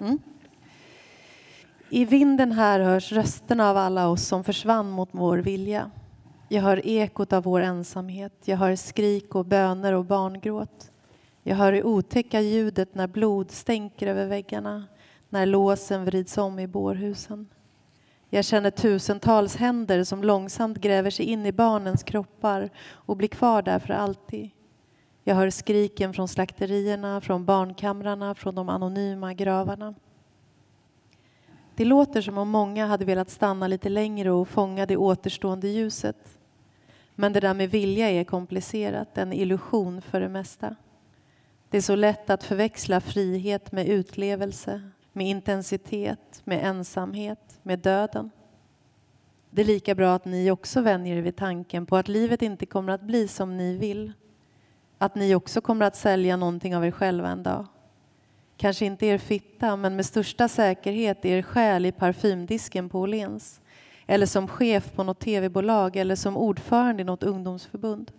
I 1.90 2.06
vinden 2.06 2.52
här 2.52 2.80
hörs 2.80 3.12
rösterna 3.12 3.70
av 3.70 3.78
alla 3.78 4.08
oss 4.08 4.28
som 4.28 4.44
försvann 4.44 4.90
mot 4.90 5.10
vår 5.12 5.38
vilja. 5.38 5.92
Jag 6.50 6.62
hör 6.62 6.88
ekot 6.88 7.34
av 7.34 7.44
vår 7.44 7.62
ensamhet. 7.62 8.34
Jag 8.46 8.58
hör 8.58 8.76
skrik 8.76 9.36
och 9.36 9.46
böner 9.46 9.94
och 9.94 10.06
barngråt. 10.06 10.92
Jag 11.44 11.56
hör 11.56 11.72
det 11.72 11.84
otäcka 11.84 12.42
ljudet 12.42 12.96
när 12.96 13.08
blod 13.08 13.52
stänker 13.52 14.08
över 14.08 14.26
väggarna, 14.26 14.84
när 15.30 15.46
låsen 15.46 16.06
vrids 16.06 16.38
om 16.38 16.60
i 16.60 16.68
bårhusen. 16.68 17.48
Jag 18.30 18.46
känner 18.46 18.72
tusentals 18.72 19.56
händer 19.56 20.04
som 20.04 20.24
långsamt 20.24 20.78
gräver 20.78 21.10
sig 21.10 21.26
in 21.26 21.46
i 21.46 21.52
barnens 21.52 22.04
kroppar 22.04 22.70
och 22.92 23.18
blir 23.18 23.28
kvar 23.28 23.62
där 23.62 23.80
för 23.80 23.94
alltid. 23.94 24.50
Jag 25.24 25.36
hör 25.36 25.50
skriken 25.50 26.14
från 26.14 26.28
slakterierna, 26.28 27.22
från 27.22 27.46
barnkamrarna, 27.46 28.36
från 28.36 28.56
de 28.56 28.70
anonyma 28.70 29.34
gravarna. 29.34 29.94
Det 31.76 31.86
låter 31.86 32.22
som 32.22 32.38
om 32.38 32.50
många 32.50 32.86
hade 32.86 33.06
velat 33.06 33.30
stanna 33.30 33.68
lite 33.68 33.90
längre 33.90 34.32
och 34.32 34.48
fånga 34.48 34.86
det 34.86 34.98
återstående 34.98 35.68
ljuset. 35.68 36.40
Men 37.16 37.34
det 37.34 37.40
där 37.40 37.54
med 37.54 37.70
vilja 37.70 38.12
är 38.12 38.24
komplicerat, 38.24 39.18
en 39.18 39.34
illusion 39.34 40.02
för 40.02 40.20
det 40.20 40.30
mesta. 40.30 40.76
Det 41.74 41.78
är 41.78 41.82
så 41.82 41.96
lätt 41.96 42.30
att 42.30 42.44
förväxla 42.44 43.02
frihet 43.02 43.72
med 43.72 43.88
utlevelse, 43.88 44.82
med 45.14 45.28
intensitet, 45.28 46.42
med 46.44 46.66
ensamhet, 46.66 47.60
med 47.64 47.80
döden. 47.80 48.30
Det 49.50 49.62
är 49.62 49.66
lika 49.66 49.96
bra 49.96 50.16
att 50.16 50.26
ni 50.26 50.52
också 50.52 50.82
vänjer 50.82 51.18
er 51.18 51.22
vid 51.22 51.36
tanken 51.36 51.86
på 51.86 51.98
att 51.98 52.08
livet 52.08 52.42
inte 52.42 52.66
kommer 52.66 52.94
att 52.94 53.02
bli 53.02 53.28
som 53.28 53.58
ni 53.58 53.78
vill. 53.78 54.14
Att 54.98 55.16
ni 55.16 55.36
också 55.36 55.62
kommer 55.62 55.86
att 55.86 55.96
sälja 55.96 56.38
någonting 56.38 56.76
av 56.76 56.86
er 56.86 56.92
själva 56.92 57.30
en 57.30 57.44
dag. 57.44 57.66
Kanske 58.58 58.86
inte 58.86 59.06
er 59.06 59.18
fitta, 59.18 59.76
men 59.76 59.96
med 59.96 60.06
största 60.06 60.48
säkerhet 60.48 61.26
er 61.26 61.42
själ 61.42 61.86
i 61.86 61.92
parfymdisken 61.92 62.90
på 62.90 63.00
Åhléns. 63.00 63.62
Eller 64.08 64.26
som 64.26 64.48
chef 64.48 64.92
på 64.92 65.04
något 65.04 65.20
tv-bolag 65.20 65.96
eller 65.96 66.16
som 66.16 66.38
ordförande 66.38 67.02
i 67.02 67.06
något 67.06 67.24
ungdomsförbund. 67.24 68.12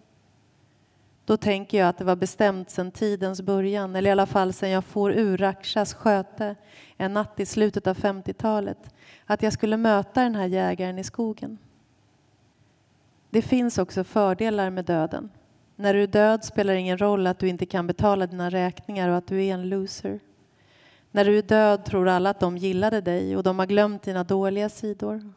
Då 1.26 1.36
tänker 1.36 1.78
jag 1.78 1.88
att 1.88 1.98
det 1.98 2.04
var 2.04 2.16
bestämt 2.16 2.70
sedan 2.70 2.90
tidens 2.90 3.42
början, 3.42 3.96
eller 3.96 4.10
i 4.10 4.12
alla 4.12 4.26
fall 4.26 4.52
sedan 4.52 4.70
jag 4.70 4.84
for 4.84 5.12
ur 5.12 5.36
Rakshas 5.36 5.94
sköte 5.94 6.54
en 6.96 7.12
natt 7.12 7.40
i 7.40 7.46
slutet 7.46 7.86
av 7.86 7.96
50-talet, 7.96 8.94
att 9.26 9.42
jag 9.42 9.52
skulle 9.52 9.76
möta 9.76 10.22
den 10.22 10.34
här 10.34 10.46
jägaren 10.46 10.98
i 10.98 11.04
skogen. 11.04 11.58
Det 13.30 13.42
finns 13.42 13.78
också 13.78 14.04
fördelar 14.04 14.70
med 14.70 14.84
döden. 14.84 15.30
När 15.76 15.94
du 15.94 16.02
är 16.02 16.06
död 16.06 16.44
spelar 16.44 16.74
det 16.74 16.80
ingen 16.80 16.98
roll 16.98 17.26
att 17.26 17.38
du 17.38 17.48
inte 17.48 17.66
kan 17.66 17.86
betala 17.86 18.26
dina 18.26 18.50
räkningar 18.50 19.08
och 19.08 19.16
att 19.16 19.26
du 19.26 19.44
är 19.44 19.54
en 19.54 19.68
loser. 19.68 20.20
När 21.10 21.24
du 21.24 21.38
är 21.38 21.42
död 21.42 21.84
tror 21.84 22.08
alla 22.08 22.30
att 22.30 22.40
de 22.40 22.56
gillade 22.56 23.00
dig 23.00 23.36
och 23.36 23.42
de 23.42 23.58
har 23.58 23.66
glömt 23.66 24.02
dina 24.02 24.24
dåliga 24.24 24.68
sidor. 24.68 25.32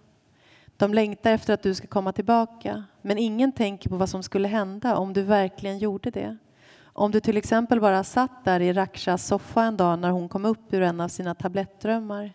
De 0.77 0.93
längtar 0.93 1.31
efter 1.31 1.53
att 1.53 1.63
du 1.63 1.75
ska 1.75 1.87
komma 1.87 2.11
tillbaka, 2.11 2.83
men 3.01 3.17
ingen 3.17 3.51
tänker 3.51 3.89
på 3.89 3.95
vad 3.95 4.09
som 4.09 4.23
skulle 4.23 4.47
hända 4.47 4.97
om 4.97 5.13
du 5.13 5.21
verkligen 5.21 5.77
gjorde 5.77 6.11
det. 6.11 6.37
Om 6.83 7.11
du 7.11 7.19
till 7.19 7.37
exempel 7.37 7.81
bara 7.81 8.03
satt 8.03 8.45
där 8.45 8.59
i 8.59 8.73
Rakshas 8.73 9.27
soffa 9.27 9.63
en 9.63 9.77
dag 9.77 9.99
när 9.99 10.09
hon 10.09 10.29
kom 10.29 10.45
upp 10.45 10.73
ur 10.73 10.81
en 10.81 11.01
av 11.01 11.07
sina 11.07 11.35
tablettdrömmar. 11.35 12.33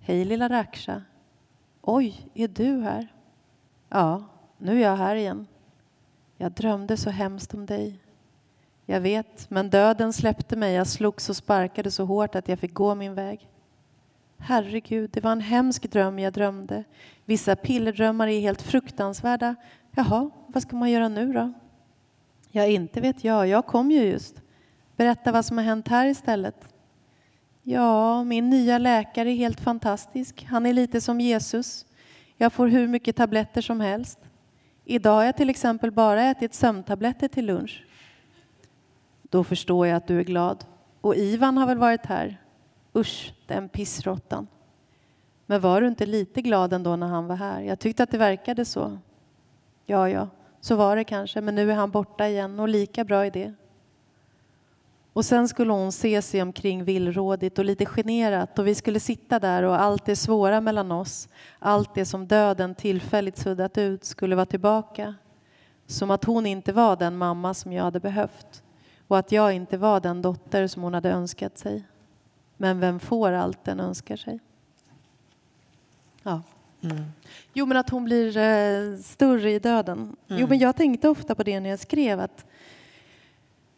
Hej 0.00 0.24
lilla 0.24 0.48
Raksha. 0.48 1.02
Oj, 1.82 2.30
är 2.34 2.48
du 2.48 2.80
här? 2.80 3.08
Ja, 3.88 4.24
nu 4.58 4.76
är 4.76 4.82
jag 4.82 4.96
här 4.96 5.16
igen. 5.16 5.46
Jag 6.36 6.52
drömde 6.52 6.96
så 6.96 7.10
hemskt 7.10 7.54
om 7.54 7.66
dig. 7.66 7.98
Jag 8.86 9.00
vet, 9.00 9.50
men 9.50 9.70
döden 9.70 10.12
släppte 10.12 10.56
mig. 10.56 10.74
Jag 10.74 10.86
slogs 10.86 11.28
och 11.28 11.36
sparkade 11.36 11.90
så 11.90 12.04
hårt 12.04 12.34
att 12.34 12.48
jag 12.48 12.58
fick 12.58 12.74
gå 12.74 12.94
min 12.94 13.14
väg. 13.14 13.50
Herregud, 14.46 15.10
det 15.10 15.20
var 15.20 15.32
en 15.32 15.40
hemsk 15.40 15.90
dröm 15.90 16.18
jag 16.18 16.32
drömde. 16.32 16.84
Vissa 17.24 17.56
pillerdrömmar 17.56 18.28
är 18.28 18.40
helt 18.40 18.62
fruktansvärda. 18.62 19.54
Jaha, 19.90 20.30
vad 20.46 20.62
ska 20.62 20.76
man 20.76 20.90
göra 20.90 21.08
nu 21.08 21.32
då? 21.32 21.52
Ja, 22.50 22.66
inte 22.66 23.00
vet 23.00 23.24
jag. 23.24 23.48
Jag 23.48 23.66
kom 23.66 23.90
ju 23.90 24.02
just. 24.02 24.42
Berätta 24.96 25.32
vad 25.32 25.44
som 25.44 25.58
har 25.58 25.64
hänt 25.64 25.88
här 25.88 26.06
istället. 26.06 26.68
Ja, 27.62 28.24
min 28.24 28.50
nya 28.50 28.78
läkare 28.78 29.30
är 29.30 29.36
helt 29.36 29.60
fantastisk. 29.60 30.44
Han 30.44 30.66
är 30.66 30.72
lite 30.72 31.00
som 31.00 31.20
Jesus. 31.20 31.86
Jag 32.36 32.52
får 32.52 32.66
hur 32.66 32.88
mycket 32.88 33.16
tabletter 33.16 33.60
som 33.60 33.80
helst. 33.80 34.18
Idag 34.84 35.14
har 35.14 35.24
jag 35.24 35.36
till 35.36 35.50
exempel 35.50 35.90
bara 35.90 36.22
ätit 36.22 36.54
sömntabletter 36.54 37.28
till 37.28 37.46
lunch. 37.46 37.84
Då 39.22 39.44
förstår 39.44 39.86
jag 39.86 39.96
att 39.96 40.06
du 40.06 40.18
är 40.18 40.24
glad. 40.24 40.64
Och 41.00 41.16
Ivan 41.16 41.56
har 41.56 41.66
väl 41.66 41.78
varit 41.78 42.06
här? 42.06 42.40
Usch, 42.94 43.33
den 43.46 43.68
pissråttan. 43.68 44.46
Men 45.46 45.60
var 45.60 45.80
du 45.80 45.86
inte 45.86 46.06
lite 46.06 46.42
glad 46.42 46.72
ändå 46.72 46.96
när 46.96 47.06
han 47.06 47.26
var 47.26 47.36
här? 47.36 47.60
Jag 47.60 47.78
tyckte 47.78 48.02
att 48.02 48.10
det 48.10 48.18
verkade 48.18 48.64
så. 48.64 48.98
Ja, 49.86 50.08
ja, 50.08 50.28
så 50.60 50.76
var 50.76 50.96
det 50.96 51.04
kanske, 51.04 51.40
men 51.40 51.54
nu 51.54 51.70
är 51.70 51.74
han 51.74 51.90
borta 51.90 52.28
igen 52.28 52.60
och 52.60 52.68
lika 52.68 53.04
bra 53.04 53.26
i 53.26 53.30
det. 53.30 53.54
Och 55.12 55.24
sen 55.24 55.48
skulle 55.48 55.72
hon 55.72 55.92
se 55.92 56.22
sig 56.22 56.42
omkring 56.42 56.84
villrådigt 56.84 57.58
och 57.58 57.64
lite 57.64 57.86
generat 57.86 58.58
och 58.58 58.66
vi 58.66 58.74
skulle 58.74 59.00
sitta 59.00 59.38
där 59.38 59.62
och 59.62 59.80
allt 59.80 60.04
det 60.04 60.16
svåra 60.16 60.60
mellan 60.60 60.92
oss, 60.92 61.28
allt 61.58 61.94
det 61.94 62.04
som 62.04 62.26
döden 62.26 62.74
tillfälligt 62.74 63.38
suddat 63.38 63.78
ut 63.78 64.04
skulle 64.04 64.36
vara 64.36 64.46
tillbaka. 64.46 65.14
Som 65.86 66.10
att 66.10 66.24
hon 66.24 66.46
inte 66.46 66.72
var 66.72 66.96
den 66.96 67.16
mamma 67.16 67.54
som 67.54 67.72
jag 67.72 67.84
hade 67.84 68.00
behövt 68.00 68.62
och 69.08 69.18
att 69.18 69.32
jag 69.32 69.52
inte 69.52 69.76
var 69.76 70.00
den 70.00 70.22
dotter 70.22 70.66
som 70.66 70.82
hon 70.82 70.94
hade 70.94 71.10
önskat 71.10 71.58
sig. 71.58 71.84
Men 72.56 72.80
vem 72.80 73.00
får 73.00 73.32
allt 73.32 73.64
den 73.64 73.80
önskar 73.80 74.16
sig? 74.16 74.40
Ja. 76.22 76.42
Mm. 76.80 77.04
Jo, 77.52 77.66
men 77.66 77.76
att 77.76 77.90
hon 77.90 78.04
blir 78.04 78.36
eh, 78.36 78.96
större 78.98 79.52
i 79.52 79.58
döden. 79.58 79.98
Mm. 79.98 80.40
Jo, 80.40 80.46
men 80.46 80.58
jag 80.58 80.76
tänkte 80.76 81.08
ofta 81.08 81.34
på 81.34 81.42
det 81.42 81.60
när 81.60 81.70
jag 81.70 81.78
skrev 81.78 82.20
att 82.20 82.44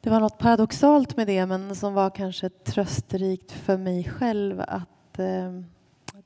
det 0.01 0.11
var 0.11 0.21
något 0.21 0.39
paradoxalt 0.39 1.17
med 1.17 1.27
det, 1.27 1.47
men 1.47 1.77
som 1.77 1.95
var 1.95 2.11
kanske 2.11 2.49
trösterikt 2.49 3.53
för 3.53 3.77
mig 3.77 4.05
själv 4.05 4.63
att 4.69 5.19
eh, 5.19 5.61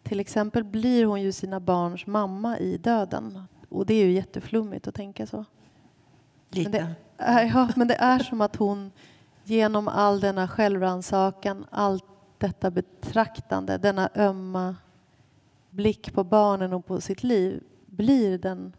till 0.03 0.21
exempel 0.21 0.65
blir 0.65 1.07
hon 1.07 1.23
ju 1.23 1.33
sina 1.33 1.61
barns 1.61 2.07
mamma 2.07 2.59
i 2.59 2.77
döden. 2.77 3.43
Och 3.69 3.87
det 3.87 3.95
är 3.95 4.05
ju 4.05 4.13
jätteflummigt 4.13 4.89
att 4.89 4.95
tänka 4.95 5.27
så. 5.27 5.45
Lite. 6.51 6.71
Men 6.71 6.81
det 6.81 6.97
är, 7.17 7.45
ja, 7.45 7.69
men 7.77 7.89
det 7.89 7.95
är 7.95 8.19
som 8.19 8.41
att 8.41 8.57
hon 8.57 8.93
genom 9.45 9.89
all 9.89 10.21
denna 10.21 10.49
självrannsakan, 10.49 11.67
allt 11.71 12.05
detta 12.41 12.71
betraktande, 12.71 13.79
denna 13.79 14.11
ömma 14.15 14.77
blick 15.71 16.13
på 16.13 16.25
barnen 16.25 16.73
och 16.73 16.87
på 16.87 17.01
sitt 17.01 17.23
liv 17.23 17.63
blir 17.87 18.39
den, 18.39 18.73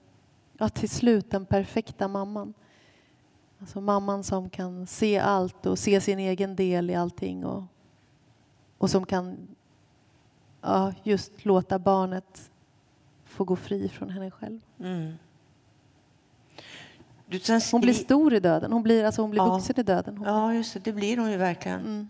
ja, 0.57 0.69
till 0.69 0.89
slut 0.89 1.31
den 1.31 1.45
perfekta 1.45 2.07
mamman. 2.07 2.53
Alltså 3.59 3.81
mamman 3.81 4.23
som 4.23 4.49
kan 4.49 4.87
se 4.87 5.19
allt 5.19 5.65
och 5.65 5.79
se 5.79 6.01
sin 6.01 6.19
egen 6.19 6.55
del 6.55 6.89
i 6.89 6.95
allting 6.95 7.45
och, 7.45 7.63
och 8.77 8.89
som 8.89 9.05
kan 9.05 9.47
ja, 10.61 10.93
just 11.03 11.45
låta 11.45 11.79
barnet 11.79 12.51
få 13.25 13.43
gå 13.43 13.55
fri 13.55 13.89
från 13.89 14.09
henne 14.09 14.31
själv. 14.31 14.59
Mm. 14.79 15.13
Hon 17.71 17.81
blir 17.81 17.93
stor 17.93 18.33
i 18.33 18.39
döden. 18.39 18.71
Hon 18.71 18.83
blir, 18.83 19.03
alltså 19.03 19.21
hon 19.21 19.31
blir 19.31 19.41
ja. 19.41 19.53
vuxen 19.55 19.79
i 19.79 19.83
döden. 19.83 20.17
Hon... 20.17 20.27
Ja, 20.27 20.53
just 20.53 20.73
det. 20.73 20.79
Det 20.79 20.93
blir 20.93 21.17
hon 21.17 21.31
ju 21.31 21.37
verkligen. 21.37 21.79
Mm. 21.79 22.09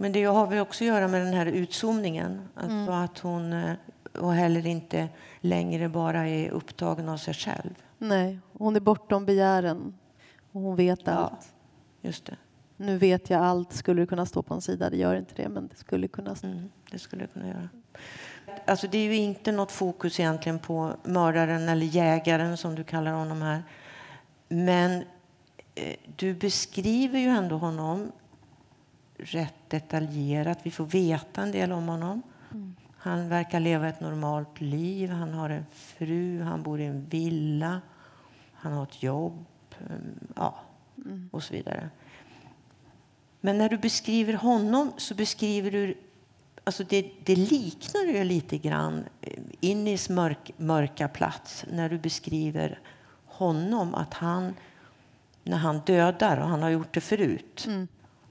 Men 0.00 0.12
det 0.12 0.24
har 0.24 0.46
väl 0.46 0.58
också 0.58 0.84
att 0.84 0.88
göra 0.88 1.08
med 1.08 1.20
den 1.20 1.34
här 1.34 1.46
utzoomningen. 1.46 2.48
Alltså 2.54 2.76
mm. 2.76 2.88
att 2.88 3.18
hon 3.18 3.52
eh, 3.52 3.74
och 4.18 4.32
heller 4.32 4.66
inte 4.66 5.08
längre 5.40 5.88
bara 5.88 6.28
är 6.28 6.50
upptagen 6.50 7.08
av 7.08 7.16
sig 7.16 7.34
själv. 7.34 7.74
Nej, 7.98 8.38
hon 8.52 8.76
är 8.76 8.80
bortom 8.80 9.26
begären 9.26 9.94
och 10.52 10.60
hon 10.60 10.76
vet 10.76 11.00
ja, 11.04 11.12
allt. 11.12 11.54
Just 12.02 12.24
det. 12.24 12.36
Nu 12.76 12.98
vet 12.98 13.30
jag 13.30 13.40
allt, 13.40 13.72
skulle 13.72 14.02
det 14.02 14.06
kunna 14.06 14.26
stå 14.26 14.42
på 14.42 14.54
en 14.54 14.60
sida. 14.60 14.90
Det 14.90 14.96
gör 14.96 15.16
inte 15.16 15.34
det, 15.42 15.48
men 15.48 15.68
det 15.68 15.76
skulle 15.76 16.08
kunna 16.08 16.34
stå. 16.34 16.46
Mm, 16.46 16.70
det 16.90 16.98
skulle 16.98 17.26
kunna 17.26 17.48
göra. 17.48 17.68
Alltså 18.66 18.86
det 18.86 18.98
är 18.98 19.04
ju 19.04 19.16
inte 19.16 19.52
något 19.52 19.72
fokus 19.72 20.20
egentligen 20.20 20.58
på 20.58 20.92
mördaren 21.04 21.68
eller 21.68 21.86
jägaren 21.86 22.56
som 22.56 22.74
du 22.74 22.84
kallar 22.84 23.12
honom 23.12 23.42
här. 23.42 23.62
Men 24.48 25.02
eh, 25.74 25.96
du 26.16 26.34
beskriver 26.34 27.18
ju 27.18 27.28
ändå 27.28 27.56
honom 27.56 28.12
rätt 29.18 29.70
detaljerat. 29.70 30.58
Vi 30.62 30.70
får 30.70 30.86
veta 30.86 31.42
en 31.42 31.52
del 31.52 31.72
om 31.72 31.88
honom. 31.88 32.22
Mm. 32.52 32.76
Han 32.96 33.28
verkar 33.28 33.60
leva 33.60 33.88
ett 33.88 34.00
normalt 34.00 34.60
liv. 34.60 35.10
Han 35.10 35.34
har 35.34 35.50
en 35.50 35.66
fru, 35.72 36.42
han 36.42 36.62
bor 36.62 36.80
i 36.80 36.84
en 36.84 37.06
villa, 37.08 37.80
han 38.52 38.72
har 38.72 38.82
ett 38.82 39.02
jobb 39.02 39.44
mm, 39.80 40.18
ja, 40.36 40.54
mm. 41.04 41.28
och 41.32 41.42
så 41.42 41.54
vidare. 41.54 41.90
Men 43.40 43.58
när 43.58 43.68
du 43.68 43.78
beskriver 43.78 44.32
honom 44.32 44.92
så 44.96 45.14
beskriver 45.14 45.70
du 45.70 45.94
Alltså 46.64 46.84
det, 46.84 47.10
det 47.24 47.36
liknar 47.36 48.04
ju 48.04 48.24
lite 48.24 48.58
grann 48.58 49.04
eh, 49.20 49.32
Innis 49.60 50.08
mörk, 50.08 50.50
mörka 50.56 51.08
plats 51.08 51.64
när 51.70 51.88
du 51.88 51.98
beskriver 51.98 52.80
honom. 53.26 53.94
Att 53.94 54.14
han, 54.14 54.54
när 55.42 55.56
han 55.56 55.80
dödar, 55.86 56.36
och 56.36 56.48
han 56.48 56.62
har 56.62 56.70
gjort 56.70 56.94
det 56.94 57.00
förut, 57.00 57.64
mm. 57.66 57.88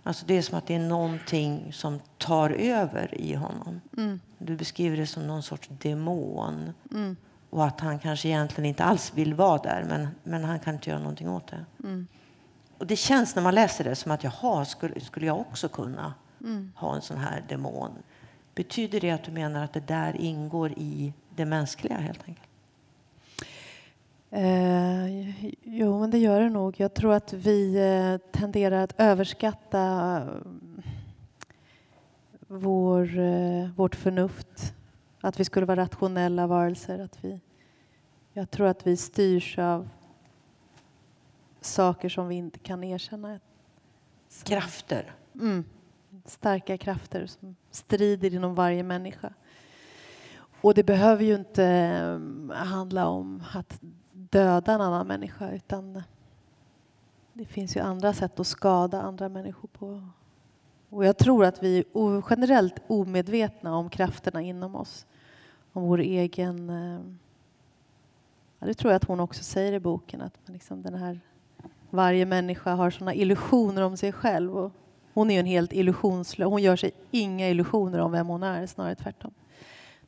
Alltså 0.08 0.26
det 0.26 0.38
är 0.38 0.42
som 0.42 0.58
att 0.58 0.68
det 0.68 0.76
är 0.76 0.80
någonting 0.80 1.74
som 1.74 2.00
tar 2.18 2.50
över 2.50 3.22
i 3.22 3.34
honom. 3.34 3.82
Mm. 3.98 4.20
Du 4.38 4.56
beskriver 4.56 4.98
det 4.98 5.08
som 5.08 5.28
någon 5.28 5.44
sorts 5.44 5.70
demon. 5.70 6.74
Mm. 6.92 7.16
Och 7.50 7.66
att 7.66 7.80
han 7.80 8.00
kanske 8.00 8.28
egentligen 8.28 8.66
inte 8.66 8.84
alls 8.84 9.12
vill 9.16 9.34
vara 9.34 9.58
där, 9.58 9.86
men, 9.90 10.08
men 10.24 10.44
han 10.44 10.60
kan 10.60 10.74
inte 10.74 10.90
göra 10.90 11.00
någonting 11.00 11.30
åt 11.30 11.48
det. 11.48 11.66
Mm. 11.84 12.08
Och 12.78 12.88
det 12.88 12.96
känns 12.96 13.36
när 13.36 13.44
man 13.44 13.56
läser 13.56 13.84
det 13.84 13.96
som 13.96 14.12
att 14.12 14.24
jaha, 14.24 14.66
skulle, 14.66 15.00
skulle 15.00 15.26
jag 15.26 15.40
också 15.40 15.70
kunna 15.70 16.14
mm. 16.42 16.72
ha 16.76 16.96
en 16.96 17.02
sån 17.02 17.18
här 17.18 17.44
demon? 17.50 17.92
Betyder 18.56 19.02
det 19.02 19.12
att 19.12 19.24
du 19.24 19.32
menar 19.32 19.64
att 19.64 19.74
det 19.74 19.88
där 19.88 20.22
ingår 20.22 20.72
i 20.72 21.14
det 21.36 21.46
mänskliga 21.46 21.98
helt 21.98 22.24
enkelt? 22.28 22.47
Eh, 24.30 25.46
jo, 25.64 26.00
men 26.00 26.12
det 26.12 26.18
gör 26.18 26.42
det 26.42 26.50
nog. 26.50 26.80
Jag 26.80 26.94
tror 26.94 27.14
att 27.14 27.34
vi 27.34 27.76
eh, 27.76 28.32
tenderar 28.32 28.84
att 28.84 28.94
överskatta 28.98 30.18
eh, 30.18 30.52
vår, 32.48 33.20
eh, 33.20 33.70
vårt 33.76 33.96
förnuft. 33.96 34.74
Att 35.22 35.40
vi 35.40 35.46
skulle 35.46 35.66
vara 35.66 35.82
rationella 35.82 36.48
varelser. 36.48 37.00
Att 37.00 37.24
vi, 37.24 37.40
jag 38.34 38.52
tror 38.52 38.68
att 38.68 38.88
vi 38.88 38.98
styrs 38.98 39.60
av 39.60 39.90
saker 41.62 42.10
som 42.10 42.28
vi 42.28 42.36
inte 42.36 42.60
kan 42.60 42.84
erkänna. 42.84 43.40
Så. 44.30 44.46
Krafter? 44.46 45.16
Mm. 45.36 45.64
Starka 46.26 46.78
krafter 46.78 47.26
som 47.26 47.56
strider 47.72 48.34
inom 48.34 48.56
varje 48.56 48.84
människa. 48.84 49.34
Och 50.62 50.74
det 50.74 50.84
behöver 50.84 51.24
ju 51.24 51.36
inte 51.36 51.64
handla 52.54 53.08
om 53.08 53.44
att 53.54 53.82
döda 54.30 54.74
en 54.74 54.82
annan 54.82 55.08
människa 55.08 55.52
utan 55.52 56.04
det 57.34 57.46
finns 57.46 57.78
ju 57.78 57.80
andra 57.80 58.14
sätt 58.14 58.40
att 58.40 58.48
skada 58.48 59.02
andra 59.02 59.30
människor 59.30 59.68
på. 59.68 60.02
Och 60.90 61.06
jag 61.06 61.18
tror 61.18 61.46
att 61.46 61.64
vi 61.64 61.78
är 61.78 62.24
generellt 62.30 62.76
omedvetna 62.88 63.76
om 63.76 63.90
krafterna 63.90 64.42
inom 64.42 64.76
oss. 64.76 65.06
Om 65.74 65.84
vår 65.84 66.00
egen... 66.00 66.70
Eh, 66.70 67.00
ja, 68.60 68.68
det 68.68 68.74
tror 68.74 68.92
jag 68.92 68.96
att 68.98 69.08
hon 69.08 69.20
också 69.20 69.44
säger 69.44 69.74
i 69.74 69.80
boken, 69.80 70.22
att 70.22 70.34
liksom 70.46 70.82
den 70.82 70.94
här, 70.94 71.20
varje 71.90 72.26
människa 72.26 72.74
har 72.74 72.90
såna 72.90 73.14
illusioner 73.14 73.82
om 73.82 73.98
sig 73.98 74.12
själv. 74.12 74.58
Och 74.58 74.72
hon 75.14 75.30
är 75.30 75.34
ju 75.34 75.40
en 75.40 75.46
helt 75.46 75.74
illusionslös... 75.74 76.50
Hon 76.50 76.62
gör 76.62 76.76
sig 76.76 76.92
inga 77.12 77.50
illusioner 77.50 78.00
om 78.00 78.12
vem 78.12 78.28
hon 78.28 78.44
är, 78.44 78.66
snarare 78.66 78.96
tvärtom 78.96 79.34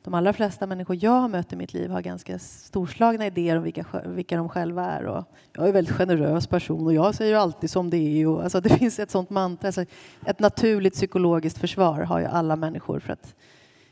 de 0.02 0.14
allra 0.14 0.32
flesta 0.32 0.66
människor 0.66 0.96
jag 1.00 1.20
har 1.20 1.28
mött 1.28 1.52
i 1.52 1.56
mitt 1.56 1.72
liv 1.72 1.90
har 1.90 2.00
ganska 2.00 2.38
storslagna 2.38 3.26
idéer 3.26 3.56
om 3.56 3.62
vilka, 3.62 3.86
vilka 4.06 4.36
de 4.36 4.48
själva 4.48 4.84
är. 4.84 5.04
Och 5.04 5.24
jag 5.52 5.64
är 5.64 5.68
en 5.68 5.74
väldigt 5.74 5.94
generös 5.94 6.46
person 6.46 6.86
och 6.86 6.92
jag 6.92 7.14
säger 7.14 7.36
alltid 7.36 7.70
som 7.70 7.90
det 7.90 7.96
är. 7.96 8.26
Och, 8.26 8.42
alltså, 8.42 8.60
det 8.60 8.68
finns 8.78 8.98
ett 8.98 9.10
sånt 9.10 9.30
mantra. 9.30 9.68
Alltså, 9.68 9.84
ett 10.26 10.38
naturligt 10.38 10.94
psykologiskt 10.94 11.58
försvar 11.58 12.00
har 12.00 12.20
ju 12.20 12.26
alla 12.26 12.56
människor 12.56 13.00
för 13.00 13.12
att 13.12 13.34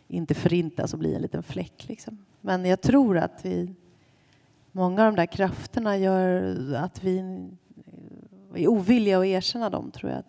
inte 0.08 0.34
förintas 0.34 0.92
och 0.92 0.98
bli 0.98 1.14
en 1.14 1.22
liten 1.22 1.42
fläck. 1.42 1.88
Liksom. 1.88 2.18
Men 2.40 2.64
jag 2.64 2.80
tror 2.80 3.18
att 3.18 3.40
vi, 3.44 3.74
många 4.72 5.06
av 5.06 5.12
de 5.12 5.16
där 5.16 5.26
krafterna 5.26 5.96
gör 5.96 6.74
att 6.74 7.04
vi 7.04 7.18
är 8.54 8.68
ovilliga 8.68 9.18
att 9.18 9.26
erkänna 9.26 9.70
dem, 9.70 9.90
tror 9.90 10.12
jag. 10.12 10.22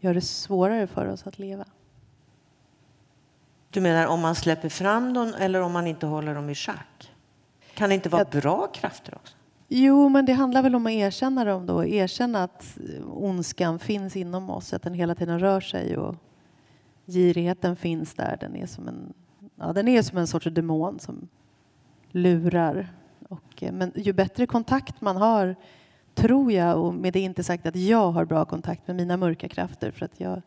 Gör 0.00 0.14
det 0.14 0.20
svårare 0.20 0.86
för 0.86 1.06
oss 1.06 1.26
att 1.26 1.38
leva. 1.38 1.64
Du 3.74 3.80
menar 3.80 4.06
om 4.06 4.20
man 4.20 4.34
släpper 4.34 4.68
fram 4.68 5.14
dem 5.14 5.34
eller 5.38 5.60
om 5.60 5.72
man 5.72 5.86
inte 5.86 6.06
håller 6.06 6.34
dem 6.34 6.50
i 6.50 6.54
schack? 6.54 7.12
Kan 7.74 7.88
det 7.88 7.94
inte 7.94 8.08
vara 8.08 8.26
jag... 8.32 8.42
bra 8.42 8.66
krafter 8.66 9.14
också? 9.14 9.36
Jo, 9.68 10.08
men 10.08 10.26
det 10.26 10.32
handlar 10.32 10.62
väl 10.62 10.74
om 10.74 10.86
att 10.86 10.92
erkänna 10.92 11.44
dem 11.44 11.66
då. 11.66 11.84
Erkänna 11.84 12.42
att 12.42 12.78
ondskan 13.06 13.78
finns 13.78 14.16
inom 14.16 14.50
oss, 14.50 14.72
att 14.72 14.82
den 14.82 14.94
hela 14.94 15.14
tiden 15.14 15.40
rör 15.40 15.60
sig 15.60 15.96
och 15.96 16.16
girigheten 17.06 17.76
finns 17.76 18.14
där. 18.14 18.36
Den 18.40 18.56
är 18.56 18.66
som 18.66 18.88
en, 18.88 19.12
ja, 19.56 19.72
den 19.72 19.88
är 19.88 20.02
som 20.02 20.18
en 20.18 20.26
sorts 20.26 20.46
demon 20.46 20.98
som 21.00 21.28
lurar. 22.10 22.88
Och, 23.28 23.62
eh, 23.62 23.72
men 23.72 23.92
ju 23.96 24.12
bättre 24.12 24.46
kontakt 24.46 25.00
man 25.00 25.16
har, 25.16 25.56
tror 26.14 26.52
jag, 26.52 26.84
och 26.84 26.94
med 26.94 27.12
det 27.12 27.20
inte 27.20 27.44
sagt 27.44 27.66
att 27.66 27.76
jag 27.76 28.12
har 28.12 28.24
bra 28.24 28.44
kontakt 28.44 28.86
med 28.86 28.96
mina 28.96 29.16
mörka 29.16 29.48
krafter, 29.48 29.90
för 29.90 30.04
att 30.04 30.20
jag 30.20 30.42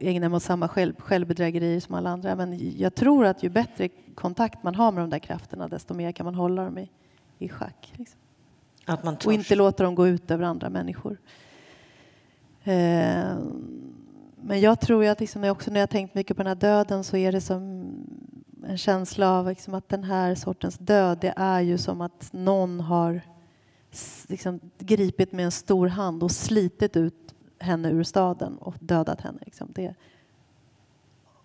ägnar 0.00 0.28
mig 0.28 0.36
åt 0.36 0.42
samma 0.42 0.68
själv, 0.68 0.94
självbedrägerier 0.98 1.80
som 1.80 1.94
alla 1.94 2.10
andra. 2.10 2.36
Men 2.36 2.78
jag 2.78 2.94
tror 2.94 3.26
att 3.26 3.42
ju 3.42 3.48
bättre 3.48 3.88
kontakt 4.14 4.62
man 4.62 4.74
har 4.74 4.92
med 4.92 5.02
de 5.02 5.10
där 5.10 5.18
krafterna 5.18 5.68
desto 5.68 5.94
mer 5.94 6.12
kan 6.12 6.24
man 6.24 6.34
hålla 6.34 6.64
dem 6.64 6.78
i, 6.78 6.90
i 7.38 7.48
schack. 7.48 7.92
Liksom. 7.96 8.20
och 9.26 9.32
inte 9.32 9.54
låta 9.54 9.82
dem 9.84 9.94
gå 9.94 10.06
ut 10.06 10.30
över 10.30 10.44
andra 10.44 10.70
människor. 10.70 11.18
Eh, 12.64 13.36
men 14.46 14.60
jag 14.60 14.80
tror 14.80 15.06
att 15.06 15.20
liksom, 15.20 15.44
också 15.44 15.70
när 15.70 15.80
jag 15.80 15.90
tänkt 15.90 16.14
mycket 16.14 16.36
på 16.36 16.42
den 16.42 16.48
här 16.48 16.54
döden 16.54 17.04
så 17.04 17.16
är 17.16 17.32
det 17.32 17.40
som 17.40 17.90
en 18.66 18.78
känsla 18.78 19.30
av 19.30 19.48
liksom, 19.48 19.74
att 19.74 19.88
den 19.88 20.04
här 20.04 20.34
sortens 20.34 20.78
död 20.78 21.18
det 21.20 21.34
är 21.36 21.60
ju 21.60 21.78
som 21.78 22.00
att 22.00 22.28
någon 22.32 22.80
har 22.80 23.20
liksom, 24.28 24.60
gripit 24.78 25.32
med 25.32 25.44
en 25.44 25.50
stor 25.50 25.86
hand 25.86 26.22
och 26.22 26.30
slitit 26.30 26.96
ut 26.96 27.23
henne 27.58 27.90
ur 27.90 28.02
staden 28.02 28.58
och 28.58 28.74
dödat 28.80 29.20
henne. 29.20 29.38
Liksom. 29.44 29.68
Det 29.74 29.86
är 29.86 29.94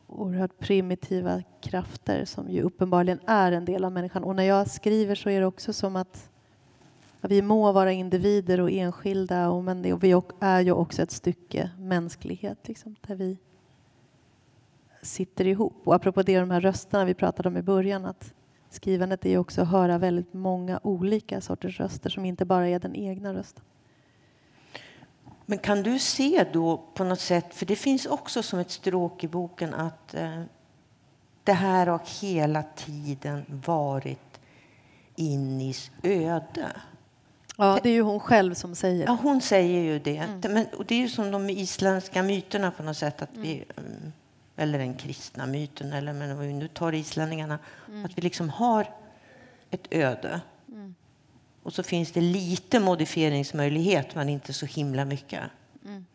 oerhört 0.08 0.60
primitiva 0.60 1.44
krafter 1.62 2.26
som 2.26 2.50
ju 2.50 2.62
uppenbarligen 2.62 3.20
är 3.26 3.52
en 3.52 3.66
del 3.66 3.86
av 3.86 3.92
människan. 3.92 4.24
Och 4.24 4.36
när 4.36 4.44
jag 4.44 4.70
skriver 4.70 5.16
så 5.16 5.30
är 5.30 5.40
det 5.40 5.46
också 5.46 5.74
som 5.74 5.96
att 5.96 6.30
vi 7.22 7.42
må 7.42 7.72
vara 7.72 7.92
individer 7.92 8.60
och 8.60 8.72
enskilda 8.72 9.50
och, 9.50 9.64
men 9.64 9.94
och 9.94 10.04
vi 10.04 10.22
är 10.40 10.62
ju 10.62 10.72
också 10.72 11.02
ett 11.02 11.12
stycke 11.12 11.72
mänsklighet 11.78 12.68
liksom, 12.68 12.96
där 13.08 13.16
vi 13.16 13.38
sitter 15.02 15.48
ihop. 15.48 15.74
Och 15.84 15.96
apropå 15.96 16.22
det, 16.22 16.40
de 16.40 16.52
här 16.52 16.62
rösterna 16.62 17.06
vi 17.06 17.14
pratade 17.14 17.50
om 17.50 17.58
i 17.58 17.62
början, 17.62 18.06
att 18.06 18.34
skrivandet 18.70 19.26
är 19.26 19.30
ju 19.30 19.38
också 19.38 19.62
att 19.62 19.68
höra 19.68 19.98
väldigt 19.98 20.34
många 20.34 20.80
olika 20.84 21.42
sorters 21.42 21.80
röster 21.80 22.10
som 22.10 22.26
inte 22.26 22.46
bara 22.46 22.68
är 22.68 22.80
den 22.80 22.96
egna 22.96 23.34
rösten. 23.34 23.64
Men 25.50 25.58
kan 25.58 25.84
du 25.84 26.00
se 26.00 26.46
då 26.54 26.78
på 26.94 27.04
något 27.04 27.20
sätt, 27.20 27.54
för 27.54 27.66
det 27.66 27.76
finns 27.76 28.06
också 28.06 28.44
som 28.44 28.60
ett 28.60 28.72
stråk 28.72 29.24
i 29.24 29.28
boken 29.28 29.74
att 29.74 30.14
eh, 30.14 30.42
det 31.44 31.54
här 31.54 31.88
har 31.88 32.02
hela 32.22 32.64
tiden 32.64 33.46
varit 33.66 34.40
Innis 35.16 35.92
öde. 36.04 36.72
Ja, 37.58 37.80
det 37.84 37.90
är 37.90 37.94
ju 37.94 38.02
hon 38.02 38.20
själv 38.20 38.54
som 38.54 38.76
säger 38.76 39.06
Ja, 39.06 39.18
hon 39.22 39.42
säger 39.42 39.82
ju 39.82 40.00
det. 40.00 40.18
Mm. 40.18 40.54
Men, 40.54 40.66
och 40.78 40.86
det 40.86 40.96
är 40.96 41.00
ju 41.00 41.10
som 41.10 41.32
de 41.32 41.50
isländska 41.50 42.24
myterna 42.24 42.72
på 42.72 42.84
något 42.84 42.98
sätt. 42.98 43.22
Att 43.22 43.38
vi, 43.38 43.66
mm, 43.78 44.14
eller 44.56 44.80
den 44.80 44.96
kristna 44.96 45.46
myten, 45.46 45.94
eller 45.94 46.14
men 46.14 46.60
nu 46.60 46.68
tar 46.68 46.94
islänningarna. 46.94 47.60
Mm. 47.88 48.06
Att 48.06 48.18
vi 48.18 48.22
liksom 48.22 48.50
har 48.50 48.94
ett 49.72 49.88
öde. 49.92 50.42
Och 51.64 51.74
så 51.74 51.84
finns 51.84 52.12
det 52.12 52.22
lite 52.22 52.80
modifieringsmöjlighet, 52.80 54.16
men 54.16 54.30
inte 54.30 54.54
så 54.54 54.66
himla 54.66 55.06
mycket. 55.06 55.44
Mm. 55.86 56.06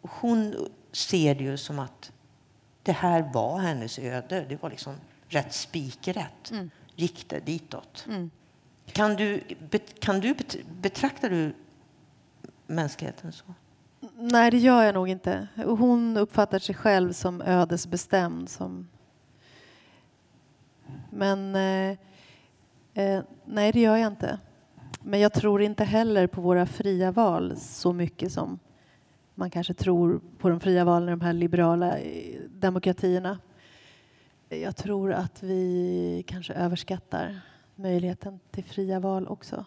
Och 0.00 0.10
hon 0.20 0.68
ser 0.92 1.34
det 1.34 1.44
ju 1.44 1.56
som 1.56 1.78
att 1.78 2.12
det 2.82 2.92
här 2.92 3.30
var 3.34 3.58
hennes 3.58 3.98
öde. 3.98 4.46
Det 4.48 4.62
var 4.62 4.70
liksom 4.70 4.94
rätt 5.28 5.52
spikrätt. 5.52 6.50
Mm. 6.50 6.70
Det 6.96 7.40
ditåt? 7.44 8.04
Mm. 8.08 8.30
Kan 8.86 9.16
du, 9.16 9.42
kan 9.98 10.20
du 10.20 10.34
betraktar 10.80 11.30
du 11.30 11.54
mänskligheten 12.66 13.32
så? 13.32 13.44
Nej, 14.16 14.50
det 14.50 14.58
gör 14.58 14.82
jag 14.82 14.94
nog 14.94 15.08
inte. 15.08 15.48
Hon 15.56 16.16
uppfattar 16.16 16.58
sig 16.58 16.74
själv 16.74 17.12
som 17.12 17.42
ödesbestämd. 17.42 18.48
Som... 18.48 18.88
Men 21.10 21.54
eh, 21.54 21.98
eh, 22.94 23.22
nej, 23.44 23.72
det 23.72 23.80
gör 23.80 23.96
jag 23.96 24.06
inte. 24.06 24.38
Men 25.00 25.20
jag 25.20 25.32
tror 25.32 25.62
inte 25.62 25.84
heller 25.84 26.26
på 26.26 26.40
våra 26.40 26.66
fria 26.66 27.12
val 27.12 27.56
så 27.56 27.92
mycket 27.92 28.32
som 28.32 28.58
man 29.34 29.50
kanske 29.50 29.74
tror 29.74 30.20
på 30.38 30.48
de 30.48 30.60
fria 30.60 30.84
valen 30.84 31.08
i 31.08 31.12
de 31.12 31.20
här 31.20 31.32
liberala 31.32 31.98
eh, 31.98 32.40
demokratierna. 32.50 33.38
Jag 34.48 34.76
tror 34.76 35.12
att 35.12 35.42
vi 35.42 36.24
kanske 36.26 36.54
överskattar 36.54 37.40
möjligheten 37.74 38.40
till 38.50 38.64
fria 38.64 39.00
val 39.00 39.28
också. 39.28 39.64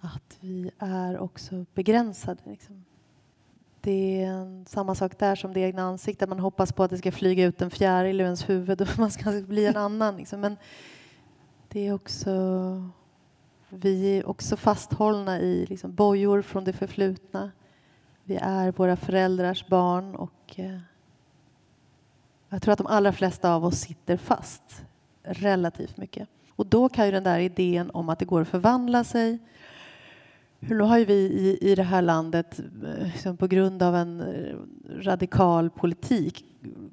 Att 0.00 0.38
vi 0.40 0.70
är 0.78 1.18
också 1.18 1.64
begränsade. 1.74 2.40
Liksom. 2.44 2.84
Det 3.80 4.22
är 4.22 4.64
samma 4.68 4.94
sak 4.94 5.18
där 5.18 5.36
som 5.36 5.52
det 5.52 5.60
egna 5.60 5.82
ansiktet. 5.82 6.28
Man 6.28 6.38
hoppas 6.38 6.72
på 6.72 6.82
att 6.82 6.90
det 6.90 6.98
ska 6.98 7.12
flyga 7.12 7.44
ut 7.44 7.62
en 7.62 7.70
fjäril 7.70 8.20
ur 8.20 8.24
ens 8.24 8.48
huvud 8.48 8.80
och 8.80 8.88
man 8.98 9.10
ska 9.10 9.30
bli 9.30 9.66
en 9.66 9.76
annan. 9.76 10.16
Liksom. 10.16 10.40
Men 10.40 10.56
det 11.68 11.86
är 11.86 11.92
också 11.92 12.30
vi 13.80 14.18
är 14.18 14.28
också 14.28 14.56
fasthållna 14.56 15.40
i 15.40 15.66
liksom 15.66 15.94
bojor 15.94 16.42
från 16.42 16.64
det 16.64 16.72
förflutna. 16.72 17.50
Vi 18.24 18.36
är 18.36 18.72
våra 18.72 18.96
föräldrars 18.96 19.66
barn 19.66 20.14
och 20.14 20.54
eh, 20.56 20.78
jag 22.48 22.62
tror 22.62 22.72
att 22.72 22.78
de 22.78 22.86
allra 22.86 23.12
flesta 23.12 23.54
av 23.54 23.64
oss 23.64 23.78
sitter 23.78 24.16
fast 24.16 24.84
relativt 25.22 25.96
mycket. 25.96 26.28
Och 26.56 26.66
då 26.66 26.88
kan 26.88 27.06
ju 27.06 27.12
den 27.12 27.24
där 27.24 27.38
idén 27.38 27.90
om 27.90 28.08
att 28.08 28.18
det 28.18 28.24
går 28.24 28.40
att 28.40 28.48
förvandla 28.48 29.04
sig 29.04 29.38
nu 30.68 30.80
har 30.80 30.98
ju 30.98 31.04
vi 31.04 31.14
i, 31.14 31.58
i 31.70 31.74
det 31.74 31.82
här 31.82 32.02
landet, 32.02 32.60
eh, 32.84 33.06
liksom 33.06 33.36
på 33.36 33.46
grund 33.46 33.82
av 33.82 33.96
en 33.96 34.20
eh, 34.20 34.56
radikal 35.00 35.70
politik, 35.70 36.44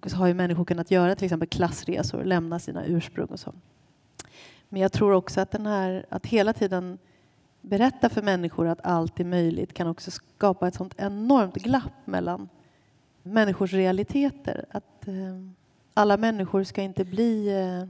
så 0.05 0.17
har 0.17 0.27
ju 0.27 0.34
människor 0.34 0.65
kunnat 0.65 0.91
göra 0.91 1.15
till 1.15 1.25
exempel 1.25 1.47
klassresor, 1.47 2.23
lämna 2.23 2.59
sina 2.59 2.86
ursprung 2.86 3.27
och 3.27 3.39
så. 3.39 3.53
Men 4.74 4.82
jag 4.82 4.91
tror 4.91 5.11
också 5.11 5.41
att 5.41 5.51
den 5.51 5.65
här, 5.65 6.05
att 6.09 6.26
hela 6.26 6.53
tiden 6.53 6.97
berätta 7.61 8.09
för 8.09 8.22
människor 8.22 8.67
att 8.67 8.86
allt 8.86 9.19
är 9.19 9.26
möjligt 9.26 9.74
kan 9.74 9.88
också 9.88 10.11
skapa 10.11 10.67
ett 10.67 10.76
sånt 10.76 10.93
enormt 10.97 11.55
glapp 11.55 12.05
mellan 12.05 12.49
människors 13.24 13.74
realiteter. 13.74 14.65
Att 14.72 15.07
eh, 15.07 15.13
alla 15.93 16.17
människor 16.17 16.63
ska 16.63 16.82
inte 16.82 17.05
bli 17.05 17.47
eh, 17.49 17.88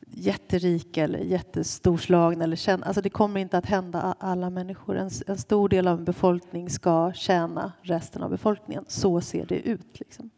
jätterika 0.00 1.04
eller 1.04 1.18
jättestorslagna. 1.18 2.44
Eller 2.44 2.56
känna, 2.56 2.86
alltså 2.86 3.02
det 3.02 3.10
kommer 3.10 3.40
inte 3.40 3.58
att 3.58 3.66
hända 3.66 4.14
alla 4.18 4.50
människor. 4.50 4.96
En, 4.96 5.10
en, 5.26 5.38
stor 5.38 5.68
del 5.68 5.88
av 5.88 5.98
en 5.98 6.04
befolkning 6.04 6.70
ska 6.70 7.12
tjäna 7.12 7.72
resten 7.82 8.22
av 8.22 8.30
befolkningen. 8.30 8.84
Så 8.88 9.20
ser 9.20 9.46
det 9.46 9.58
ut. 9.58 10.00
Liksom. 10.00 10.30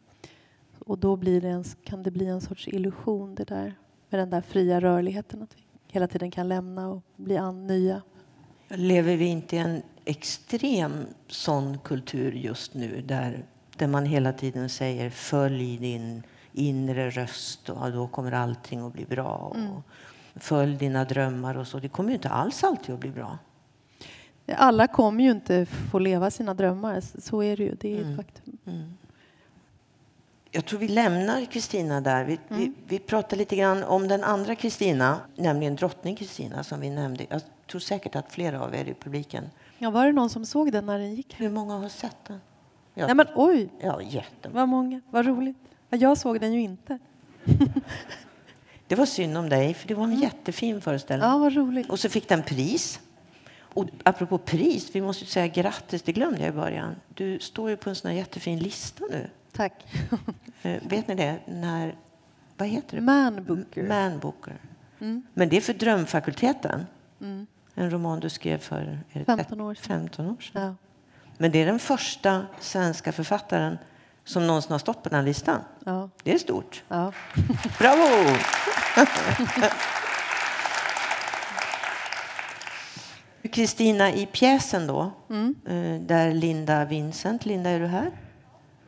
Och 0.79 0.97
då 0.97 1.15
blir 1.15 1.41
det 1.41 1.49
en, 1.49 1.63
kan 1.63 2.03
det 2.03 2.11
bli 2.11 2.25
en 2.25 2.41
sorts 2.41 2.67
illusion 2.67 3.35
det 3.35 3.43
där 3.43 3.75
med 4.09 4.19
den 4.19 4.29
där 4.29 4.41
fria 4.41 4.79
rörligheten. 4.79 5.41
Att 5.41 5.55
vi 5.55 5.61
hela 5.87 6.07
tiden 6.07 6.31
kan 6.31 6.47
lämna 6.47 6.89
och 6.89 7.03
bli 7.15 7.37
an 7.37 7.67
nya. 7.67 8.01
Lever 8.67 9.15
vi 9.15 9.25
inte 9.25 9.55
i 9.55 9.59
en 9.59 9.81
extrem 10.05 11.05
sån 11.27 11.77
kultur 11.77 12.31
just 12.31 12.73
nu 12.73 13.01
där, 13.01 13.45
där 13.77 13.87
man 13.87 14.05
hela 14.05 14.33
tiden 14.33 14.69
säger 14.69 15.09
följ 15.09 15.77
din 15.77 16.23
inre 16.53 17.09
röst 17.09 17.69
och 17.69 17.91
då 17.91 18.07
kommer 18.07 18.31
allting 18.31 18.79
att 18.79 18.93
bli 18.93 19.05
bra. 19.05 19.35
Och 19.35 19.55
mm. 19.55 19.81
Följ 20.35 20.77
dina 20.77 21.05
drömmar 21.05 21.57
och 21.57 21.67
så. 21.67 21.79
Det 21.79 21.89
kommer 21.89 22.09
ju 22.09 22.15
inte 22.15 22.29
alls 22.29 22.63
alltid 22.63 22.95
att 22.95 23.01
bli 23.01 23.09
bra. 23.09 23.37
Alla 24.55 24.87
kommer 24.87 25.23
ju 25.23 25.31
inte 25.31 25.65
få 25.65 25.99
leva 25.99 26.31
sina 26.31 26.53
drömmar. 26.53 27.01
Så 27.21 27.43
är 27.43 27.57
det 27.57 27.63
ju. 27.63 27.75
Det 27.79 27.93
är 27.93 28.01
mm. 28.01 28.09
ett 28.09 28.17
faktum. 28.17 28.57
Mm. 28.65 28.93
Jag 30.51 30.65
tror 30.65 30.79
vi 30.79 30.87
lämnar 30.87 31.45
Kristina 31.45 32.01
där. 32.01 32.23
Vi, 32.23 32.39
vi, 32.47 32.63
mm. 32.63 32.75
vi 32.87 32.99
pratar 32.99 33.37
lite 33.37 33.55
grann 33.55 33.83
om 33.83 34.07
den 34.07 34.23
andra 34.23 34.55
Kristina, 34.55 35.19
nämligen 35.35 35.75
drottning 35.75 36.15
Kristina 36.15 36.63
som 36.63 36.79
vi 36.79 36.89
nämnde. 36.89 37.25
Jag 37.29 37.41
tror 37.67 37.81
säkert 37.81 38.15
att 38.15 38.31
flera 38.31 38.61
av 38.61 38.75
er 38.75 38.85
i 38.85 38.93
publiken 38.93 39.49
Ja, 39.81 39.89
var 39.89 40.05
det 40.05 40.11
någon 40.11 40.29
som 40.29 40.45
såg 40.45 40.71
den 40.71 40.85
när 40.85 40.99
den 40.99 41.15
gick? 41.15 41.39
Hur 41.39 41.49
många 41.49 41.77
har 41.77 41.89
sett 41.89 42.25
den? 42.27 42.41
Jag, 42.93 43.05
Nej, 43.05 43.15
men 43.15 43.27
oj! 43.35 43.69
Ja, 43.81 44.01
jättemånga. 44.01 44.59
Vad 44.59 44.67
många. 44.67 45.01
Vad 45.09 45.25
roligt. 45.25 45.57
Jag 45.89 46.17
såg 46.17 46.39
den 46.39 46.53
ju 46.53 46.61
inte. 46.61 46.99
det 48.87 48.95
var 48.95 49.05
synd 49.05 49.37
om 49.37 49.49
dig, 49.49 49.73
för 49.73 49.87
det 49.87 49.93
var 49.93 50.03
en 50.03 50.09
mm. 50.09 50.21
jättefin 50.21 50.81
föreställning. 50.81 51.29
Ja, 51.29 51.37
vad 51.37 51.53
roligt. 51.53 51.89
Och 51.89 51.99
så 51.99 52.09
fick 52.09 52.29
den 52.29 52.43
pris. 52.43 52.99
Och 53.61 53.85
apropå 54.03 54.37
pris, 54.37 54.89
vi 54.93 55.01
måste 55.01 55.25
säga 55.25 55.47
grattis, 55.47 56.01
det 56.01 56.11
glömde 56.11 56.39
jag 56.39 56.49
i 56.49 56.51
början. 56.51 56.95
Du 57.07 57.39
står 57.39 57.69
ju 57.69 57.77
på 57.77 57.89
en 57.89 57.95
sån 57.95 58.11
här 58.11 58.17
jättefin 58.17 58.59
lista 58.59 59.03
nu. 59.11 59.29
Tack. 59.59 59.73
Eh, 60.61 60.81
vet 60.81 61.07
ni 61.07 61.15
det? 61.15 61.39
När, 61.45 61.95
vad 62.57 62.67
heter 62.67 62.95
det? 62.95 63.01
Man 63.01 63.43
Booker. 63.43 63.83
Man 63.83 64.19
Booker. 64.19 64.57
Mm. 64.99 65.23
Men 65.33 65.49
det 65.49 65.57
är 65.57 65.61
för 65.61 65.73
Drömfakulteten. 65.73 66.85
Mm. 67.21 67.47
En 67.75 67.91
roman 67.91 68.19
du 68.19 68.29
skrev 68.29 68.57
för 68.57 68.99
15 69.25 69.61
år 69.61 69.73
sedan. 69.73 69.83
15 69.83 70.29
år 70.29 70.41
sedan. 70.41 70.61
Ja. 70.61 70.75
Men 71.37 71.51
det 71.51 71.61
är 71.61 71.65
den 71.65 71.79
första 71.79 72.45
svenska 72.59 73.11
författaren 73.11 73.77
som 74.23 74.47
någonsin 74.47 74.71
har 74.71 74.79
stått 74.79 75.03
på 75.03 75.09
den 75.09 75.25
listan. 75.25 75.61
Ja. 75.85 76.09
Det 76.23 76.33
är 76.33 76.37
stort. 76.37 76.83
Ja. 76.87 77.13
Bravo! 77.79 78.37
Kristina, 83.51 84.11
i 84.11 84.25
pjäsen 84.25 84.87
då, 84.87 85.11
mm. 85.29 85.55
Eh, 85.65 86.01
där 86.07 86.33
Linda 86.33 86.85
Vincent, 86.85 87.45
Linda 87.45 87.69
är 87.69 87.79
du 87.79 87.87
här? 87.87 88.11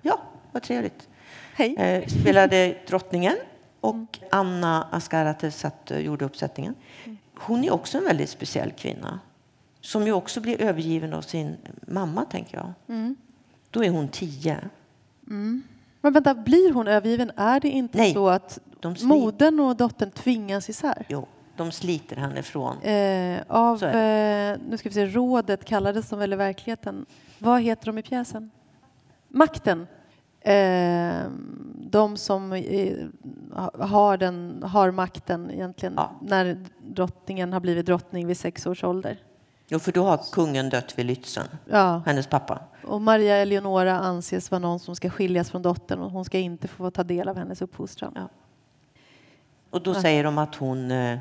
Ja, 0.01 0.19
vad 0.51 0.63
trevligt. 0.63 1.09
Hej. 1.53 1.75
Eh, 1.77 2.07
spelade 2.07 2.77
drottningen 2.87 3.35
och 3.81 3.95
mm. 3.95 4.07
Anna 4.31 4.87
Askarate 4.91 5.51
gjorde 5.89 6.25
uppsättningen. 6.25 6.75
Hon 7.39 7.63
är 7.63 7.71
också 7.71 7.97
en 7.97 8.03
väldigt 8.03 8.29
speciell 8.29 8.71
kvinna 8.71 9.19
som 9.81 10.05
ju 10.05 10.13
också 10.13 10.41
blir 10.41 10.61
övergiven 10.61 11.13
av 11.13 11.21
sin 11.21 11.57
mamma, 11.87 12.25
tänker 12.25 12.57
jag. 12.57 12.73
Mm. 12.87 13.15
Då 13.71 13.83
är 13.83 13.89
hon 13.89 14.07
tio. 14.07 14.57
Mm. 15.27 15.63
Men 16.01 16.13
vänta, 16.13 16.35
blir 16.35 16.73
hon 16.73 16.87
övergiven? 16.87 17.31
Är 17.35 17.59
det 17.59 17.69
inte 17.69 17.97
Nej, 17.97 18.13
så 18.13 18.29
att 18.29 18.59
modern 19.01 19.59
och 19.59 19.75
dottern 19.75 20.11
tvingas 20.11 20.69
isär? 20.69 21.05
Jo, 21.09 21.27
de 21.55 21.71
sliter 21.71 22.15
henne 22.15 22.39
ifrån. 22.39 22.81
Eh, 22.81 23.41
av, 23.47 23.83
eh, 23.83 24.57
nu 24.69 24.77
ska 24.77 24.89
vi 24.89 24.95
se, 24.95 25.05
rådet 25.05 25.65
kallades 25.65 26.09
de 26.09 26.19
väl 26.19 26.33
i 26.33 26.35
verkligheten. 26.35 27.05
Vad 27.37 27.61
heter 27.61 27.85
de 27.85 27.97
i 27.97 28.01
pjäsen? 28.03 28.51
Makten. 29.27 29.87
Eh, 30.41 31.23
de 31.75 32.17
som 32.17 32.53
eh, 32.53 33.07
har, 33.79 34.17
den, 34.17 34.63
har 34.63 34.91
makten 34.91 35.51
egentligen 35.51 35.93
ja. 35.97 36.11
när 36.21 36.65
drottningen 36.79 37.53
har 37.53 37.59
blivit 37.59 37.85
drottning 37.85 38.27
vid 38.27 38.37
sex 38.37 38.67
års 38.67 38.83
ålder. 38.83 39.17
Jo, 39.67 39.79
för 39.79 39.91
då 39.91 40.03
har 40.03 40.19
kungen 40.31 40.69
dött 40.69 40.99
vid 40.99 41.05
Lützen, 41.05 41.45
ja. 41.69 42.01
hennes 42.05 42.27
pappa. 42.27 42.59
Och 42.83 43.01
Maria 43.01 43.35
Eleonora 43.35 43.99
anses 43.99 44.51
vara 44.51 44.59
någon 44.59 44.79
som 44.79 44.95
ska 44.95 45.09
skiljas 45.09 45.51
från 45.51 45.61
dottern 45.61 45.99
och 45.99 46.11
hon 46.11 46.25
ska 46.25 46.39
inte 46.39 46.67
få 46.67 46.91
ta 46.91 47.03
del 47.03 47.29
av 47.29 47.37
hennes 47.37 47.61
uppfostran. 47.61 48.11
Ja. 48.15 48.29
Och 49.69 49.81
då 49.81 49.93
ja. 49.93 50.01
säger 50.01 50.23
de 50.23 50.37
att 50.37 50.55
hon, 50.55 50.91
eh, 50.91 51.19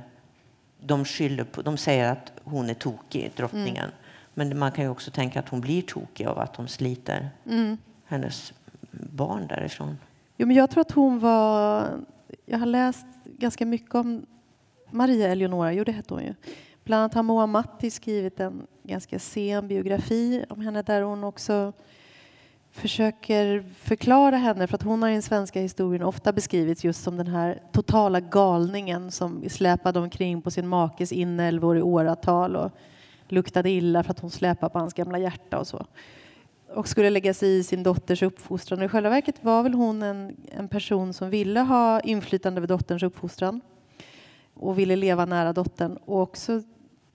de 0.81 1.05
skyller 1.05 1.45
på, 1.45 1.63
de 1.63 1.77
säger 1.77 2.13
att 2.13 2.33
hon 2.45 2.71
är 2.71 2.75
tokig, 2.75 3.33
drottningen. 3.37 3.77
Mm. 3.85 3.91
Men 4.35 4.59
man 4.59 4.73
kan 4.73 4.85
ju 4.85 4.91
också 4.91 5.11
tänka 5.11 5.41
att 5.41 5.49
hon 5.49 5.61
blir 5.61 5.83
tokig 5.83 6.27
av 6.27 6.39
att 6.39 6.55
de 6.55 6.69
sliter 6.69 7.31
mm. 7.47 7.77
hennes 8.05 8.53
barn 8.91 9.47
därifrån. 9.47 9.97
Jo, 10.37 10.47
men 10.47 10.57
jag 10.57 10.71
tror 10.71 10.81
att 10.81 10.91
hon 10.91 11.19
var... 11.19 11.89
Jag 12.47 12.59
har 12.59 12.67
läst 12.67 13.07
ganska 13.25 13.67
mycket 13.67 13.95
om 13.95 14.27
Maria 14.91 15.29
Eleonora, 15.29 15.73
jo 15.73 15.85
det 15.85 15.93
hette 15.93 16.15
hon 16.15 16.23
ju. 16.23 16.35
Bland 16.85 17.01
annat 17.01 17.15
har 17.15 17.23
Moa 17.23 17.47
Matti 17.47 17.91
skrivit 17.91 18.41
en 18.41 18.67
ganska 18.83 19.19
sen 19.19 19.69
biografi 19.69 20.45
om 20.49 20.61
henne 20.61 20.83
där 20.83 21.03
hon 21.03 21.25
också 21.25 21.73
försöker 22.71 23.65
förklara 23.79 24.37
henne, 24.37 24.67
för 24.67 24.75
att 24.75 24.83
hon 24.83 25.03
har 25.03 25.11
i 25.11 25.13
den 25.13 25.23
svenska 25.23 25.61
historien 25.61 26.03
ofta 26.03 26.33
beskrivits 26.33 26.85
just 26.85 27.03
som 27.03 27.17
den 27.17 27.27
här 27.27 27.63
totala 27.73 28.21
galningen 28.21 29.11
som 29.11 29.49
släpade 29.49 29.99
omkring 30.01 30.43
på 30.43 30.51
sin 30.51 30.69
makes 30.69 31.13
inälvor 31.13 31.79
i 31.79 31.83
åratal 31.83 32.57
och 32.57 32.71
luktade 33.29 33.71
illa 33.71 34.03
för 34.03 34.11
att 34.11 34.21
hon 34.21 34.31
släpade 34.31 34.73
på 34.73 34.79
hans 34.79 34.95
gamla 34.95 35.19
hjärta 35.19 35.59
och 35.59 35.67
så 35.67 35.87
och 36.75 36.89
skulle 36.89 37.11
lägga 37.11 37.35
sig 37.35 37.59
i 37.59 37.63
sin 37.63 37.83
dotters 37.83 38.23
uppfostran. 38.23 38.83
I 38.83 38.89
själva 38.89 39.11
verket 39.11 39.45
var 39.45 39.63
väl 39.63 39.75
hon 39.75 40.03
en, 40.03 40.37
en 40.53 40.69
person 40.69 41.13
som 41.13 41.31
ville 41.31 41.61
ha 41.61 42.01
inflytande 42.01 42.59
över 42.59 42.69
dotterns 42.69 43.03
uppfostran 43.03 43.61
och 44.55 44.79
ville 44.79 44.97
leva 44.97 45.25
nära 45.25 45.53
dottern. 45.53 45.97
Och 45.97 46.23
också 46.23 46.63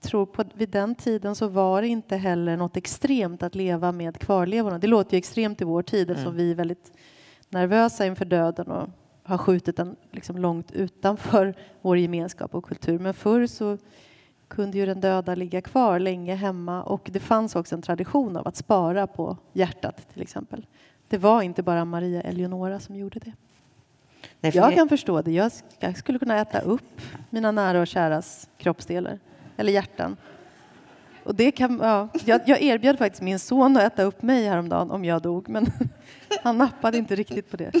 tror 0.00 0.26
på 0.26 0.44
vid 0.54 0.68
den 0.68 0.94
tiden 0.94 1.34
så 1.34 1.48
var 1.48 1.82
det 1.82 1.88
inte 1.88 2.16
heller 2.16 2.56
något 2.56 2.76
extremt 2.76 3.42
att 3.42 3.54
leva 3.54 3.92
med 3.92 4.18
kvarlevorna. 4.18 4.78
Det 4.78 4.86
låter 4.86 5.14
ju 5.14 5.18
extremt 5.18 5.60
i 5.60 5.64
vår 5.64 5.82
tid 5.82 6.10
eftersom 6.10 6.34
mm. 6.34 6.44
vi 6.44 6.50
är 6.50 6.54
väldigt 6.54 6.92
nervösa 7.48 8.06
inför 8.06 8.24
döden 8.24 8.66
och 8.66 8.88
har 9.22 9.38
skjutit 9.38 9.76
den 9.76 9.96
liksom 10.10 10.38
långt 10.38 10.72
utanför 10.72 11.54
vår 11.82 11.98
gemenskap 11.98 12.54
och 12.54 12.64
kultur. 12.64 12.98
Men 12.98 13.14
förr 13.14 13.46
så 13.46 13.78
kunde 14.48 14.78
ju 14.78 14.86
den 14.86 15.00
döda 15.00 15.34
ligga 15.34 15.60
kvar 15.60 15.98
länge 15.98 16.34
hemma 16.34 16.82
och 16.82 17.08
det 17.12 17.20
fanns 17.20 17.56
också 17.56 17.74
en 17.74 17.82
tradition 17.82 18.36
av 18.36 18.48
att 18.48 18.56
spara 18.56 19.06
på 19.06 19.36
hjärtat 19.52 20.08
till 20.12 20.22
exempel. 20.22 20.66
Det 21.08 21.18
var 21.18 21.42
inte 21.42 21.62
bara 21.62 21.84
Maria 21.84 22.22
Eleonora 22.22 22.80
som 22.80 22.96
gjorde 22.96 23.18
det. 23.18 23.32
Nej, 24.40 24.56
jag 24.56 24.74
kan 24.74 24.88
förstå 24.88 25.22
det. 25.22 25.32
Jag, 25.32 25.52
jag 25.78 25.96
skulle 25.96 26.18
kunna 26.18 26.40
äta 26.40 26.60
upp 26.60 27.00
mina 27.30 27.52
nära 27.52 27.80
och 27.80 27.86
käras 27.86 28.48
kroppsdelar 28.58 29.18
eller 29.56 29.72
hjärtan. 29.72 30.16
Och 31.24 31.34
det 31.34 31.50
kan, 31.50 31.78
ja, 31.82 32.08
jag, 32.24 32.40
jag 32.46 32.62
erbjöd 32.62 32.98
faktiskt 32.98 33.22
min 33.22 33.38
son 33.38 33.76
att 33.76 33.82
äta 33.82 34.02
upp 34.02 34.22
mig 34.22 34.46
häromdagen 34.46 34.90
om 34.90 35.04
jag 35.04 35.22
dog, 35.22 35.48
men 35.48 35.66
han 36.42 36.58
nappade 36.58 36.98
inte 36.98 37.16
riktigt 37.16 37.50
på 37.50 37.56
det. 37.56 37.72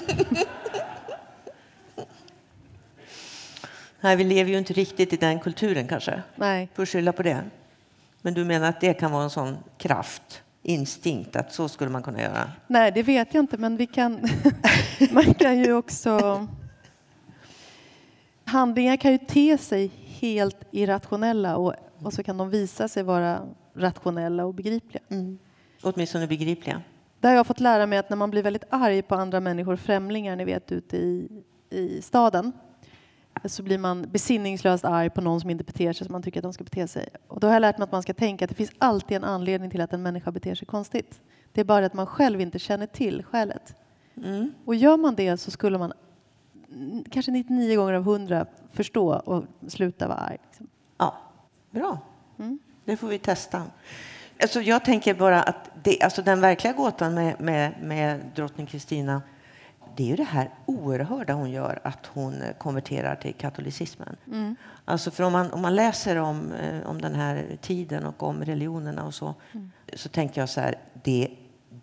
Nej, 4.06 4.16
vi 4.16 4.24
lever 4.24 4.50
ju 4.50 4.58
inte 4.58 4.72
riktigt 4.72 5.12
i 5.12 5.16
den 5.16 5.40
kulturen 5.40 5.88
kanske. 5.88 6.22
Nej. 6.36 6.68
Får 6.74 6.86
skylla 6.86 7.12
på 7.12 7.22
det. 7.22 7.44
Men 8.22 8.34
du 8.34 8.44
menar 8.44 8.68
att 8.68 8.80
det 8.80 8.94
kan 8.94 9.12
vara 9.12 9.24
en 9.24 9.30
sån 9.30 9.56
kraft, 9.78 10.42
instinkt, 10.62 11.36
att 11.36 11.52
så 11.52 11.68
skulle 11.68 11.90
man 11.90 12.02
kunna 12.02 12.20
göra? 12.20 12.50
Nej, 12.66 12.92
det 12.92 13.02
vet 13.02 13.34
jag 13.34 13.42
inte, 13.42 13.58
men 13.58 13.76
vi 13.76 13.86
kan... 13.86 14.28
man 15.10 15.34
kan 15.34 15.58
ju 15.58 15.72
också... 15.72 16.46
Handlingar 18.44 18.96
kan 18.96 19.12
ju 19.12 19.18
te 19.18 19.58
sig 19.58 19.90
helt 20.20 20.58
irrationella 20.70 21.56
och, 21.56 21.74
och 21.98 22.12
så 22.12 22.22
kan 22.22 22.36
de 22.36 22.50
visa 22.50 22.88
sig 22.88 23.02
vara 23.02 23.40
rationella 23.74 24.44
och 24.44 24.54
begripliga. 24.54 25.02
Mm. 25.08 25.38
Åtminstone 25.82 26.26
begripliga. 26.26 26.82
Det 27.20 27.28
har 27.28 27.34
jag 27.34 27.46
fått 27.46 27.60
lära 27.60 27.86
mig 27.86 27.98
att 27.98 28.10
när 28.10 28.16
man 28.16 28.30
blir 28.30 28.42
väldigt 28.42 28.64
arg 28.70 29.02
på 29.02 29.14
andra 29.14 29.40
människor, 29.40 29.76
främlingar, 29.76 30.36
ni 30.36 30.44
vet 30.44 30.72
ute 30.72 30.96
i, 30.96 31.28
i 31.70 32.02
staden, 32.02 32.52
så 33.44 33.62
blir 33.62 33.78
man 33.78 34.02
besinningslöst 34.02 34.84
arg 34.84 35.10
på 35.10 35.20
någon 35.20 35.40
som 35.40 35.50
inte 35.50 35.64
beter 35.64 35.92
sig 35.92 36.06
som 36.06 36.12
man 36.12 36.22
tycker 36.22 36.40
att 36.40 36.42
de 36.42 36.52
ska 36.52 36.64
bete 36.64 36.88
sig. 36.88 37.08
Och 37.28 37.40
då 37.40 37.46
har 37.46 37.54
jag 37.54 37.60
lärt 37.60 37.78
mig 37.78 37.84
att 37.84 37.92
man 37.92 38.02
ska 38.02 38.14
tänka 38.14 38.44
att 38.44 38.48
det 38.48 38.54
finns 38.54 38.72
alltid 38.78 39.16
en 39.16 39.24
anledning 39.24 39.70
till 39.70 39.80
att 39.80 39.92
en 39.92 40.02
människa 40.02 40.30
beter 40.30 40.54
sig 40.54 40.66
konstigt. 40.66 41.20
Det 41.52 41.60
är 41.60 41.64
bara 41.64 41.86
att 41.86 41.94
man 41.94 42.06
själv 42.06 42.40
inte 42.40 42.58
känner 42.58 42.86
till 42.86 43.24
skälet. 43.24 43.74
Mm. 44.24 44.52
Och 44.64 44.74
gör 44.74 44.96
man 44.96 45.14
det 45.14 45.36
så 45.36 45.50
skulle 45.50 45.78
man 45.78 45.92
kanske 47.10 47.32
99 47.32 47.76
gånger 47.76 47.92
av 47.92 48.02
100 48.02 48.46
förstå 48.72 49.14
och 49.14 49.44
sluta 49.68 50.08
vara 50.08 50.18
arg. 50.18 50.38
Liksom. 50.46 50.66
Ja, 50.98 51.18
bra. 51.70 51.98
Mm. 52.38 52.58
Det 52.84 52.96
får 52.96 53.08
vi 53.08 53.18
testa. 53.18 53.62
Alltså 54.42 54.60
jag 54.60 54.84
tänker 54.84 55.14
bara 55.14 55.42
att 55.42 55.70
det, 55.82 56.02
alltså 56.02 56.22
den 56.22 56.40
verkliga 56.40 56.72
gåtan 56.72 57.14
med, 57.14 57.40
med, 57.40 57.72
med 57.82 58.20
drottning 58.34 58.66
Kristina 58.66 59.22
det 59.96 60.02
är 60.02 60.06
ju 60.06 60.16
det 60.16 60.24
här 60.24 60.50
oerhörda 60.66 61.32
hon 61.32 61.50
gör, 61.50 61.80
att 61.84 62.06
hon 62.06 62.42
eh, 62.42 62.52
konverterar 62.58 63.16
till 63.16 63.34
katolicismen. 63.34 64.16
Mm. 64.26 64.56
Alltså 64.84 65.10
för 65.10 65.24
om 65.24 65.32
man, 65.32 65.52
om 65.52 65.62
man 65.62 65.74
läser 65.74 66.16
om, 66.16 66.52
eh, 66.52 66.86
om 66.90 67.00
den 67.00 67.14
här 67.14 67.56
tiden 67.60 68.06
och 68.06 68.22
om 68.22 68.44
religionerna 68.44 69.04
och 69.06 69.14
så, 69.14 69.34
Mm. 69.52 69.70
så 69.94 70.08
tänker 70.08 70.40
jag 70.40 70.48
så 70.48 70.60
här, 70.60 70.74
det, 71.02 71.30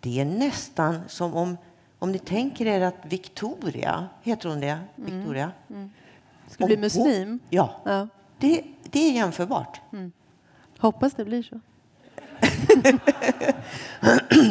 det 0.00 0.20
är 0.20 0.24
nästan 0.24 1.00
som 1.08 1.34
om, 1.34 1.56
om 1.98 2.12
ni 2.12 2.18
tänker 2.18 2.66
er 2.66 2.80
att 2.80 2.94
Victoria, 3.02 4.08
heter 4.22 4.48
hon 4.48 4.60
det? 4.60 4.78
Victoria? 4.96 5.52
Ska 6.48 6.66
bli 6.66 6.74
Om 6.74 6.78
hon- 6.78 6.80
muslim? 6.80 7.38
Ja, 7.50 7.80
Ja. 7.84 8.08
det, 8.38 8.62
det 8.90 9.08
är 9.08 9.12
jämförbart. 9.12 9.80
Hoppas 10.78 11.14
det 11.14 11.24
blir 11.24 11.42
så. 11.42 11.60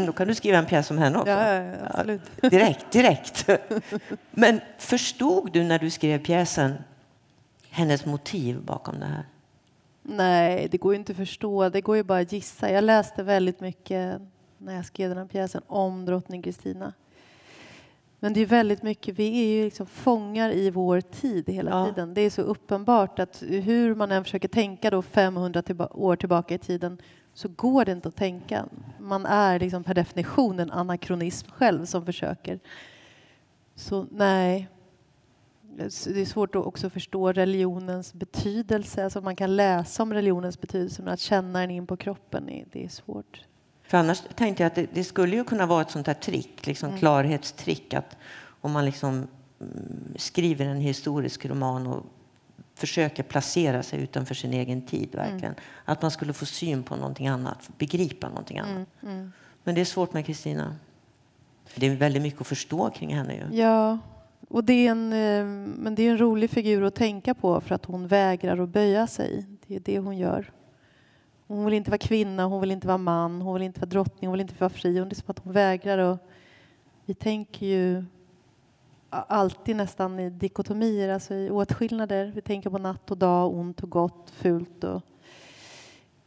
Då 0.06 0.12
kan 0.14 0.28
du 0.28 0.36
skriva 0.36 0.58
en 0.58 0.66
pjäs 0.66 0.92
om 0.92 0.98
henne 0.98 1.18
också. 1.18 1.32
Ja, 1.32 1.54
ja, 1.54 1.64
ja, 1.64 1.76
absolut. 1.90 2.22
Direkt, 2.42 2.92
direkt. 2.92 3.50
Men 4.32 4.62
förstod 4.78 5.52
du 5.54 5.64
när 5.64 5.80
du 5.80 5.90
skrev 5.90 6.20
pjäsen 6.26 6.74
hennes 7.70 8.06
motiv 8.06 8.62
bakom 8.62 9.00
det 9.00 9.06
här? 9.06 9.24
Nej, 10.02 10.68
det 10.72 10.78
går 10.78 10.94
ju 10.94 11.00
inte 11.00 11.12
att 11.12 11.18
förstå. 11.18 11.70
Det 11.70 11.82
går 11.82 11.96
ju 11.96 12.04
bara 12.04 12.20
att 12.20 12.32
gissa. 12.32 12.72
Jag 12.72 12.84
läste 12.84 13.24
väldigt 13.24 13.60
mycket 13.60 14.22
när 14.58 14.76
jag 14.76 14.86
skrev 14.86 15.10
den 15.10 15.18
här 15.18 15.26
pjäsen 15.26 15.62
om 15.68 16.06
drottning 16.06 16.42
Kristina. 16.42 16.94
Men 18.20 18.34
det 18.34 18.40
är 18.40 18.46
väldigt 18.46 18.84
mycket, 18.84 19.20
vi 19.20 19.42
är 19.42 19.46
ju 19.58 19.64
liksom 19.66 19.86
fångar 19.86 20.52
i 20.52 20.70
vår 20.70 21.02
tid 21.02 21.50
hela 21.50 21.72
Ja. 21.72 21.86
tiden. 21.86 22.14
Det 22.14 22.22
är 22.22 22.30
så 22.30 22.42
uppenbart 22.42 23.20
att 23.20 23.44
hur 23.48 23.96
man 23.96 24.12
än 24.12 24.24
försöker 24.24 24.48
tänka 24.48 24.90
då 24.90 25.02
500 25.02 25.62
tillba- 25.62 25.88
år 25.94 26.16
tillbaka 26.16 26.56
i 26.56 26.58
tiden 26.58 26.98
så 27.34 27.48
går 27.48 27.86
det 27.86 27.92
inte 27.92 28.08
att 28.08 28.16
tänka. 28.16 28.66
Man 29.00 29.26
är 29.26 29.60
liksom 29.60 29.84
per 29.84 29.94
definition 29.94 30.60
en 30.60 30.72
anakronism 30.72 31.52
själv 31.52 31.86
som 31.86 32.06
försöker. 32.06 32.60
Så 33.76 34.08
nej, 34.12 34.68
det 35.76 36.22
är 36.22 36.26
svårt 36.26 36.56
att 36.56 36.66
också 36.66 36.90
förstå 36.90 37.32
religionens 37.32 38.14
betydelse. 38.14 39.04
Alltså 39.04 39.22
man 39.22 39.36
kan 39.36 39.56
läsa 39.56 40.04
om 40.04 40.14
religionens 40.14 40.62
betydelse 40.62 41.02
men 41.02 41.14
att 41.14 41.20
känna 41.20 41.60
den 41.60 41.72
in 41.72 41.88
på 41.88 41.98
kroppen, 41.98 42.46
det 42.72 42.84
är 42.86 42.90
svårt. 42.90 43.42
För 43.84 43.98
annars 43.98 44.24
tänkte 44.36 44.64
jag 44.64 44.68
att 44.68 44.76
det, 44.76 44.88
det 44.94 45.04
skulle 45.04 45.36
ju 45.36 45.44
kunna 45.44 45.66
vara 45.66 45.82
ett 45.82 45.92
sånt 45.92 46.08
här 46.08 46.14
trick, 46.14 46.68
liksom 46.68 46.98
klarhetstrick, 46.98 47.94
att 47.94 48.18
om 48.62 48.72
man 48.72 48.86
liksom 48.86 49.28
mm, 49.62 50.14
skriver 50.16 50.66
en 50.66 50.78
historisk 50.78 51.46
roman 51.46 51.88
och 51.88 52.06
försöker 52.76 53.24
placera 53.24 53.84
sig 53.84 54.02
utanför 54.02 54.36
sin 54.36 54.54
egen 54.54 54.82
tid, 54.82 55.16
verkligen. 55.16 55.56
Att 55.86 56.02
man 56.02 56.12
skulle 56.12 56.34
få 56.34 56.46
syn 56.46 56.84
på 56.84 56.96
någonting 56.96 57.28
annat, 57.28 57.70
begripa 57.78 58.30
någonting 58.30 58.60
annat. 58.60 58.88
Men 59.64 59.76
det 59.76 59.82
är 59.82 59.86
svårt 59.86 60.14
med 60.14 60.26
Kristina. 60.26 60.76
Det 61.76 61.88
är 61.88 61.96
väldigt 61.96 62.22
mycket 62.24 62.42
att 62.42 62.48
förstå 62.48 62.90
kring 62.90 63.16
henne 63.16 63.34
ju. 63.36 63.58
Ja, 63.62 63.98
och 64.50 64.64
det 64.64 64.88
är 64.88 64.92
en, 64.92 65.14
eh, 65.14 65.46
men 65.82 65.96
det 65.96 66.04
är 66.04 66.12
en 66.12 66.18
rolig 66.18 66.50
figur 66.50 66.84
att 66.84 66.96
tänka 66.96 67.34
på 67.34 67.62
för 67.62 67.76
att 67.76 67.86
hon 67.86 68.08
vägrar 68.08 68.58
att 68.58 68.70
böja 68.70 69.08
sig. 69.08 69.46
Det 69.68 69.76
är 69.76 69.80
det 69.80 70.00
hon 70.00 70.18
gör. 70.18 70.52
Hon 71.48 71.66
vill 71.66 71.74
inte 71.74 71.92
vara 71.92 71.98
kvinna, 71.98 72.46
hon 72.46 72.62
vill 72.62 72.72
inte 72.72 72.88
vara 72.88 72.98
man, 72.98 73.42
hon 73.42 73.54
vill 73.54 73.64
inte 73.64 73.80
vara 73.80 73.90
drottning, 73.90 74.28
hon 74.30 74.32
vill 74.32 74.42
inte 74.42 74.54
vara 74.60 74.70
fri. 74.70 75.00
Hon- 75.00 75.10
Det 75.10 75.14
är 75.14 75.16
som 75.16 75.26
att 75.32 75.40
hon 75.40 75.54
vägrar 75.54 75.98
och 75.98 76.18
Vi 77.06 77.14
tänker 77.14 77.66
ju 77.66 78.06
alltid 79.14 79.76
nästan 79.76 80.20
i 80.20 80.30
dikotomier, 80.30 81.10
alltså 81.10 81.34
i 81.34 81.50
åtskillnader. 81.50 82.32
Vi 82.36 82.42
tänker 82.42 82.70
på 82.70 82.78
natt 82.78 83.12
och 83.12 83.18
dag, 83.18 83.54
ont 83.54 83.84
och 83.84 83.90
gott, 83.90 84.30
fult 84.30 84.84
och 84.84 85.02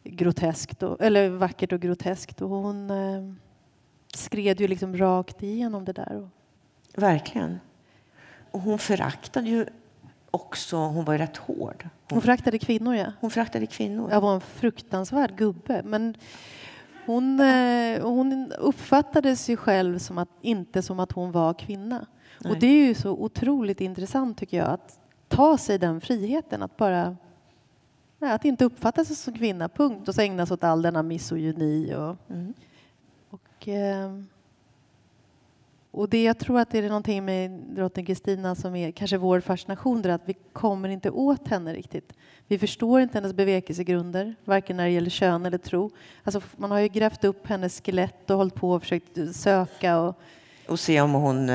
groteskt, 0.04 0.82
och, 0.82 1.00
eller 1.00 1.28
vackert 1.28 1.72
och 1.72 1.80
groteskt. 1.80 2.42
Och 2.42 2.48
hon 2.48 2.90
eh, 2.90 3.32
skred 4.14 4.60
ju 4.60 4.68
liksom 4.68 4.96
rakt 4.96 5.42
igenom 5.42 5.84
det 5.84 5.92
där. 5.92 6.28
Verkligen. 6.94 7.60
Och 8.50 8.60
hon 8.60 8.78
föraktade 8.78 9.48
ju 9.48 9.66
också, 10.30 10.76
hon 10.76 11.04
var 11.04 11.14
ju 11.14 11.18
rätt 11.18 11.36
hård. 11.36 11.88
hon 12.10 12.20
föraktade 12.20 12.58
kvinnor, 12.58 12.94
ja. 12.94 13.12
Hon 13.20 13.30
föraktade 13.30 13.66
kvinnor. 13.66 14.10
Jag 14.10 14.20
var 14.20 14.34
en 14.34 14.40
fruktansvärd 14.40 15.36
gubbe. 15.36 15.82
Men 15.84 16.14
hon, 17.06 17.40
eh, 17.40 18.02
hon 18.02 18.52
uppfattades 18.52 19.48
ju 19.50 19.56
själv 19.56 19.98
som 19.98 20.18
att, 20.18 20.28
inte 20.40 20.82
som 20.82 21.00
att 21.00 21.12
hon 21.12 21.32
var 21.32 21.54
kvinna. 21.54 22.06
Nej. 22.40 22.52
Och 22.52 22.58
det 22.58 22.66
är 22.66 22.86
ju 22.86 22.94
så 22.94 23.10
otroligt 23.10 23.80
intressant 23.80 24.38
tycker 24.38 24.56
jag 24.56 24.68
att 24.68 24.98
ta 25.28 25.58
sig 25.58 25.78
den 25.78 26.00
friheten 26.00 26.62
att 26.62 26.76
bara 26.76 27.16
nej, 28.18 28.32
att 28.32 28.44
inte 28.44 28.64
uppfatta 28.64 29.04
sig 29.04 29.16
som 29.16 29.34
kvinna, 29.34 29.68
punkt. 29.68 30.08
Och 30.08 30.14
så 30.14 30.20
ägna 30.20 30.46
sig 30.46 30.54
åt 30.54 30.64
all 30.64 30.82
denna 30.82 31.02
misogyni 31.02 31.94
och, 31.94 32.16
Mm. 32.30 32.54
och, 33.30 33.68
eh, 33.68 34.20
och 35.90 36.08
det 36.08 36.22
jag 36.22 36.38
tror 36.38 36.60
att 36.60 36.70
det 36.70 36.78
är 36.78 36.88
någonting 36.88 37.24
med 37.24 37.50
drottning 37.50 38.06
Kristina 38.06 38.54
som 38.54 38.76
är 38.76 38.90
kanske 38.90 39.16
vår 39.16 39.40
fascination, 39.40 40.02
det 40.02 40.08
är 40.08 40.14
att 40.14 40.22
vi 40.28 40.34
kommer 40.52 40.88
inte 40.88 41.10
åt 41.10 41.48
henne 41.48 41.74
riktigt. 41.74 42.12
Vi 42.48 42.58
förstår 42.58 43.00
inte 43.00 43.18
hennes 43.18 43.32
bevekelsegrunder, 43.32 44.34
varken 44.44 44.76
när 44.76 44.84
det 44.84 44.90
gäller 44.90 45.10
kön 45.10 45.46
eller 45.46 45.58
tro. 45.58 45.90
Alltså, 46.24 46.40
man 46.56 46.70
har 46.70 46.78
ju 46.78 46.88
grävt 46.88 47.24
upp 47.24 47.46
hennes 47.46 47.80
skelett 47.80 48.30
och 48.30 48.36
hållit 48.36 48.54
på 48.54 48.70
och 48.70 48.82
försökt 48.82 49.36
söka 49.36 49.98
och 49.98 50.18
Och 50.68 50.80
se 50.80 51.00
om 51.00 51.12
hon, 51.12 51.50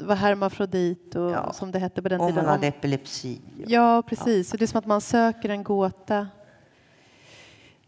eh, 0.00 0.06
var 0.06 0.14
hermafrodit 0.14 1.14
och 1.14 1.30
Ja. 1.30 1.52
som 1.52 1.70
det 1.70 1.78
hette 1.78 2.02
på 2.02 2.08
den 2.08 2.20
om 2.20 2.26
tiden. 2.26 2.44
hon 2.44 2.48
Om- 2.48 2.52
hade 2.56 2.66
epilepsi. 2.66 3.40
Ja, 3.66 4.02
precis. 4.06 4.48
Så 4.50 4.56
det 4.56 4.64
är 4.64 4.66
som 4.66 4.78
att 4.78 4.86
man 4.86 5.00
söker 5.00 5.48
en 5.48 5.62
gåta 5.64 6.28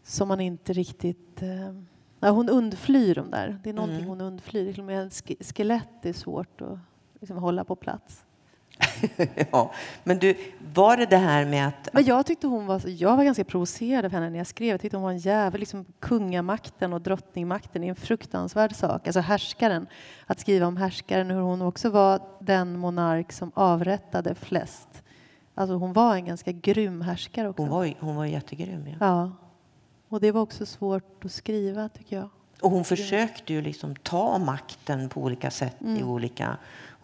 som 0.03 0.27
man 0.27 0.41
inte 0.41 0.73
riktigt... 0.73 1.41
Eh, 1.41 1.73
ja, 2.19 2.29
hon 2.29 2.49
undflyr 2.49 3.15
de 3.15 3.31
där. 3.31 3.59
Det 3.63 3.69
är 3.69 3.73
någonting 3.73 3.97
Mm. 3.97 4.09
hon 4.09 4.21
undflyr. 4.21 4.71
Till 4.73 4.81
och 4.81 4.85
med 4.87 5.13
skelett 5.55 6.05
är 6.05 6.13
svårt 6.13 6.61
att 6.61 6.79
liksom, 7.19 7.37
hålla 7.37 7.63
på 7.63 7.75
plats. 7.75 8.23
ja. 9.51 9.71
Men 10.03 10.19
du, 10.19 10.35
var 10.73 10.97
det 10.97 11.05
det 11.05 11.17
här 11.17 11.45
med 11.45 11.67
att... 11.67 11.89
Men 11.93 12.05
jag 12.05 12.25
tyckte 12.25 12.47
hon 12.47 12.65
var... 12.67 12.81
Jag 12.85 13.17
var 13.17 13.23
ganska 13.23 13.43
provocerad 13.43 14.05
av 14.05 14.11
henne 14.11 14.29
när 14.29 14.37
jag 14.37 14.47
skrev. 14.47 14.69
Jag 14.69 14.81
tyckte 14.81 14.97
hon 14.97 15.03
var 15.03 15.11
en 15.11 15.17
jävel. 15.17 15.59
Liksom, 15.59 15.85
kungamakten 15.99 16.93
och 16.93 17.01
drottningmakten 17.01 17.83
är 17.83 17.89
en 17.89 17.95
fruktansvärd 17.95 18.75
sak. 18.75 19.07
Alltså 19.07 19.19
härskaren. 19.19 19.87
Att 20.25 20.39
skriva 20.39 20.67
om 20.67 20.77
härskaren, 20.77 21.29
hur 21.29 21.41
hon 21.41 21.61
också 21.61 21.89
var 21.89 22.21
den 22.39 22.77
monark 22.77 23.31
som 23.31 23.51
avrättade 23.55 24.35
flest. 24.35 25.03
Alltså 25.55 25.75
hon 25.75 25.93
var 25.93 26.15
en 26.15 26.25
ganska 26.25 26.51
grym 26.51 27.01
härskare 27.01 27.49
också. 27.49 27.61
Hon 27.61 27.69
var, 27.69 27.93
hon 27.99 28.15
var 28.15 28.25
jättegrym. 28.25 28.87
Ja. 28.87 28.95
Ja. 28.99 29.31
Och 30.09 30.19
det 30.19 30.31
var 30.31 30.41
också 30.41 30.65
svårt 30.65 31.25
att 31.25 31.31
skriva, 31.31 31.89
tycker 31.89 32.15
jag. 32.15 32.29
Och 32.61 32.71
hon 32.71 32.83
försökte 32.83 33.53
ju 33.53 33.61
liksom 33.61 33.95
ta 33.95 34.37
makten 34.37 35.09
på 35.09 35.21
olika 35.21 35.51
sätt. 35.51 35.75
i 35.79 35.85
Mm. 35.85 36.09
olika... 36.09 36.57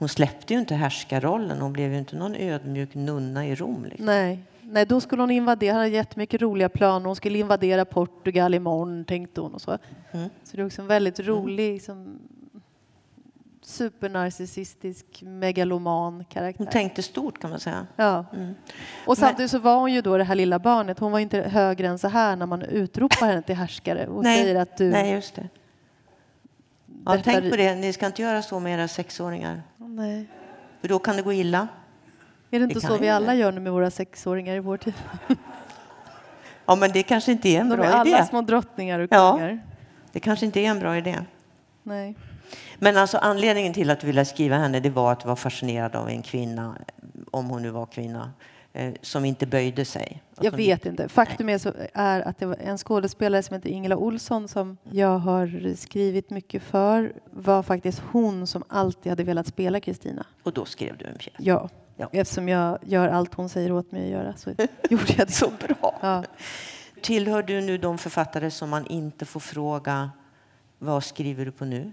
Hon 0.04 0.10
släppte 0.10 0.54
ju 0.54 0.60
inte 0.60 0.76
härskarrollen. 0.76 1.62
Hon 1.62 1.74
blev 1.74 1.92
ju 1.92 1.98
inte 1.98 2.16
någon 2.16 2.36
ödmjuk 2.36 2.96
nunna 2.96 3.48
i 3.48 3.56
Rom. 3.56 3.86
Liksom. 3.86 4.06
Nej. 4.06 4.40
Nej, 4.62 4.86
då 4.86 5.02
skulle 5.02 5.22
hon 5.22 5.32
invadera. 5.32 5.74
Hon 5.74 5.80
hade 5.80 5.90
jättemycket 5.90 6.42
roliga 6.42 6.70
planer. 6.70 7.06
Hon 7.06 7.16
skulle 7.16 7.38
invadera 7.38 7.86
Portugal 7.86 8.54
imorgon, 8.54 9.06
tänkte 9.06 9.42
hon. 9.42 9.54
Och 9.54 9.62
så. 9.62 9.78
Mm. 10.12 10.30
så 10.44 10.58
det 10.58 10.62
är 10.62 10.66
också 10.66 10.82
en 10.82 10.88
väldigt 10.88 11.20
rolig, 11.20 11.74
liksom, 11.74 12.20
supernarcissistisk, 13.62 15.06
megaloman 15.26 16.26
karaktär. 16.30 16.64
Hon 16.64 16.72
tänkte 16.72 17.04
stort 17.04 17.42
kan 17.42 17.50
man 17.50 17.60
säga. 17.60 17.88
Ja. 17.96 18.26
Mm. 18.34 18.54
Och 19.08 19.18
samtidigt 19.18 19.52
så 19.52 19.60
var 19.60 19.80
hon 19.80 19.94
ju 19.94 20.02
då 20.02 20.18
det 20.18 20.24
här 20.24 20.36
lilla 20.36 20.60
barnet. 20.60 21.00
Hon 21.00 21.12
var 21.12 21.20
inte 21.20 21.42
högre 21.42 21.88
än 21.88 22.00
så 22.00 22.08
här 22.08 22.36
när 22.36 22.46
man 22.46 22.62
utropar 22.62 23.28
henne 23.28 23.42
till 23.42 23.56
härskare 23.56 24.08
och 24.08 24.24
Nej. 24.24 24.42
säger 24.42 24.56
att 24.56 24.78
du... 24.78 24.90
Nej, 24.90 25.12
just 25.14 25.36
det. 25.36 25.50
Ja, 27.06 27.18
tänk 27.24 27.52
på 27.52 27.58
det. 27.58 27.76
Ni 27.76 27.94
ska 27.94 28.06
inte 28.06 28.22
göra 28.22 28.42
så 28.42 28.60
med 28.60 28.74
era 28.74 28.88
sexåringar. 28.88 29.62
Nej. 29.96 30.26
För 30.82 30.88
då 30.88 31.00
kan 31.00 31.16
det 31.16 31.22
gå 31.22 31.34
illa. 31.34 31.68
Är 32.52 32.60
det 32.60 32.64
inte 32.64 32.76
Det 32.76 32.82
så 32.88 32.98
vi 32.98 33.10
alla 33.10 33.36
gör 33.36 33.52
nu 33.52 33.60
med 33.60 33.72
våra 33.74 33.92
sexåringar 33.92 34.56
i 34.56 34.60
vår 34.60 34.78
tid? 34.78 34.94
Ja, 36.66 36.76
men 36.76 36.92
det 36.92 37.04
kanske 37.04 37.32
inte 37.32 37.50
är 37.50 37.60
en 37.60 37.70
De 37.70 37.74
är 37.74 37.78
bra 37.78 37.88
alla 37.88 38.18
idé. 38.18 38.26
små 38.30 38.42
drottningar 38.42 39.00
och 39.00 39.08
Ja. 39.12 39.32
kungar. 39.38 39.60
Det 40.12 40.20
kanske 40.20 40.46
inte 40.46 40.60
är 40.60 40.70
en 40.70 40.80
bra 40.80 40.98
idé. 40.98 41.16
Nej. 41.84 42.16
Men 42.80 42.98
alltså 42.98 43.18
anledningen 43.18 43.74
till 43.74 43.90
att 43.90 44.00
du 44.00 44.08
ville 44.08 44.26
skriva 44.26 44.58
henne 44.58 44.80
det 44.80 44.90
var 44.90 45.12
att 45.12 45.20
du 45.20 45.28
var 45.28 45.36
fascinerad 45.36 45.96
av 45.96 46.10
en 46.10 46.22
kvinna, 46.22 46.76
om 47.32 47.50
hon 47.50 47.62
nu 47.62 47.70
var 47.70 47.86
kvinna, 47.86 48.32
som 49.02 49.26
inte 49.26 49.48
böjde 49.48 49.86
sig. 49.86 50.24
Jag 50.42 50.52
vet 50.52 50.86
inte. 50.86 51.10
Faktum 51.10 51.50
är, 51.50 51.88
är 51.94 52.22
att 52.22 52.38
det 52.38 52.46
var 52.46 52.56
en 52.56 52.78
skådespelare 52.78 53.44
som 53.44 53.54
heter 53.56 53.70
Ingela 53.70 53.98
Olsson 53.98 54.48
som 54.48 54.78
jag 54.84 55.20
har 55.20 55.76
skrivit 55.76 56.30
mycket 56.30 56.64
för 56.64 57.14
var 57.32 57.64
faktiskt 57.64 58.02
hon 58.12 58.48
som 58.48 58.64
alltid 58.68 59.10
hade 59.10 59.24
velat 59.24 59.48
spela 59.48 59.80
Kristina. 59.80 60.26
Och 60.44 60.54
då 60.54 60.66
skrev 60.66 60.98
du 60.98 61.06
en 61.06 61.18
pjäs. 61.18 61.36
Ja. 61.40 61.70
Ja. 61.98 62.10
Eftersom 62.12 62.50
jag 62.50 62.80
gör 62.86 63.08
allt 63.08 63.34
hon 63.34 63.50
säger 63.50 63.72
åt 63.72 63.92
mig 63.92 64.04
att 64.04 64.10
göra 64.10 64.34
så 64.36 64.50
gjorde 64.90 65.14
jag 65.18 65.28
det. 65.28 65.32
Så 65.32 65.52
bra! 65.68 66.00
Ja. 66.02 66.24
Tillhör 67.02 67.44
du 67.44 67.62
nu 67.62 67.78
de 67.78 67.98
författare 67.98 68.52
som 68.52 68.70
man 68.70 68.88
inte 68.88 69.26
får 69.26 69.40
fråga 69.40 70.12
vad 70.80 71.04
skriver 71.04 71.46
du 71.46 71.52
på 71.52 71.66
nu? 71.66 71.92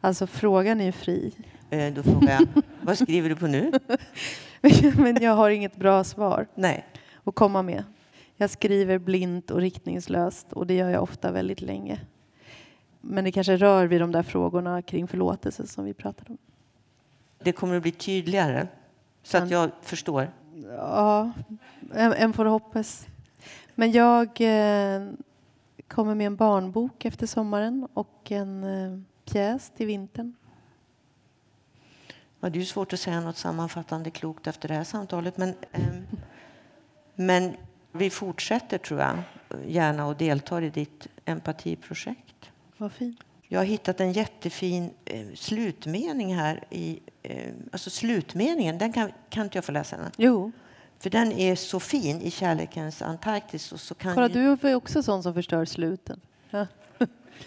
Alltså 0.00 0.26
frågan 0.26 0.80
är 0.80 0.84
ju 0.84 0.92
fri. 0.92 1.32
Eh, 1.70 1.92
Då 1.94 2.02
frågar 2.02 2.30
jag, 2.32 2.62
vad 2.82 2.98
skriver 2.98 3.28
du 3.28 3.36
på 3.36 3.46
nu? 3.46 3.72
Men 4.96 5.22
jag 5.22 5.32
har 5.32 5.50
inget 5.50 5.76
bra 5.76 6.04
svar 6.04 6.46
Nej. 6.54 6.86
att 7.24 7.34
komma 7.34 7.62
med. 7.62 7.84
Jag 8.36 8.50
skriver 8.50 8.98
blint 8.98 9.50
och 9.50 9.60
riktningslöst 9.60 10.52
och 10.52 10.66
det 10.66 10.74
gör 10.74 10.90
jag 10.90 11.02
ofta 11.02 11.32
väldigt 11.32 11.60
länge. 11.60 12.00
Men 13.00 13.24
det 13.24 13.32
kanske 13.32 13.56
rör 13.56 13.86
vid 13.86 14.00
de 14.00 14.12
där 14.12 14.22
frågorna 14.22 14.82
kring 14.82 15.08
förlåtelse 15.08 15.66
som 15.66 15.84
vi 15.84 15.94
pratade 15.94 16.30
om. 16.30 16.38
Det 17.38 17.52
kommer 17.52 17.76
att 17.76 17.82
bli 17.82 17.92
tydligare 17.92 18.68
så 19.22 19.38
att 19.38 19.50
jag 19.50 19.70
förstår. 19.82 20.30
Ja, 20.76 21.32
en, 21.94 22.12
en 22.12 22.32
får 22.32 22.44
hoppas. 22.44 23.06
Men 23.74 23.92
jag 23.92 24.26
eh, 24.40 25.08
kommer 25.88 26.14
med 26.14 26.26
en 26.26 26.36
barnbok 26.36 27.04
efter 27.04 27.26
sommaren 27.26 27.88
och 27.94 28.32
en 28.32 28.64
eh, 28.64 28.98
pjäs 29.32 29.72
till 29.76 29.86
vintern. 29.86 30.34
Ja, 32.40 32.48
det 32.48 32.60
är 32.60 32.64
svårt 32.64 32.92
att 32.92 33.00
säga 33.00 33.20
något 33.20 33.36
sammanfattande 33.36 34.10
klokt 34.10 34.46
efter 34.46 34.68
det 34.68 34.74
här 34.74 34.84
samtalet. 34.84 35.36
Men, 35.36 35.48
eh, 35.72 35.82
men 37.14 37.56
vi 37.92 38.10
fortsätter, 38.10 38.78
tror 38.78 39.00
jag, 39.00 39.18
gärna 39.66 40.06
och 40.06 40.16
deltar 40.16 40.62
i 40.62 40.70
ditt 40.70 41.06
empatiprojekt. 41.24 42.50
Vad 42.76 42.92
fint. 42.92 43.20
Jag 43.48 43.60
har 43.60 43.64
hittat 43.64 44.00
en 44.00 44.12
jättefin 44.12 44.90
eh, 45.04 45.26
slutmening 45.34 46.34
här. 46.34 46.64
I, 46.70 47.00
eh, 47.22 47.52
alltså 47.72 47.90
slutmeningen, 47.90 48.78
den 48.78 48.92
kan, 48.92 49.12
kan 49.28 49.44
inte 49.44 49.58
jag 49.58 49.64
få 49.64 49.72
läsa 49.72 49.96
den? 49.96 50.10
Jo. 50.16 50.52
För 50.98 51.10
den 51.10 51.32
är 51.32 51.54
så 51.54 51.80
fin 51.80 52.20
i 52.20 52.30
Kärlekens 52.30 53.02
Antarktis. 53.02 53.72
Och 53.72 53.80
så 53.80 53.94
kan 53.94 54.14
Kolla, 54.14 54.28
ju... 54.28 54.56
du 54.56 54.68
är 54.68 54.74
också 54.74 55.02
sån 55.02 55.22
som 55.22 55.34
förstör 55.34 55.64
sluten. 55.64 56.20
Ja. 56.50 56.66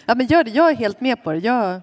Ja, 0.06 0.14
men 0.14 0.26
gör 0.26 0.44
det. 0.44 0.50
Jag 0.50 0.70
är 0.70 0.74
helt 0.74 1.00
med 1.00 1.24
på 1.24 1.32
det. 1.32 1.38
Jag... 1.38 1.80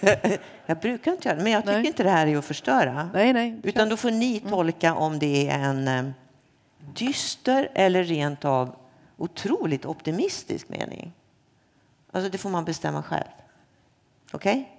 jag 0.66 0.80
brukar 0.80 1.12
inte 1.12 1.28
göra 1.28 1.38
det, 1.38 1.42
men 1.42 1.52
jag 1.52 1.62
tycker 1.62 1.78
Nej. 1.78 1.86
inte 1.86 2.02
det 2.02 2.10
här 2.10 2.26
är 2.26 2.36
att 2.36 2.44
förstöra. 2.44 3.10
Nej, 3.14 3.32
nej. 3.32 3.60
Utan 3.62 3.88
då 3.88 3.96
får 3.96 4.10
ni 4.10 4.40
tolka 4.40 4.94
om 4.94 5.18
det 5.18 5.48
är 5.48 5.58
en 5.58 5.88
eh, 5.88 6.04
dyster 6.94 7.68
eller 7.74 8.04
rent 8.04 8.44
av 8.44 8.76
otroligt 9.16 9.86
optimistisk 9.86 10.68
mening. 10.68 11.12
Alltså 12.12 12.30
det 12.30 12.38
får 12.38 12.50
man 12.50 12.64
bestämma 12.64 13.02
själv. 13.02 13.28
Okej? 14.32 14.78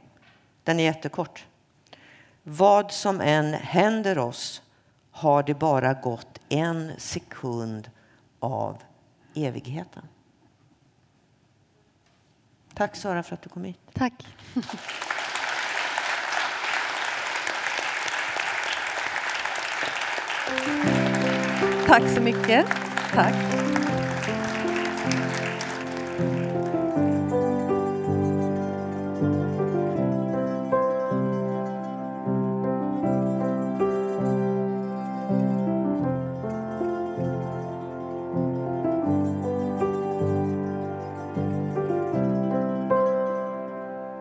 Den 0.64 0.80
är 0.80 0.84
jättekort. 0.84 1.46
Vad 2.44 2.92
som 2.92 3.22
än 3.22 3.54
händer 3.54 4.18
oss 4.18 4.62
har 5.12 5.44
det 5.44 5.54
bara 5.54 5.94
gått 5.94 6.40
en 6.50 6.92
sekund 6.98 7.90
av 8.40 8.78
evigheten. 9.36 10.04
Tack 12.76 12.96
Sara 12.96 13.24
för 13.24 13.34
att 13.34 13.42
du 13.42 13.50
kom 13.50 13.64
hit. 13.64 13.80
Tack. 13.94 14.14
Tack 21.88 22.04
så 22.16 22.22
mycket. 22.22 22.66
Tack. 23.14 23.36